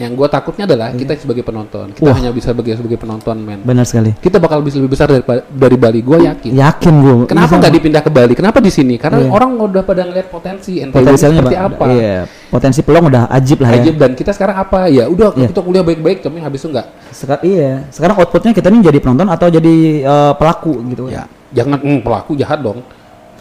yang 0.00 0.16
gue 0.16 0.24
takutnya 0.26 0.64
adalah 0.64 0.96
kita 0.96 1.12
sebagai 1.12 1.44
penonton 1.44 1.92
kita 1.92 2.08
Wah. 2.08 2.16
hanya 2.16 2.32
bisa 2.32 2.56
sebagai 2.56 2.72
sebagai 2.72 2.96
penonton 2.96 3.36
men 3.36 3.60
Benar 3.60 3.84
sekali. 3.84 4.16
kita 4.16 4.40
bakal 4.40 4.64
bisa 4.64 4.80
lebih 4.80 4.96
besar 4.96 5.12
dari, 5.12 5.20
dari 5.52 5.76
Bali 5.76 6.00
gue 6.00 6.18
yakin 6.24 6.50
Yakin 6.56 6.94
gue. 6.98 7.14
kenapa 7.28 7.52
nggak 7.60 7.72
dipindah 7.76 8.00
ke 8.00 8.08
Bali 8.08 8.32
kenapa 8.32 8.58
di 8.58 8.72
sini 8.72 8.96
karena 8.96 9.20
Iya. 9.20 9.28
orang 9.28 9.60
udah 9.60 9.82
pada 9.84 10.08
ngeliat 10.08 10.32
potensi 10.32 10.80
NTB 10.80 10.96
potensialnya 10.96 11.40
seperti 11.44 11.58
apa 11.60 11.84
Iya, 11.92 12.16
potensi 12.48 12.80
peluang 12.80 13.04
udah 13.12 13.22
ajib 13.28 13.58
lah 13.60 13.70
ya. 13.70 13.76
Ajib 13.84 13.94
dan 14.00 14.10
kita 14.16 14.32
sekarang 14.32 14.56
apa 14.56 14.88
ya 14.88 15.04
udah 15.04 15.28
Iya. 15.36 15.46
kita 15.52 15.60
kuliah 15.60 15.84
baik-baik 15.84 16.18
tapi 16.24 16.40
habis 16.40 16.64
itu 16.64 16.68
enggak 16.72 16.86
Sekarang 17.12 17.42
iya. 17.44 17.72
Sekarang 17.92 18.16
outputnya 18.16 18.56
kita 18.56 18.72
nih 18.72 18.80
jadi 18.88 18.98
penonton 19.04 19.28
atau 19.28 19.52
jadi 19.52 19.74
eh, 20.00 20.32
pelaku 20.40 20.80
gitu 20.88 21.12
ya 21.12 21.28
jangan 21.52 21.76
hmm, 21.76 22.00
pelaku 22.00 22.32
jahat 22.34 22.64
dong 22.64 22.80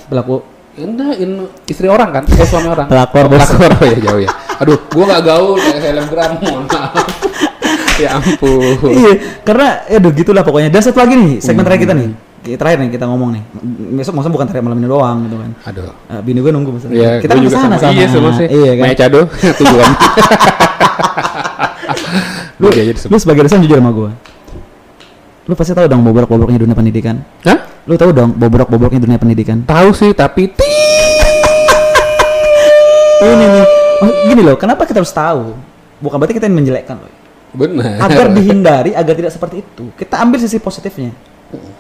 Pelaku. 0.10 0.59
Ini 0.72 1.06
in, 1.18 1.32
istri 1.66 1.86
orang 1.86 2.10
kan 2.12 2.24
eh 2.26 2.46
suami 2.46 2.68
orang 2.68 2.88
Pelakor, 2.88 3.26
Oh, 3.26 3.30
pelakor 3.32 3.72
oh, 3.74 3.86
ya 3.86 4.00
jauh 4.02 4.20
ya 4.20 4.30
aduh 4.60 4.78
gua 4.88 5.04
nggak 5.08 5.22
gaul 5.24 5.56
kayak 5.56 5.80
selebgram 5.82 6.32
mohon 6.40 6.64
maaf 6.66 7.08
ya 8.04 8.10
ampun 8.16 8.92
iya, 8.92 9.12
karena 9.44 9.68
aduh 9.86 10.12
gitulah 10.12 10.40
pokoknya. 10.40 10.68
Dan 10.68 10.80
satu 10.80 11.00
lagi 11.00 11.16
nih, 11.16 11.32
segmen 11.38 11.60
Hmm. 11.60 11.68
terakhir 11.68 11.84
kita 11.84 11.94
nih. 11.94 12.08
Ki- 12.40 12.56
Terakhir 12.56 12.78
nih 12.80 12.90
kita 12.90 13.06
ngomong 13.06 13.30
nih. 13.36 13.44
Besok 13.94 14.16
maksudnya 14.16 14.36
bukan 14.36 14.48
terakhir 14.48 14.64
malam 14.64 14.80
ini 14.80 14.88
doang 14.88 15.18
gitu 15.28 15.36
kan. 15.36 15.52
aduh 15.66 15.92
Eh, 16.08 16.22
bini 16.24 16.40
gue 16.40 16.48
nunggu 16.50 16.72
misalnya. 16.72 16.96
ya 16.96 17.12
kita 17.20 17.36
kan 17.36 17.44
juga 17.44 17.52
ke 17.52 17.60
sana 17.60 17.76
sama. 17.76 17.92
iya 17.92 18.06
sama 18.08 18.30
sih 18.34 18.48
Iya 18.48 18.72
kan. 18.74 18.84
Maya 18.84 18.96
Cado 18.96 19.22
tujuan 19.60 19.90
Lu, 22.60 22.68
lu 22.88 23.18
sebagai 23.18 23.42
dosen 23.44 23.60
jujur 23.60 23.78
sama 23.80 23.92
gue. 23.92 24.10
Lu 25.50 25.58
pasti 25.58 25.74
tahu 25.74 25.90
dong 25.90 26.06
bobrok-bobroknya 26.06 26.62
dunia 26.62 26.78
pendidikan. 26.78 27.26
Hah? 27.42 27.58
Lu 27.90 27.98
tahu 27.98 28.14
dong 28.14 28.38
bobrok-bobroknya 28.38 29.02
dunia 29.02 29.18
pendidikan. 29.18 29.66
tahu 29.66 29.90
sih 29.98 30.14
tapi 30.14 30.54
Ini 33.20 33.34
nih. 33.34 33.66
Oh, 34.00 34.12
gini 34.30 34.42
loh, 34.46 34.56
kenapa 34.56 34.86
kita 34.86 35.02
harus 35.02 35.10
tahu? 35.10 35.58
Bukan 36.00 36.16
berarti 36.22 36.38
kita 36.38 36.46
yang 36.46 36.56
menjelekkan 36.62 37.02
loh. 37.02 37.12
benar 37.50 37.98
Agar 37.98 38.30
dihindari, 38.30 38.94
agar 38.94 39.12
tidak 39.18 39.34
seperti 39.34 39.66
itu. 39.66 39.90
Kita 39.98 40.22
ambil 40.22 40.38
sisi 40.38 40.62
positifnya. 40.62 41.12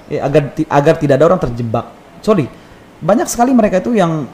Ya, 0.09 0.25
agar 0.25 0.49
agar 0.51 0.97
tidak 0.97 1.21
ada 1.21 1.25
orang 1.29 1.39
terjebak. 1.39 1.93
Sorry, 2.25 2.49
banyak 2.99 3.29
sekali 3.29 3.53
mereka 3.53 3.79
itu 3.79 3.93
yang 3.93 4.25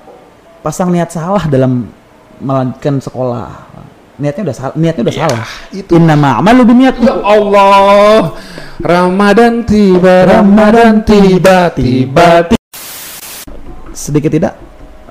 pasang 0.64 0.90
niat 0.90 1.12
salah 1.12 1.44
dalam 1.46 1.92
melanjutkan 2.40 3.04
sekolah. 3.04 3.52
Niatnya 4.16 4.44
udah 4.48 4.56
salah, 4.56 4.74
niatnya 4.80 5.04
udah 5.12 5.16
salah. 5.16 5.46
itu. 5.76 5.92
Inna 6.00 6.16
ma'amalu 6.16 6.62
biniat. 6.64 6.96
Ya 7.04 7.20
Allah, 7.20 8.32
Ramadan 8.80 9.68
tiba, 9.68 10.24
Ramadan 10.24 11.04
tiba, 11.04 11.68
tiba, 11.76 12.48
tiba. 12.48 12.60
sedikit 13.96 14.28
tidak 14.32 14.54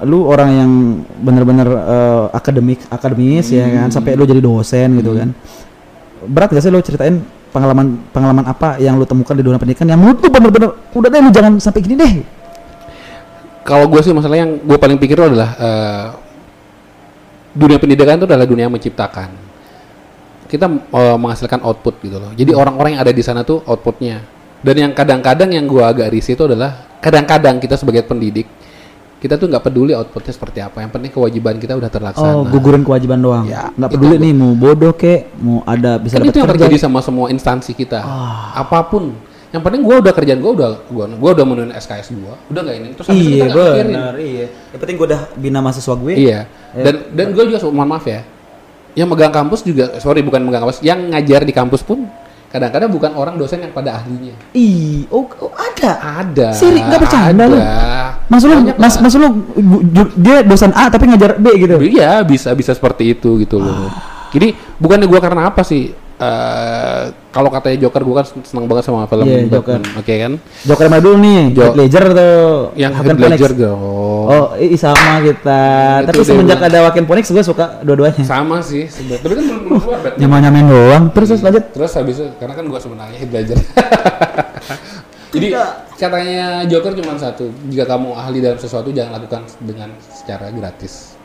lu 0.04 0.28
orang 0.28 0.50
yang 0.52 0.70
benar-benar 1.24 1.68
eh, 1.70 2.24
akademik 2.36 2.84
akademis 2.92 3.48
ya 3.48 3.64
kan 3.64 3.88
sampai 3.88 4.12
lu 4.18 4.28
jadi 4.28 4.42
dosen 4.42 5.00
gitu 5.00 5.16
kan 5.16 5.32
berat 6.28 6.52
gak 6.52 6.60
sih 6.60 6.68
lu 6.68 6.84
ceritain 6.84 7.24
pengalaman 7.54 8.02
pengalaman 8.12 8.44
apa 8.44 8.76
yang 8.82 9.00
lu 9.00 9.08
temukan 9.08 9.32
di 9.32 9.40
dunia 9.40 9.56
pendidikan 9.56 9.88
yang 9.88 9.96
menurut 9.96 10.20
lu 10.20 10.28
bener-bener 10.28 10.70
udah 10.92 11.08
deh 11.08 11.20
lu 11.24 11.30
jangan 11.32 11.52
sampai 11.56 11.80
gini 11.80 11.96
deh 11.96 12.14
Kalau 13.64 13.88
gue 13.88 13.96
sih 14.04 14.12
masalah 14.12 14.36
yang 14.36 14.60
gue 14.60 14.76
paling 14.76 15.00
pikir 15.00 15.16
adalah 15.16 15.56
eh, 15.56 16.06
dunia 17.54 17.78
pendidikan 17.78 18.18
itu 18.18 18.26
adalah 18.26 18.44
dunia 18.44 18.66
yang 18.66 18.74
menciptakan. 18.74 19.30
Kita 20.44 20.66
eh, 20.68 21.16
menghasilkan 21.18 21.62
output 21.62 21.94
gitu 22.02 22.18
loh. 22.20 22.30
Jadi 22.34 22.52
orang-orang 22.52 22.98
yang 22.98 23.02
ada 23.02 23.14
di 23.14 23.22
sana 23.22 23.42
tuh 23.42 23.62
outputnya. 23.64 24.20
Dan 24.64 24.74
yang 24.80 24.92
kadang-kadang 24.92 25.52
yang 25.52 25.64
gue 25.68 25.84
agak 25.84 26.08
risih 26.08 26.34
itu 26.34 26.44
adalah 26.44 26.88
kadang-kadang 26.98 27.60
kita 27.60 27.76
sebagai 27.76 28.00
pendidik 28.04 28.48
kita 29.24 29.40
tuh 29.40 29.48
nggak 29.48 29.64
peduli 29.64 29.96
outputnya 29.96 30.36
seperti 30.36 30.60
apa. 30.60 30.84
Yang 30.84 31.00
penting 31.00 31.10
kewajiban 31.16 31.56
kita 31.56 31.72
udah 31.80 31.88
terlaksana. 31.88 32.28
oh 32.28 32.44
gugurin 32.44 32.84
kewajiban 32.84 33.16
doang 33.16 33.48
Ya, 33.48 33.72
nggak 33.72 33.96
peduli 33.96 34.20
gua- 34.20 34.24
nih 34.28 34.32
mau 34.36 34.52
bodoh 34.52 34.92
kek 34.92 35.32
mau 35.40 35.64
ada 35.64 35.96
bisa 35.96 36.20
kan 36.20 36.28
itu 36.28 36.36
yang 36.36 36.52
terjadi 36.52 36.76
sama 36.76 37.00
semua 37.00 37.32
instansi 37.32 37.72
kita. 37.72 38.04
Ah. 38.04 38.52
Apa 38.60 38.84
pun. 38.84 39.16
Yang 39.54 39.62
penting 39.70 39.82
gue 39.86 39.96
udah 40.02 40.12
kerjaan 40.18 40.40
gue 40.42 40.52
udah 40.58 40.70
gua, 40.90 41.06
gua 41.14 41.30
udah 41.30 41.44
menuin 41.46 41.70
SKS 41.78 42.10
gue, 42.10 42.34
udah 42.50 42.60
nggak 42.66 42.74
ini. 42.74 42.88
Terus 42.98 43.06
iya 43.14 43.46
benar 43.54 44.14
iya 44.18 44.46
yang 44.74 44.80
penting 44.82 44.96
gue 44.98 45.06
udah 45.14 45.20
bina 45.38 45.62
mahasiswa 45.62 45.94
gue 45.94 46.12
Iya. 46.18 46.40
Dan 46.74 46.94
dan 47.14 47.26
gue 47.30 47.42
juga 47.46 47.62
mohon 47.70 47.86
maaf 47.86 48.02
ya. 48.02 48.26
Yang 48.98 49.08
megang 49.14 49.30
kampus 49.30 49.62
juga 49.62 49.94
sorry 50.02 50.26
bukan 50.26 50.42
megang 50.42 50.66
kampus, 50.66 50.82
yang 50.82 50.98
ngajar 51.06 51.46
di 51.46 51.54
kampus 51.54 51.86
pun 51.86 52.02
kadang-kadang 52.50 52.90
bukan 52.90 53.10
orang 53.18 53.34
dosen 53.34 53.66
yang 53.66 53.74
pada 53.74 53.98
ahlinya. 53.98 54.30
ih 54.54 55.06
oh, 55.10 55.26
oh, 55.42 55.50
ada 55.54 56.22
Ada. 56.22 56.48
Siri, 56.54 56.78
nggak 56.78 57.00
bercanda 57.02 57.50
lu. 57.50 57.58
ada. 57.58 58.22
maksud 58.30 58.46
lu 58.46 58.56
mas 58.78 58.94
maksud 59.02 59.18
lu 59.18 59.28
dia 60.14 60.46
dosen 60.46 60.70
A 60.70 60.86
tapi 60.86 61.10
ngajar 61.10 61.34
B 61.38 61.50
gitu 61.58 61.82
Iya, 61.82 62.22
bisa 62.22 62.54
bisa 62.54 62.70
seperti 62.70 63.10
itu 63.10 63.42
gitu 63.42 63.58
loh. 63.58 63.90
Jadi 64.30 64.54
bukannya 64.78 65.06
gua 65.10 65.18
karena 65.22 65.50
apa 65.50 65.66
sih? 65.66 65.90
Eh, 66.14 67.03
kalau 67.29 67.50
katanya 67.50 67.74
Joker 67.83 68.07
gua 68.07 68.22
kan 68.22 68.31
seneng 68.38 68.70
banget 68.70 68.87
sama 68.87 69.03
film 69.05 69.27
Iya, 69.27 69.50
Joker. 69.50 69.83
Oke 69.98 70.14
kan? 70.14 70.33
Joker 70.62 70.87
mana 70.87 71.03
dulu 71.03 71.18
nih? 71.18 71.50
Jo- 71.50 71.62
Heath 71.64 71.74
Ledger 71.74 72.05
atau 72.07 72.33
Yang 72.79 72.92
Joaquin 72.94 73.11
Heath? 73.11 73.33
Ledger 73.35 73.53
dong. 73.59 73.81
Oh, 74.24 74.46
i 74.55 74.77
sama 74.79 75.18
kita. 75.20 75.61
Hmm, 75.66 76.07
Tapi 76.07 76.14
itu 76.14 76.22
semenjak 76.22 76.61
ada 76.62 76.79
Joaquin 76.81 77.05
Phoenix 77.05 77.27
gue 77.29 77.42
suka 77.42 77.83
dua-duanya. 77.83 78.22
Sama 78.22 78.62
sih, 78.62 78.87
sebenarnya. 78.87 79.20
Tapi 79.20 79.33
kan 79.35 79.44
belum 79.44 79.61
keluar 79.77 79.98
Batman. 80.00 80.18
Nyaman-nyamain 80.22 80.66
doang. 80.70 81.05
Terus 81.11 81.27
terus 81.29 81.42
lanjut. 81.42 81.64
Terus 81.74 81.92
habis 81.92 82.14
itu 82.14 82.27
karena 82.38 82.55
kan 82.55 82.64
gua 82.64 82.79
sebenarnya 82.79 83.16
Heath 83.18 83.33
Ledger. 83.35 83.59
Jadi 85.35 85.50
katanya 85.98 86.62
Joker 86.64 86.94
cuma 86.94 87.18
satu, 87.18 87.50
jika 87.66 87.90
kamu 87.90 88.14
ahli 88.14 88.38
dalam 88.38 88.55
sesuatu 88.55 88.94
jangan 88.94 89.18
lakukan 89.18 89.42
dengan 89.59 89.90
secara 90.07 90.55
gratis. 90.55 91.18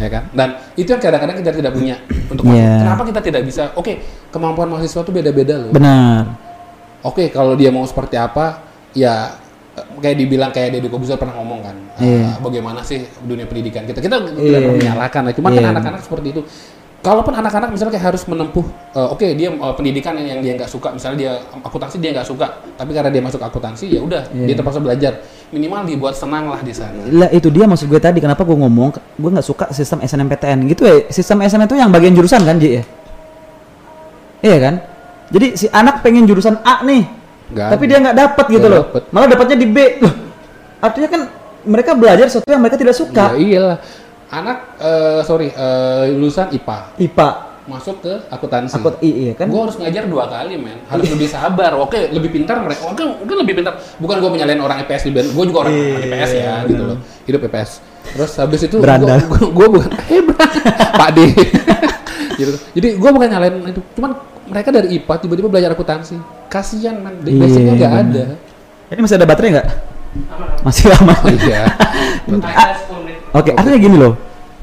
Ya 0.00 0.08
kan? 0.08 0.22
Dan 0.32 0.48
itu 0.74 0.88
yang 0.88 1.02
kadang-kadang 1.02 1.36
kita 1.44 1.52
tidak 1.52 1.72
punya 1.76 1.96
untuk. 2.32 2.44
Iya. 2.48 2.80
Kenapa 2.80 3.02
kita 3.04 3.20
tidak 3.20 3.42
bisa? 3.44 3.72
Oke, 3.76 4.00
kemampuan 4.32 4.68
mahasiswa 4.72 5.04
itu 5.04 5.12
beda-beda 5.12 5.54
loh. 5.60 5.70
Benar. 5.72 6.32
Oke, 7.02 7.28
kalau 7.34 7.58
dia 7.58 7.68
mau 7.74 7.84
seperti 7.84 8.16
apa, 8.16 8.62
ya 8.94 9.36
eh, 9.74 9.86
kayak 10.00 10.16
dibilang 10.16 10.50
kayak 10.54 10.78
Deddy 10.78 10.88
Kobuzer 10.88 11.18
pernah 11.18 11.34
ngomong 11.36 11.60
kan, 11.60 11.76
eh, 11.98 12.22
Iya. 12.24 12.38
bagaimana 12.38 12.80
sih 12.86 13.02
dunia 13.26 13.44
pendidikan 13.44 13.82
kita? 13.84 13.98
Kita 13.98 14.16
tidak 14.22 14.60
pernah 14.62 14.78
menyalahkan, 14.78 15.22
ya. 15.28 15.32
cuman 15.34 15.50
kan 15.50 15.64
anak-anak 15.76 16.00
seperti 16.04 16.28
itu. 16.30 16.42
Kalaupun 17.02 17.34
anak-anak 17.34 17.74
misalnya 17.74 17.98
kayak 17.98 18.14
harus 18.14 18.22
menempuh, 18.24 18.62
eh, 18.94 19.08
oke 19.10 19.26
dia 19.34 19.50
eh, 19.50 19.74
pendidikan 19.74 20.14
yang, 20.14 20.38
yang 20.38 20.40
dia 20.40 20.52
nggak 20.54 20.70
suka, 20.70 20.94
misalnya 20.94 21.18
dia 21.18 21.32
akuntansi 21.60 21.98
dia 21.98 22.14
nggak 22.14 22.22
suka, 22.24 22.46
tapi 22.72 22.94
karena 22.94 23.10
dia 23.10 23.18
masuk 23.18 23.42
akuntansi 23.42 23.90
ya 23.90 23.98
udah 23.98 24.22
Iya. 24.30 24.46
dia 24.46 24.54
terpaksa 24.54 24.78
belajar. 24.78 25.12
Minimal 25.50 25.82
dibuat 25.84 26.14
senang 26.14 26.46
lah 26.46 26.62
di 26.62 26.70
sana. 26.70 26.94
Lah 27.04 27.26
itu 27.28 27.50
dia 27.50 27.66
maksud 27.66 27.90
gue 27.90 27.98
tadi 27.98 28.22
kenapa 28.22 28.40
gue 28.40 28.54
ngomong 28.54 28.94
gue 29.18 29.30
nggak 29.30 29.42
suka 29.42 29.66
sistem 29.70 29.98
SNMPTN 30.00 30.62
gitu 30.70 30.86
ya. 30.86 30.94
Sistem 31.10 31.42
SNM 31.42 31.66
itu 31.66 31.74
yang 31.74 31.90
bagian 31.90 32.14
jurusan 32.14 32.38
kan, 32.40 32.56
Ji 32.56 32.78
ya? 32.78 32.82
Iya 34.40 34.56
kan? 34.58 34.74
Jadi 35.28 35.46
si 35.54 35.66
anak 35.68 36.00
pengen 36.00 36.22
jurusan 36.22 36.62
A 36.62 36.82
nih, 36.82 37.02
Nggak 37.50 37.66
tapi 37.68 37.84
ada. 37.84 37.90
dia 37.90 37.98
nggak 37.98 38.16
dapat 38.16 38.44
gitu 38.46 38.58
Nggak 38.62 38.70
loh. 38.70 38.82
dapet. 38.86 39.02
Malah 39.10 39.26
dapatnya 39.28 39.56
di 39.58 39.66
B. 39.66 39.76
Loh, 39.98 40.14
artinya 40.78 41.08
kan 41.10 41.20
mereka 41.62 41.90
belajar 41.94 42.26
sesuatu 42.26 42.46
yang 42.46 42.62
mereka 42.62 42.78
tidak 42.78 42.94
suka. 42.94 43.34
Ya 43.34 43.42
iyalah. 43.58 43.78
Anak 44.32 44.80
eh, 44.80 45.20
sorry 45.22 45.52
eh, 45.52 46.08
lulusan 46.10 46.48
IPA 46.50 46.96
IPA, 46.96 47.28
masuk 47.68 48.00
ke 48.00 48.12
akuntansi. 48.26 48.74
akut 48.74 48.96
I, 49.04 49.10
iya 49.28 49.32
kan? 49.36 49.44
Gue 49.46 49.60
harus 49.60 49.76
ngajar 49.76 50.08
dua 50.08 50.24
kali, 50.24 50.56
men. 50.56 50.80
Harus 50.88 51.04
lebih 51.06 51.28
sabar. 51.28 51.76
Oke, 51.76 52.08
lebih 52.08 52.32
pintar 52.32 52.56
mereka. 52.58 52.88
Oke, 52.88 53.04
mungkin 53.04 53.36
lebih 53.44 53.60
pintar. 53.60 53.76
Bukan 54.00 54.16
gue 54.18 54.30
menyalain 54.32 54.56
orang 54.56 54.80
IPS 54.82 55.02
di 55.04 55.12
Gue 55.12 55.44
juga 55.44 55.68
orang 55.68 55.76
Iya, 55.76 55.96
IPS 56.00 56.30
ya, 56.32 56.54
gitu 56.64 56.82
loh. 56.82 56.98
Hidup 57.28 57.40
IPS. 57.44 57.70
Terus 58.02 58.32
habis 58.40 58.60
itu 58.64 58.76
gue 58.80 59.66
bukan 59.68 59.90
eh 60.16 60.20
berandal. 60.24 60.64
Pak 60.96 61.08
D. 61.12 61.18
gitu. 62.40 62.50
Jadi 62.72 62.88
gue 62.96 63.10
bukan 63.12 63.28
nyalain 63.28 63.54
itu. 63.68 63.80
Cuman 64.00 64.10
mereka 64.48 64.68
dari 64.72 64.88
IPA 64.96 65.14
tiba-tiba 65.20 65.48
belajar 65.52 65.70
akuntansi. 65.76 66.16
Kasian, 66.48 67.04
men. 67.04 67.20
Iya, 67.22 67.36
Basicnya 67.36 67.72
nggak 67.76 67.92
bener. 67.92 68.08
ada. 68.08 68.24
Ini 68.96 69.00
masih 69.04 69.16
ada 69.20 69.26
baterai 69.28 69.50
nggak? 69.60 69.68
Masih 70.62 70.92
lama. 70.92 71.14
Oh, 71.24 71.32
iya. 71.32 71.62
Ah, 72.42 72.76
Oke, 73.32 73.50
artinya 73.52 73.78
gini 73.80 73.96
loh. 73.96 74.14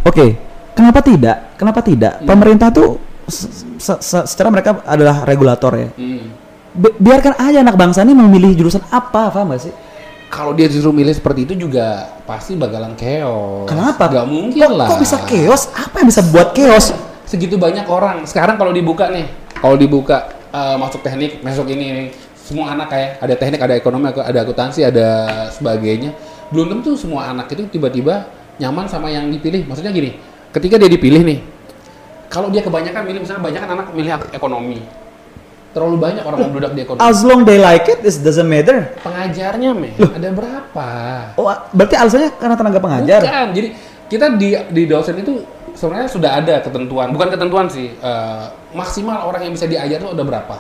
Oke, 0.05 0.37
kenapa 0.77 1.01
tidak? 1.01 1.57
Kenapa 1.57 1.81
tidak? 1.81 2.21
Pemerintah 2.23 2.69
tuh 2.69 3.01
se- 3.25 3.49
se- 3.81 3.99
se- 3.99 4.25
secara 4.29 4.53
mereka 4.53 4.79
adalah 4.85 5.25
regulator 5.25 5.73
ya. 5.75 5.89
Hmm. 5.97 6.29
Bi- 6.69 6.95
biarkan 6.95 7.33
aja 7.35 7.65
anak 7.65 7.75
bangsa 7.75 8.05
ini 8.05 8.13
memilih 8.13 8.53
jurusan 8.55 8.85
apa, 8.87 9.33
paham 9.33 9.51
gak 9.51 9.69
sih? 9.69 9.73
Kalau 10.29 10.53
dia 10.53 10.69
disuruh 10.69 10.93
milih 10.93 11.11
seperti 11.11 11.49
itu 11.49 11.53
juga 11.57 12.13
pasti 12.23 12.53
bakalan 12.53 12.93
chaos. 12.93 13.65
Kenapa? 13.65 14.05
Gak 14.07 14.27
mungkin 14.29 14.61
kok, 14.61 14.77
lah. 14.77 14.87
Kok 14.93 15.01
bisa 15.01 15.17
chaos? 15.25 15.61
Apa 15.73 16.05
yang 16.05 16.07
bisa 16.13 16.21
buat 16.29 16.53
chaos? 16.53 16.93
segitu 17.25 17.61
banyak 17.61 17.85
orang. 17.85 18.25
Sekarang 18.25 18.57
kalau 18.57 18.73
dibuka 18.73 19.05
nih, 19.09 19.29
kalau 19.53 19.77
dibuka 19.77 20.29
eh, 20.49 20.75
masuk 20.77 21.05
teknik, 21.05 21.41
masuk 21.41 21.69
ini, 21.69 21.85
ini, 21.85 22.03
semua 22.49 22.73
anak 22.73 22.89
kayak 22.89 23.09
ada 23.21 23.35
teknik, 23.37 23.61
ada 23.61 23.75
ekonomi, 23.77 24.09
ada 24.09 24.39
akuntansi, 24.41 24.81
ada 24.81 25.07
sebagainya. 25.53 26.17
Belum 26.49 26.73
tentu 26.73 26.97
semua 26.97 27.29
anak 27.29 27.53
itu 27.53 27.69
tiba-tiba 27.69 28.25
nyaman 28.57 28.89
sama 28.89 29.13
yang 29.13 29.29
dipilih. 29.29 29.69
Maksudnya 29.69 29.93
gini, 29.93 30.17
ketika 30.49 30.81
dia 30.81 30.89
dipilih 30.89 31.21
nih, 31.21 31.39
kalau 32.25 32.49
dia 32.49 32.65
kebanyakan 32.65 33.05
milih 33.05 33.21
misalnya 33.21 33.45
banyak 33.45 33.61
anak 33.61 33.87
milih 33.93 34.11
ekonomi, 34.33 34.81
terlalu 35.77 36.01
banyak 36.01 36.25
orang 36.25 36.49
membludak 36.49 36.73
di 36.73 36.81
ekonomi. 36.81 37.05
As 37.05 37.21
long 37.21 37.45
they 37.45 37.61
like 37.61 37.85
it, 37.85 38.01
it 38.01 38.17
doesn't 38.25 38.49
matter. 38.49 38.97
Pengajarnya, 39.05 39.69
men, 39.77 39.93
ada 39.93 40.29
berapa? 40.33 40.89
Oh, 41.37 41.53
berarti 41.69 41.95
alasannya 42.01 42.33
karena 42.41 42.55
tenaga 42.57 42.79
pengajar. 42.81 43.21
Bukan. 43.29 43.47
Jadi 43.53 43.67
kita 44.09 44.25
di 44.41 44.57
di 44.73 44.83
dosen 44.89 45.21
itu 45.21 45.45
sebenarnya 45.77 46.09
sudah 46.09 46.31
ada 46.41 46.65
ketentuan, 46.65 47.13
bukan 47.13 47.29
ketentuan 47.29 47.69
sih, 47.69 47.93
eh, 47.93 48.45
maksimal 48.73 49.29
orang 49.29 49.45
yang 49.45 49.53
bisa 49.53 49.69
diajar 49.69 50.01
tuh 50.01 50.17
udah 50.17 50.25
berapa? 50.25 50.57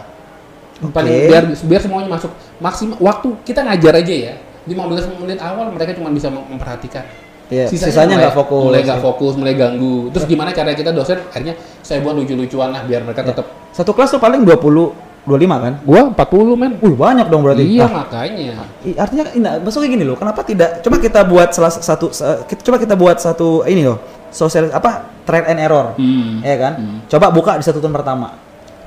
Paling 0.79 1.11
Oke. 1.11 1.27
biar 1.27 1.43
biar 1.51 1.81
semuanya 1.83 2.07
masuk 2.09 2.31
maksimal 2.57 2.95
waktu 2.97 3.27
kita 3.43 3.59
ngajar 3.61 3.93
aja 3.99 4.15
ya 4.15 4.33
15 4.63 5.19
menit 5.19 5.39
awal 5.39 5.67
mereka 5.69 5.91
cuma 5.91 6.07
bisa 6.07 6.31
mem- 6.31 6.45
memperhatikan. 6.47 7.03
Iya, 7.49 7.65
sisanya 7.65 8.13
nggak 8.15 8.37
fokus. 8.37 8.69
Mulai 8.69 8.85
nggak 8.85 9.01
fokus, 9.01 9.33
mulai 9.33 9.57
ganggu. 9.57 10.13
Terus 10.13 10.29
gimana 10.29 10.53
cara 10.53 10.69
kita 10.71 10.93
dosen 10.93 11.17
akhirnya 11.25 11.57
saya 11.81 11.99
buat 11.99 12.13
lucu-lucuan 12.13 12.69
lah 12.69 12.85
biar 12.85 13.01
mereka 13.01 13.25
tetap. 13.25 13.49
Satu 13.73 13.91
kelas 13.91 14.13
tuh 14.13 14.21
paling 14.21 14.45
20 14.45 14.93
25 15.25 15.57
kan? 15.57 15.73
Gua 15.83 16.01
40 16.13 16.53
men. 16.55 16.71
Wih, 16.79 16.93
banyak 16.93 17.27
dong 17.27 17.41
berarti. 17.41 17.65
Iya 17.65 17.85
Ah, 17.85 18.05
makanya. 18.05 18.53
artinya 18.95 19.23
nah, 19.35 19.53
maksudnya 19.59 19.89
gini 19.89 20.05
loh, 20.05 20.15
kenapa 20.15 20.45
tidak 20.45 20.79
coba 20.79 20.95
kita 20.97 21.19
buat 21.25 21.49
salah 21.51 21.73
satu 21.73 22.13
sa- 22.13 22.45
kita- 22.45 22.63
coba 22.63 22.77
kita 22.77 22.93
buat 22.93 23.17
satu 23.17 23.65
ini 23.65 23.83
loh, 23.83 23.97
sosial 24.29 24.69
apa? 24.69 25.17
trial 25.25 25.45
and 25.45 25.59
error. 25.59 25.93
Hmm. 25.93 26.41
Ya 26.41 26.57
kan? 26.57 26.73
Coba 27.05 27.29
buka 27.29 27.57
di 27.57 27.65
satu 27.65 27.77
tahun 27.77 27.93
pertama. 27.93 28.33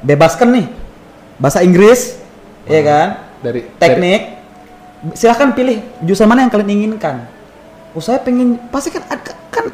Bebaskan 0.02 0.50
nih 0.50 0.66
bahasa 1.42 1.58
Inggris, 1.66 2.22
ya 2.70 2.80
kan? 2.86 3.08
Dari 3.42 3.66
Teknik. 3.82 4.22
Silahkan 5.18 5.50
pilih 5.50 5.82
jurusan 6.06 6.30
mana 6.30 6.46
yang 6.46 6.52
kalian 6.54 6.70
inginkan. 6.70 7.26
Oh, 7.90 7.98
saya 7.98 8.22
pengen 8.22 8.54
pasti 8.70 8.94
kan 8.94 9.02
kan 9.50 9.66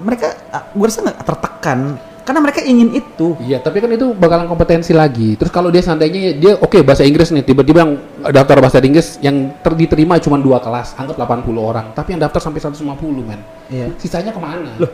mereka 0.00 0.32
gue 0.72 0.86
rasa 0.88 1.04
nggak 1.04 1.20
tertekan 1.20 2.00
karena 2.24 2.40
mereka 2.40 2.60
ingin 2.64 2.94
itu. 2.96 3.36
Iya, 3.42 3.60
tapi 3.60 3.82
kan 3.82 3.90
itu 3.92 4.16
bakalan 4.16 4.46
kompetensi 4.48 4.96
lagi. 4.96 5.36
Terus 5.36 5.52
kalau 5.52 5.68
dia 5.68 5.84
seandainya 5.84 6.32
dia 6.38 6.52
oke 6.56 6.80
bahasa 6.86 7.04
Inggris 7.04 7.28
nih, 7.34 7.44
tiba-tiba 7.44 7.84
yang 7.84 7.92
daftar 8.30 8.56
bahasa 8.62 8.78
Inggris 8.80 9.20
yang 9.20 9.52
ter- 9.60 9.76
diterima 9.76 10.16
cuma 10.22 10.40
dua 10.40 10.62
kelas, 10.62 10.94
anggap 10.94 11.18
80 11.18 11.58
orang, 11.58 11.86
tapi 11.92 12.14
yang 12.16 12.22
daftar 12.22 12.40
sampai 12.40 12.62
150 12.62 12.86
men. 13.26 13.40
Iya. 13.68 13.92
Sisanya 13.98 14.30
ke 14.30 14.40
mana? 14.40 14.72
Loh, 14.78 14.90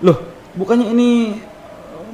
loh, 0.00 0.16
bukannya 0.56 0.88
ini 0.90 1.08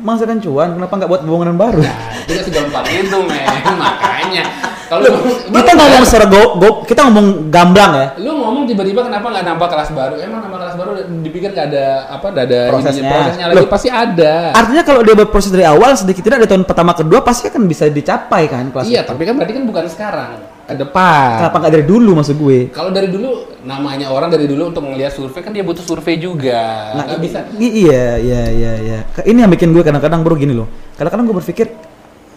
menghasilkan 0.00 0.38
cuan, 0.42 0.68
kenapa 0.74 0.92
nggak 0.96 1.10
buat 1.10 1.22
bangunan 1.22 1.56
baru? 1.56 1.82
Nah, 1.82 1.96
itu 2.26 2.42
segampang 2.48 2.86
itu 2.88 3.18
men, 3.22 3.64
makanya. 3.82 4.44
Kalau 4.84 5.00
kita 5.48 5.72
ngomong 5.74 6.02
secara 6.04 6.26
go, 6.28 6.42
go, 6.60 6.68
kita 6.84 7.08
ngomong 7.08 7.48
gamblang 7.48 7.92
ya. 7.96 8.06
lu 8.20 8.36
ngomong 8.36 8.68
tiba-tiba 8.68 9.00
kenapa 9.00 9.32
nggak 9.32 9.44
nambah 9.48 9.68
kelas 9.72 9.90
baru? 9.96 10.14
Emang 10.20 10.44
nambah 10.44 10.58
kelas 10.60 10.76
baru 10.76 10.90
dipikir 11.24 11.50
nggak 11.56 11.66
ada 11.72 11.86
apa? 12.12 12.26
Nggak 12.28 12.44
ada 12.52 12.60
Prosesnya. 12.68 13.00
ininya, 13.00 13.16
prosesnya 13.16 13.46
lagi 13.48 13.56
Loh. 13.56 13.72
pasti 13.72 13.88
ada. 13.88 14.34
Artinya 14.52 14.82
kalau 14.84 15.00
dia 15.00 15.14
berproses 15.16 15.50
dari 15.50 15.64
awal 15.64 15.90
sedikit 15.96 16.22
tidak 16.22 16.44
di 16.44 16.48
tahun 16.52 16.64
pertama 16.68 16.92
kedua 16.92 17.24
pasti 17.24 17.48
akan 17.48 17.64
bisa 17.64 17.88
dicapai 17.88 18.44
kan 18.46 18.68
kelas. 18.70 18.84
Iya, 18.84 19.08
tapi 19.08 19.24
kan 19.24 19.34
berarti 19.40 19.52
kan 19.56 19.64
bukan 19.64 19.84
sekarang, 19.88 20.30
ke 20.64 20.74
depan. 20.74 21.44
Kenapa 21.44 21.56
nggak 21.58 21.72
dari 21.72 21.84
dulu 21.84 22.10
maksud 22.14 22.36
gue? 22.36 22.58
Kalau 22.68 22.88
dari 22.88 23.08
dulu 23.08 23.28
namanya 23.62 24.08
orang 24.08 24.28
dari 24.28 24.44
dulu 24.44 24.68
untuk 24.68 24.82
melihat 24.82 25.12
survei 25.12 25.40
kan 25.40 25.52
dia 25.52 25.60
butuh 25.60 25.80
survei 25.80 26.16
juga. 26.16 26.92
Nah, 26.92 27.04
nggak 27.04 27.18
i- 27.18 27.22
bisa. 27.22 27.38
i- 27.54 27.74
iya, 27.84 28.04
iya, 28.16 28.42
iya, 28.48 28.72
iya. 28.78 28.98
Ini 29.20 29.44
yang 29.44 29.50
bikin 29.50 29.70
gue 29.70 29.80
kadang-kadang 29.80 30.20
bro 30.20 30.34
gini 30.34 30.52
loh. 30.52 30.66
Kadang-kadang 30.94 31.24
gue 31.26 31.36
berpikir 31.36 31.66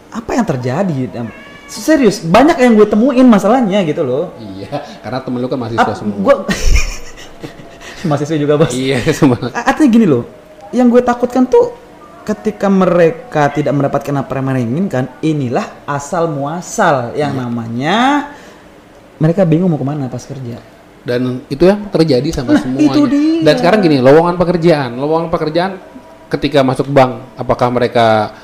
apa 0.10 0.32
yang 0.34 0.44
terjadi? 0.44 1.24
Serius, 1.68 2.20
banyak 2.22 2.56
yang 2.58 2.76
gue 2.76 2.88
temuin 2.88 3.28
masalahnya 3.28 3.84
gitu 3.84 4.04
loh. 4.04 4.32
Iya, 4.40 4.72
karena 5.00 5.20
temen 5.20 5.40
lu 5.40 5.48
kan 5.48 5.60
mahasiswa 5.60 5.84
Ap- 5.84 5.96
semua. 5.96 6.16
Gue 6.18 6.36
mahasiswa 8.08 8.38
juga 8.38 8.54
bos. 8.56 8.72
Iya, 8.72 9.00
semua. 9.12 9.40
A- 9.52 9.72
Artinya 9.72 9.90
gini 9.90 10.06
loh, 10.06 10.24
yang 10.72 10.88
gue 10.88 11.00
takutkan 11.00 11.44
tuh 11.44 11.76
ketika 12.28 12.68
mereka 12.68 13.48
tidak 13.48 13.72
mendapatkan 13.72 14.12
apa 14.12 14.32
yang 14.36 14.44
mereka 14.44 14.62
inginkan, 14.62 15.04
inilah 15.24 15.88
asal 15.88 16.28
muasal 16.28 17.16
yang 17.16 17.32
Iya. 17.32 17.40
namanya 17.40 17.98
mereka 19.16 19.48
bingung 19.48 19.72
mau 19.72 19.80
ke 19.80 19.88
mana 19.88 20.12
pas 20.12 20.22
kerja. 20.22 20.60
Dan 21.08 21.40
itu 21.48 21.64
yang 21.64 21.88
terjadi 21.88 22.28
sama 22.36 22.52
Nah, 22.52 22.60
semuanya. 22.60 22.92
itu 22.92 23.02
dia. 23.08 23.40
Dan 23.48 23.54
sekarang 23.56 23.80
gini, 23.80 24.04
lowongan 24.04 24.36
pekerjaan, 24.36 25.00
lowongan 25.00 25.32
pekerjaan 25.32 25.72
ketika 26.28 26.60
masuk 26.62 26.92
bank, 26.92 27.40
apakah 27.40 27.72
mereka 27.72 28.36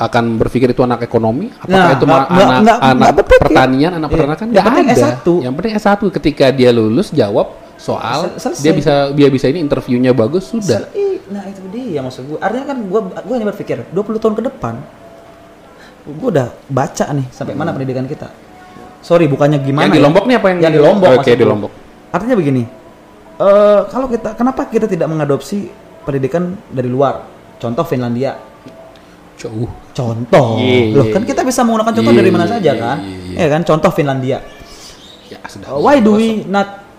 akan 0.00 0.40
berpikir 0.40 0.72
itu 0.72 0.80
anak 0.80 1.04
ekonomi, 1.04 1.52
apakah 1.52 1.76
Nah, 1.76 1.92
itu 1.92 2.04
nggak- 2.08 2.24
anak 2.32 2.48
nggak- 2.64 2.80
anak 2.80 3.08
berpikir. 3.20 3.44
pertanian, 3.52 3.92
anak 3.92 4.08
Iya. 4.08 4.14
peternakan, 4.16 4.46
Yang 4.48 4.54
nggak 4.56 4.64
penting 4.64 4.88
ada. 4.88 4.96
S1. 4.96 5.32
Yang 5.44 5.54
penting 5.60 5.72
S1 5.76 6.00
ketika 6.08 6.46
dia 6.48 6.70
lulus 6.72 7.08
jawab 7.12 7.46
soal, 7.80 8.36
Sel- 8.36 8.52
selesai. 8.52 8.60
dia 8.60 8.72
bisa 8.76 8.94
dia 9.10 9.28
bisa 9.28 9.46
ini 9.48 9.58
interviewnya 9.58 10.12
bagus 10.12 10.52
sudah. 10.52 10.84
Sel- 10.84 11.08
Nah 11.30 11.46
itu 11.46 11.62
dia 11.70 12.02
maksud 12.02 12.26
gue. 12.26 12.38
Artinya 12.38 12.66
kan 12.66 12.78
gue 12.82 13.00
gue 13.06 13.34
hanya 13.38 13.48
berpikir 13.48 13.86
20 13.88 14.18
tahun 14.18 14.34
ke 14.34 14.42
depan, 14.50 14.74
gue 16.02 16.28
udah 16.28 16.50
baca 16.66 17.04
nih 17.08 17.26
sampai 17.30 17.54
mana 17.54 17.70
pendidikan 17.70 18.02
kita. 18.04 18.26
Sorry 19.00 19.24
bukannya 19.24 19.62
gimana? 19.62 19.86
yang 19.86 19.94
di 19.94 20.00
ya. 20.02 20.04
Lombok 20.04 20.24
nih 20.26 20.36
apa 20.36 20.46
yang, 20.50 20.58
Yang 20.60 20.72
di 20.74 20.80
Lombok. 20.82 21.08
Oke, 21.16 21.30
di. 21.32 21.44
Lombok. 21.46 21.72
Artinya 22.10 22.34
begini, 22.34 22.62
eh 23.38 23.80
kalau 23.86 24.10
kita 24.10 24.34
kenapa 24.34 24.66
kita 24.66 24.84
tidak 24.84 25.06
mengadopsi 25.06 25.70
pendidikan 26.02 26.58
dari 26.68 26.90
luar? 26.90 27.22
Contoh 27.56 27.86
Finlandia. 27.86 28.34
Jauh. 29.38 29.70
Contoh, 29.96 30.60
Iya, 30.60 30.98
loh 31.00 31.06
iya, 31.08 31.14
kan 31.14 31.22
iya. 31.24 31.28
kita 31.32 31.42
bisa 31.46 31.64
menggunakan 31.64 31.92
contoh 31.96 32.12
Iya, 32.12 32.20
dari 32.20 32.30
mana 32.30 32.44
iya, 32.44 32.52
saja 32.52 32.70
iya, 32.70 32.82
kan? 32.82 32.96
iya, 33.00 33.16
iya. 33.24 33.36
Ya 33.40 33.46
kan, 33.48 33.60
contoh 33.64 33.88
Finlandia. 33.88 34.38
Ya, 35.32 35.38
sudah. 35.48 35.68
Uh, 35.72 35.80
why 35.80 35.96
do 35.96 36.12
we 36.12 36.44
not 36.44 36.89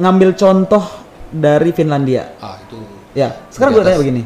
ngambil 0.00 0.32
contoh 0.32 0.80
dari 1.28 1.70
Finlandia? 1.70 2.32
Ah, 2.40 2.56
itu. 2.56 2.80
Ya, 3.12 3.36
sekarang 3.52 3.76
gue 3.76 3.84
tanya 3.84 4.00
begini. 4.00 4.22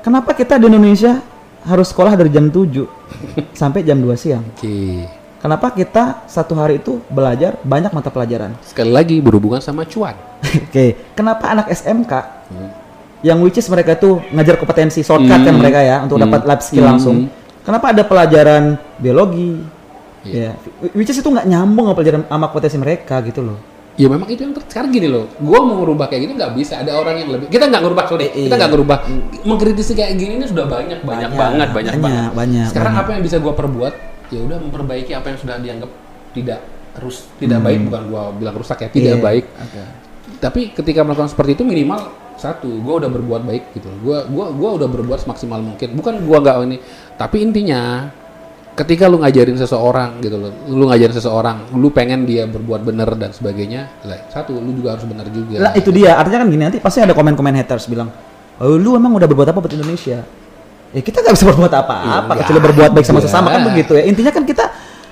Kenapa 0.00 0.32
kita 0.32 0.56
di 0.56 0.66
Indonesia 0.66 1.20
harus 1.62 1.90
sekolah 1.90 2.14
dari 2.14 2.30
jam 2.30 2.48
7 2.48 2.86
sampai 3.60 3.84
jam 3.84 4.00
2 4.00 4.08
siang? 4.16 4.42
Oke. 4.56 5.04
Kenapa 5.36 5.70
kita 5.70 6.26
satu 6.26 6.56
hari 6.58 6.80
itu 6.80 6.98
belajar 7.06 7.60
banyak 7.60 7.92
mata 7.92 8.10
pelajaran? 8.10 8.56
Sekali 8.64 8.90
lagi 8.90 9.20
berhubungan 9.20 9.60
sama 9.60 9.84
cuan. 9.84 10.16
Oke, 10.66 11.12
kenapa 11.12 11.52
anak 11.52 11.68
SMK 11.70 12.12
Hmm. 12.46 12.70
yang 13.26 13.42
which 13.42 13.58
is 13.58 13.66
mereka 13.66 13.98
tuh 13.98 14.22
ngajar 14.30 14.54
kompetensi 14.54 15.02
shortcut 15.02 15.42
kan 15.42 15.50
Hmm. 15.50 15.58
mereka 15.58 15.82
ya 15.82 15.98
untuk 16.06 16.14
Hmm. 16.16 16.30
dapat 16.30 16.40
life 16.46 16.62
skill 16.62 16.86
Hmm. 16.86 16.90
langsung. 16.94 17.16
Kenapa 17.66 17.90
ada 17.90 18.02
pelajaran 18.06 18.78
biologi? 18.96 19.58
Iya. 20.22 20.54
Ya, 20.54 20.90
which 20.94 21.10
is 21.10 21.18
itu 21.18 21.26
nggak 21.26 21.46
nyambung 21.46 21.90
sama 21.90 21.94
pelajaran 21.98 22.22
sama 22.22 22.46
kompetensi 22.46 22.78
mereka 22.78 23.18
gitu 23.22 23.42
loh. 23.42 23.58
Ya 23.96 24.06
memang 24.06 24.28
itu 24.28 24.38
yang 24.38 24.52
ter- 24.52 24.64
sekarang 24.66 24.90
gini 24.90 25.08
loh, 25.08 25.24
gua 25.38 25.60
mau 25.60 25.80
ngerubah 25.80 26.06
kayak 26.06 26.22
gini 26.22 26.32
nggak 26.34 26.52
bisa. 26.52 26.78
Ada 26.78 26.92
orang 26.94 27.16
yang 27.16 27.28
lebih, 27.30 27.46
kita 27.48 27.64
nggak 27.64 27.80
ngerubah 27.80 28.04
sorry, 28.06 28.28
Eh, 28.28 28.44
kita 28.44 28.54
nggak 28.54 28.70
ngerubah. 28.70 28.98
Mengkritisi 29.42 29.92
kayak 29.92 30.12
gini 30.14 30.32
ini 30.36 30.46
sudah 30.46 30.64
banyak, 30.64 31.00
banyak, 31.00 31.02
Banyak, 31.02 31.30
banget, 31.32 31.68
banyak, 31.70 31.92
banyak, 31.94 31.96
banget. 31.98 32.30
banyak, 32.32 32.66
Sekarang 32.68 32.92
banyak. 32.92 33.02
apa 33.02 33.10
yang 33.12 33.22
bisa 33.22 33.36
gua 33.38 33.52
perbuat? 33.52 33.94
Ya 34.26 34.40
udah 34.42 34.58
memperbaiki 34.58 35.12
apa 35.12 35.26
yang 35.28 35.38
sudah 35.38 35.56
dianggap 35.56 35.90
tidak 36.32 36.60
terus 36.92 37.16
tidak 37.36 37.60
baik, 37.62 37.78
bukan 37.84 38.02
gua 38.06 38.22
bilang 38.32 38.54
rusak 38.54 38.78
ya, 38.78 38.88
tidak 38.88 39.00
Hmm. 39.10 39.16
Iya, 39.16 39.24
baik. 39.24 39.44
oke. 39.54 39.82
Tapi 40.36 40.60
ketika 40.72 41.00
melakukan 41.00 41.28
seperti 41.28 41.50
itu 41.52 41.62
minimal 41.62 42.00
satu, 42.34 42.68
gua 42.80 43.00
udah 43.00 43.08
berbuat 43.08 43.42
baik 43.42 43.64
gitu. 43.72 43.88
Gua 43.98 44.24
gua 44.26 44.48
gua 44.50 44.70
udah 44.74 44.84
berbuat 44.86 45.18
semaksimal 45.18 45.56
mungkin. 45.58 45.92
Bukan 45.92 46.20
gua 46.22 46.38
nggak 46.38 46.56
ini, 46.64 46.76
tapi 47.14 47.40
intinya 47.40 48.12
ketika 48.76 49.08
lu 49.08 49.16
ngajarin 49.24 49.56
seseorang 49.56 50.20
gitu 50.20 50.36
loh, 50.36 50.52
lu 50.68 50.84
ngajarin 50.92 51.16
seseorang, 51.16 51.56
lu 51.72 51.88
pengen 51.88 52.28
dia 52.28 52.44
berbuat 52.44 52.84
bener 52.84 53.08
dan 53.16 53.32
sebagainya, 53.32 53.88
lah, 54.04 54.28
satu 54.28 54.52
lu 54.52 54.76
juga 54.76 54.94
harus 54.94 55.08
benar 55.08 55.26
juga. 55.32 55.56
Lah 55.56 55.72
itu 55.72 55.88
dia, 55.88 56.20
artinya 56.20 56.44
kan 56.44 56.48
gini 56.52 56.62
nanti 56.68 56.78
pasti 56.78 57.00
ada 57.00 57.16
komen-komen 57.16 57.56
haters 57.56 57.88
bilang, 57.88 58.12
oh, 58.60 58.76
lu 58.76 58.92
emang 58.92 59.16
udah 59.16 59.24
berbuat 59.24 59.48
apa 59.48 59.58
buat 59.64 59.72
Indonesia? 59.72 60.20
Ya 60.92 61.00
kita 61.02 61.24
nggak 61.24 61.34
bisa 61.34 61.44
berbuat 61.48 61.72
apa-apa, 61.72 62.32
Iya, 62.36 62.40
kecuali 62.44 62.60
berbuat 62.68 62.90
baik 62.92 63.06
sama 63.08 63.20
iya. 63.20 63.26
sesama 63.26 63.48
kan 63.50 63.62
begitu 63.64 63.92
ya. 63.96 64.04
Intinya 64.06 64.30
kan 64.30 64.44
kita 64.44 64.64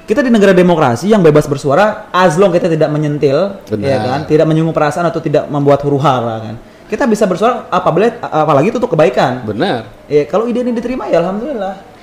kita 0.05 0.21
di 0.21 0.29
negara 0.29 0.53
demokrasi 0.53 1.09
yang 1.09 1.25
bebas 1.25 1.49
bersuara, 1.49 2.13
as 2.13 2.37
long 2.37 2.53
kita 2.53 2.69
tidak 2.69 2.93
menyentil, 2.93 3.65
Benar. 3.73 3.89
ya 3.89 3.97
kan, 4.05 4.21
tidak 4.29 4.45
menyinggung 4.45 4.77
perasaan 4.77 5.09
atau 5.09 5.25
tidak 5.25 5.49
membuat 5.49 5.81
huru 5.81 5.97
hara 5.97 6.45
kan. 6.45 6.55
Kita 6.85 7.09
bisa 7.09 7.25
bersuara 7.25 7.65
apabila 7.73 8.13
apalagi 8.21 8.69
itu 8.69 8.77
untuk 8.77 8.93
kebaikan. 8.93 9.41
Benar. 9.49 9.89
Ya 10.05 10.29
kalau 10.29 10.45
ide 10.45 10.61
ini 10.61 10.77
diterima 10.77 11.09
ya 11.09 11.25
alhamdulillah. 11.25 11.94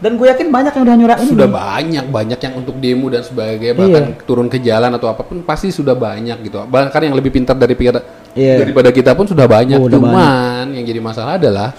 Dan 0.00 0.16
gue 0.16 0.26
yakin 0.26 0.48
banyak 0.48 0.72
yang 0.72 0.84
udah 0.88 0.96
Sudah 1.20 1.44
ini. 1.44 1.52
banyak 1.52 2.04
banyak 2.08 2.38
yang 2.40 2.54
untuk 2.56 2.80
demo 2.80 3.12
dan 3.12 3.20
sebagainya 3.20 3.76
bahkan 3.76 4.04
Iya. 4.10 4.24
turun 4.24 4.48
ke 4.48 4.56
jalan 4.56 4.90
atau 4.96 5.12
apa 5.12 5.20
pun 5.20 5.44
pasti 5.44 5.68
sudah 5.68 5.92
banyak 5.92 6.40
gitu. 6.40 6.64
Bahkan 6.64 7.00
yang 7.04 7.12
lebih 7.12 7.28
pintar 7.28 7.52
dari 7.52 7.76
pikir 7.76 8.00
Iya. 8.32 8.64
daripada 8.64 8.88
kita 8.88 9.12
pun 9.12 9.28
sudah 9.28 9.44
banyak. 9.44 9.76
Oh, 9.76 9.92
udah 9.92 10.00
Cuman 10.00 10.66
yang 10.72 10.88
jadi 10.88 11.00
masalah 11.04 11.36
adalah 11.36 11.76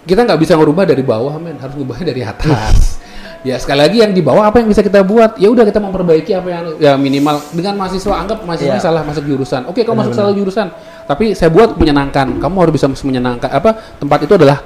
kita 0.00 0.24
nggak 0.24 0.40
bisa 0.40 0.56
ngerubah 0.56 0.88
dari 0.88 1.04
bawah 1.04 1.36
men, 1.36 1.60
harus 1.60 1.76
ngubahnya 1.76 2.08
dari 2.08 2.22
atas. 2.24 2.96
ya 3.40 3.56
sekali 3.56 3.80
lagi 3.80 4.04
yang 4.04 4.12
di 4.12 4.20
bawah 4.20 4.44
apa 4.44 4.60
yang 4.60 4.68
bisa 4.68 4.80
kita 4.80 5.00
buat? 5.00 5.36
Ya 5.36 5.48
udah 5.48 5.64
kita 5.64 5.76
memperbaiki 5.76 6.32
apa 6.32 6.48
yang 6.48 6.64
ya 6.76 6.92
minimal 6.96 7.40
dengan 7.52 7.76
mahasiswa 7.76 8.16
anggap 8.16 8.44
mahasiswa 8.44 8.76
Iya. 8.76 8.84
salah 8.84 9.04
masuk 9.04 9.24
jurusan. 9.24 9.64
Oke, 9.68 9.84
kamu 9.84 9.96
masuk 9.96 10.14
salah 10.16 10.32
jurusan, 10.32 10.72
tapi 11.04 11.32
saya 11.32 11.48
buat 11.48 11.76
menyenangkan. 11.76 12.36
Kamu 12.36 12.56
harus 12.60 12.72
bisa 12.76 12.88
menyenangkan 13.04 13.48
apa 13.48 13.76
tempat 13.96 14.24
itu 14.24 14.36
adalah 14.36 14.60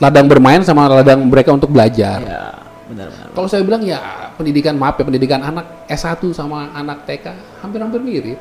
ladang 0.00 0.26
bermain 0.26 0.64
sama 0.64 0.88
ladang 0.88 1.20
mereka 1.28 1.52
untuk 1.52 1.68
belajar. 1.68 2.18
Ya, 2.24 2.44
benar-benar. 2.88 3.28
Kalau 3.36 3.46
saya 3.46 3.62
bilang 3.62 3.84
ya 3.84 4.00
pendidikan 4.34 4.74
maaf 4.74 4.96
ya 4.96 5.04
pendidikan 5.04 5.44
anak 5.44 5.84
S1 5.86 6.24
sama 6.32 6.72
anak 6.72 7.04
TK 7.04 7.26
hampir-hampir 7.60 8.00
mirip. 8.00 8.40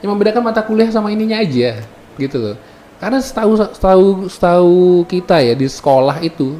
Yang 0.00 0.10
membedakan 0.10 0.42
mata 0.42 0.64
kuliah 0.64 0.88
sama 0.88 1.12
ininya 1.12 1.38
aja 1.38 1.84
gitu 2.16 2.36
loh. 2.40 2.56
Karena 2.98 3.22
setahu 3.22 3.52
setahu 3.54 4.06
setahu 4.26 4.76
kita 5.06 5.38
ya 5.44 5.54
di 5.54 5.68
sekolah 5.70 6.18
itu 6.24 6.58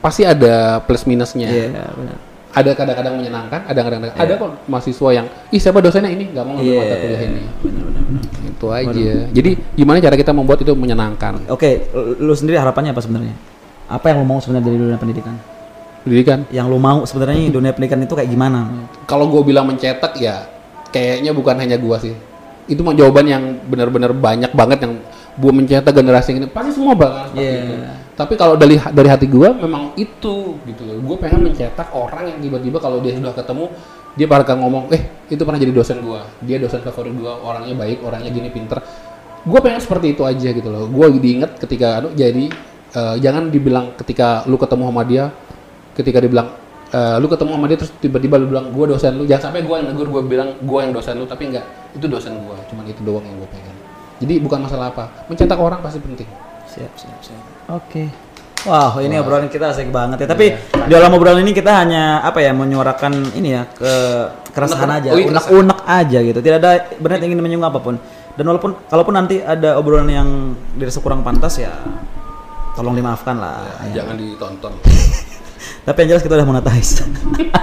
pasti 0.00 0.24
ada 0.24 0.80
plus 0.80 1.04
minusnya. 1.04 1.50
Iya, 1.50 1.92
benar. 1.92 2.29
Ada 2.50 2.70
kadang-kadang 2.74 3.14
menyenangkan, 3.14 3.60
ada 3.62 3.80
kadang-kadang 3.80 4.14
ada 4.16 4.32
kok 4.34 4.50
mahasiswa 4.66 5.08
yang 5.12 5.26
ih 5.48 5.60
siapa 5.62 5.78
dosennya 5.78 6.10
ini 6.10 6.34
nggak 6.34 6.42
mau 6.42 6.58
ngambil 6.58 6.66
Iya. 6.66 6.80
mata 6.82 6.96
kuliah 6.98 7.22
ini. 7.22 7.42
Itu 8.44 8.66
aja. 8.68 9.12
Jadi 9.30 9.50
gimana 9.72 9.96
cara 9.98 10.16
kita 10.18 10.32
membuat 10.32 10.58
itu 10.58 10.72
menyenangkan? 10.74 11.46
Oke, 11.46 11.86
lu 12.18 12.34
sendiri 12.34 12.58
harapannya 12.58 12.90
apa 12.90 12.98
sebenarnya? 12.98 13.34
Apa 13.86 14.10
yang 14.10 14.22
lu 14.22 14.26
mau 14.26 14.38
sebenarnya 14.38 14.66
dari 14.66 14.78
dunia 14.78 14.98
pendidikan? 14.98 15.34
Pendidikan. 16.00 16.38
Yang 16.50 16.66
lu 16.66 16.78
mau 16.78 16.98
sebenarnya 17.04 17.50
dunia 17.50 17.70
pendidikan 17.70 18.00
itu 18.00 18.14
kayak 18.14 18.26
gimana? 18.26 18.66
Kalau 19.06 19.30
gue 19.30 19.42
bilang 19.44 19.66
mencetak 19.66 20.16
ya 20.16 20.46
kayaknya 20.90 21.30
bukan 21.30 21.54
hanya 21.54 21.78
gua 21.78 21.98
sih. 21.98 22.14
Itu 22.66 22.82
mah 22.82 22.94
jawaban 22.94 23.26
yang 23.26 23.42
benar-benar 23.62 24.10
banyak 24.10 24.50
banget 24.50 24.78
yang 24.82 24.98
gua 25.38 25.52
mencetak 25.54 25.90
generasi 25.90 26.34
ini 26.34 26.46
pasti 26.46 26.74
semua 26.74 26.94
bakal 26.94 27.30
Iya. 27.34 27.62
itu. 27.62 27.74
Tapi 28.20 28.36
kalau 28.36 28.60
dari 28.60 28.76
dari 28.76 29.08
hati 29.08 29.24
gua 29.24 29.56
memang 29.56 29.96
itu 29.96 30.60
gitu 30.68 30.82
loh. 30.84 31.00
Gue 31.00 31.16
pengen 31.16 31.48
mencetak 31.48 31.88
orang 31.96 32.28
yang 32.28 32.38
tiba-tiba 32.44 32.76
kalau 32.76 33.00
dia 33.00 33.16
sudah 33.16 33.32
ketemu 33.32 33.72
dia 34.12 34.26
bakal 34.28 34.60
ngomong, 34.60 34.92
eh 34.92 35.24
itu 35.32 35.40
pernah 35.40 35.56
jadi 35.56 35.72
dosen 35.72 36.04
gua. 36.04 36.28
Dia 36.44 36.60
dosen 36.60 36.84
favorit 36.84 37.16
gua, 37.16 37.40
orangnya 37.40 37.72
baik, 37.80 38.04
orangnya 38.04 38.28
gini 38.28 38.52
pinter. 38.52 38.76
Gue 39.40 39.56
pengen 39.64 39.80
seperti 39.80 40.12
itu 40.12 40.20
aja 40.28 40.52
gitu 40.52 40.68
loh. 40.68 40.84
Gue 40.92 41.16
diinget 41.16 41.56
ketika 41.56 42.04
anu 42.04 42.12
jadi 42.12 42.52
eh, 42.92 43.16
jangan 43.24 43.48
dibilang 43.48 43.96
ketika 43.96 44.44
lu 44.44 44.60
ketemu 44.60 44.92
sama 44.92 45.02
dia 45.08 45.24
ketika 45.96 46.18
dibilang 46.20 46.48
eh, 46.92 47.16
lu 47.22 47.26
ketemu 47.30 47.50
sama 47.56 47.66
dia 47.72 47.78
terus 47.80 47.92
tiba-tiba 47.98 48.34
lu 48.36 48.46
bilang 48.50 48.66
gue 48.68 48.84
dosen 48.90 49.16
lu 49.16 49.24
jangan 49.24 49.50
sampai 49.50 49.64
gue 49.64 49.74
yang 49.80 49.88
negur 49.94 50.08
gue 50.10 50.22
bilang 50.26 50.60
gue 50.60 50.78
yang 50.82 50.92
dosen 50.92 51.16
lu 51.18 51.26
tapi 51.26 51.50
enggak 51.50 51.66
itu 51.96 52.06
dosen 52.06 52.36
gue 52.36 52.56
cuman 52.68 52.84
itu 52.84 53.00
doang 53.02 53.24
yang 53.24 53.36
gue 53.38 53.48
pengen 53.50 53.76
jadi 54.20 54.34
bukan 54.42 54.58
masalah 54.66 54.92
apa 54.92 55.04
mencetak 55.30 55.58
orang 55.58 55.80
pasti 55.80 56.02
penting 56.02 56.28
Siap, 56.70 56.92
siap, 56.94 57.18
siap. 57.18 57.42
Oke. 57.74 58.06
Wah, 58.68 58.92
ini 59.00 59.16
obrolan 59.16 59.48
kita 59.48 59.72
asik 59.72 59.88
banget 59.88 60.22
ya. 60.22 60.28
Tapi 60.28 60.52
di 60.86 60.92
dalam 60.92 61.16
obrolan 61.16 61.40
ini 61.40 61.56
kita 61.56 61.80
hanya 61.80 62.20
apa 62.20 62.44
ya 62.44 62.52
menyuarakan 62.52 63.32
ini 63.32 63.56
ya 63.56 63.64
ke 63.72 63.92
keresahan 64.52 65.00
aja, 65.00 65.08
Oh, 65.12 65.18
iya, 65.18 65.32
unek-unek 65.32 65.80
aja 65.88 66.18
gitu. 66.20 66.38
Tidak 66.44 66.58
ada 66.60 66.70
benar 67.00 67.24
ingin 67.24 67.40
menyinggung 67.40 67.66
apa 67.66 67.80
pun. 67.80 67.96
Dan 68.36 68.44
walaupun 68.46 68.76
kalaupun 68.86 69.14
nanti 69.16 69.40
ada 69.40 69.80
obrolan 69.80 70.08
yang 70.12 70.28
dirasa 70.76 71.00
kurang 71.02 71.24
pantas 71.24 71.58
ya 71.58 71.72
tolong 72.78 72.94
dimaafkan 72.94 73.36
lah. 73.36 73.66
Ya. 73.90 74.02
jangan 74.04 74.14
ditonton 74.16 74.72
Tapi 75.86 75.96
yang 76.04 76.08
jelas 76.16 76.22
kita 76.22 76.34
udah 76.38 76.46
monetize. 76.46 77.02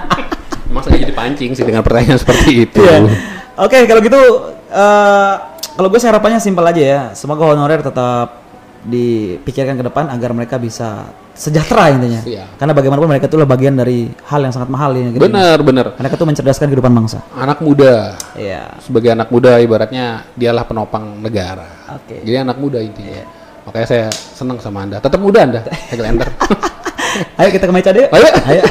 masa 0.74 0.92
jadi 0.92 1.16
pancing 1.16 1.56
sih 1.56 1.64
dengan 1.64 1.80
pertanyaan 1.80 2.20
seperti 2.20 2.68
itu 2.68 2.84
Iya. 2.84 3.08
Oke, 3.56 3.88
kalau 3.88 4.02
gitu 4.04 4.20
eh 4.68 5.34
kalau 5.78 5.88
gue 5.94 6.00
sih 6.02 6.10
harapannya 6.10 6.42
simpel 6.42 6.66
aja 6.66 6.82
ya. 6.82 7.02
Semoga 7.14 7.54
honorer 7.54 7.86
tetap 7.86 8.47
dipikirkan 8.84 9.74
ke 9.74 9.84
depan 9.84 10.10
agar 10.10 10.32
mereka 10.32 10.56
bisa 10.58 11.08
sejahtera 11.32 11.94
intinya. 11.94 12.22
Iya. 12.22 12.46
Karena 12.58 12.74
bagaimanapun 12.74 13.08
mereka 13.08 13.26
itu 13.26 13.38
adalah 13.38 13.50
bagian 13.50 13.74
dari 13.74 14.10
hal 14.26 14.42
yang 14.42 14.50
sangat 14.50 14.68
mahal 14.68 14.92
ini. 14.92 15.14
bener 15.14 15.62
bener 15.62 15.94
Mereka 15.96 16.14
tuh 16.16 16.26
mencerdaskan 16.26 16.66
kehidupan 16.68 16.90
bangsa. 16.92 17.22
anak 17.34 17.62
muda 17.62 18.18
Iya. 18.34 18.78
sebagai 18.82 19.14
anak 19.14 19.30
muda 19.30 19.58
ibaratnya 19.58 20.26
dialah 20.34 20.66
penopang 20.66 21.18
negara 21.18 21.66
Oke. 21.94 22.22
jadi 22.22 22.42
anak 22.42 22.58
muda 22.58 22.82
intinya 22.82 23.22
makanya 23.64 23.86
saya 23.86 24.06
senang 24.10 24.58
sama 24.58 24.82
anda 24.82 24.98
tetap 24.98 25.20
muda 25.20 25.44
anda 25.44 25.62
Highlander 25.90 26.26
Ayo 27.42 27.50
kita 27.50 27.66
ke 27.66 27.74
meja 27.74 27.90
deh. 27.90 28.06
Ayo. 28.08 28.30
Ayo. 28.46 28.62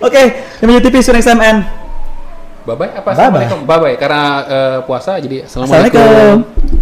Oke, 0.00 0.22
ini 0.58 0.80
TV 0.80 0.94
Sun 1.00 1.14
XMN. 1.16 1.56
bye 2.60 2.76
bye 2.76 2.92
apa 2.92 3.08
assalamualaikum 3.10 3.64
bye 3.64 3.78
bye 3.78 3.96
karena 3.96 4.22
eh, 4.44 4.78
puasa 4.84 5.16
jadi 5.16 5.42
Assalamualaikum. 5.44 6.79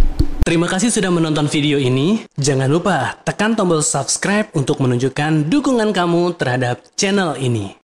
Terima 0.49 0.65
kasih 0.65 0.89
sudah 0.89 1.13
menonton 1.13 1.45
video 1.45 1.77
ini. 1.77 2.25
Jangan 2.33 2.73
lupa 2.73 3.21
tekan 3.21 3.53
tombol 3.53 3.85
subscribe 3.85 4.49
untuk 4.57 4.81
menunjukkan 4.81 5.45
dukungan 5.45 5.93
kamu 5.93 6.33
terhadap 6.41 6.81
channel 6.97 7.37
ini. 7.37 7.78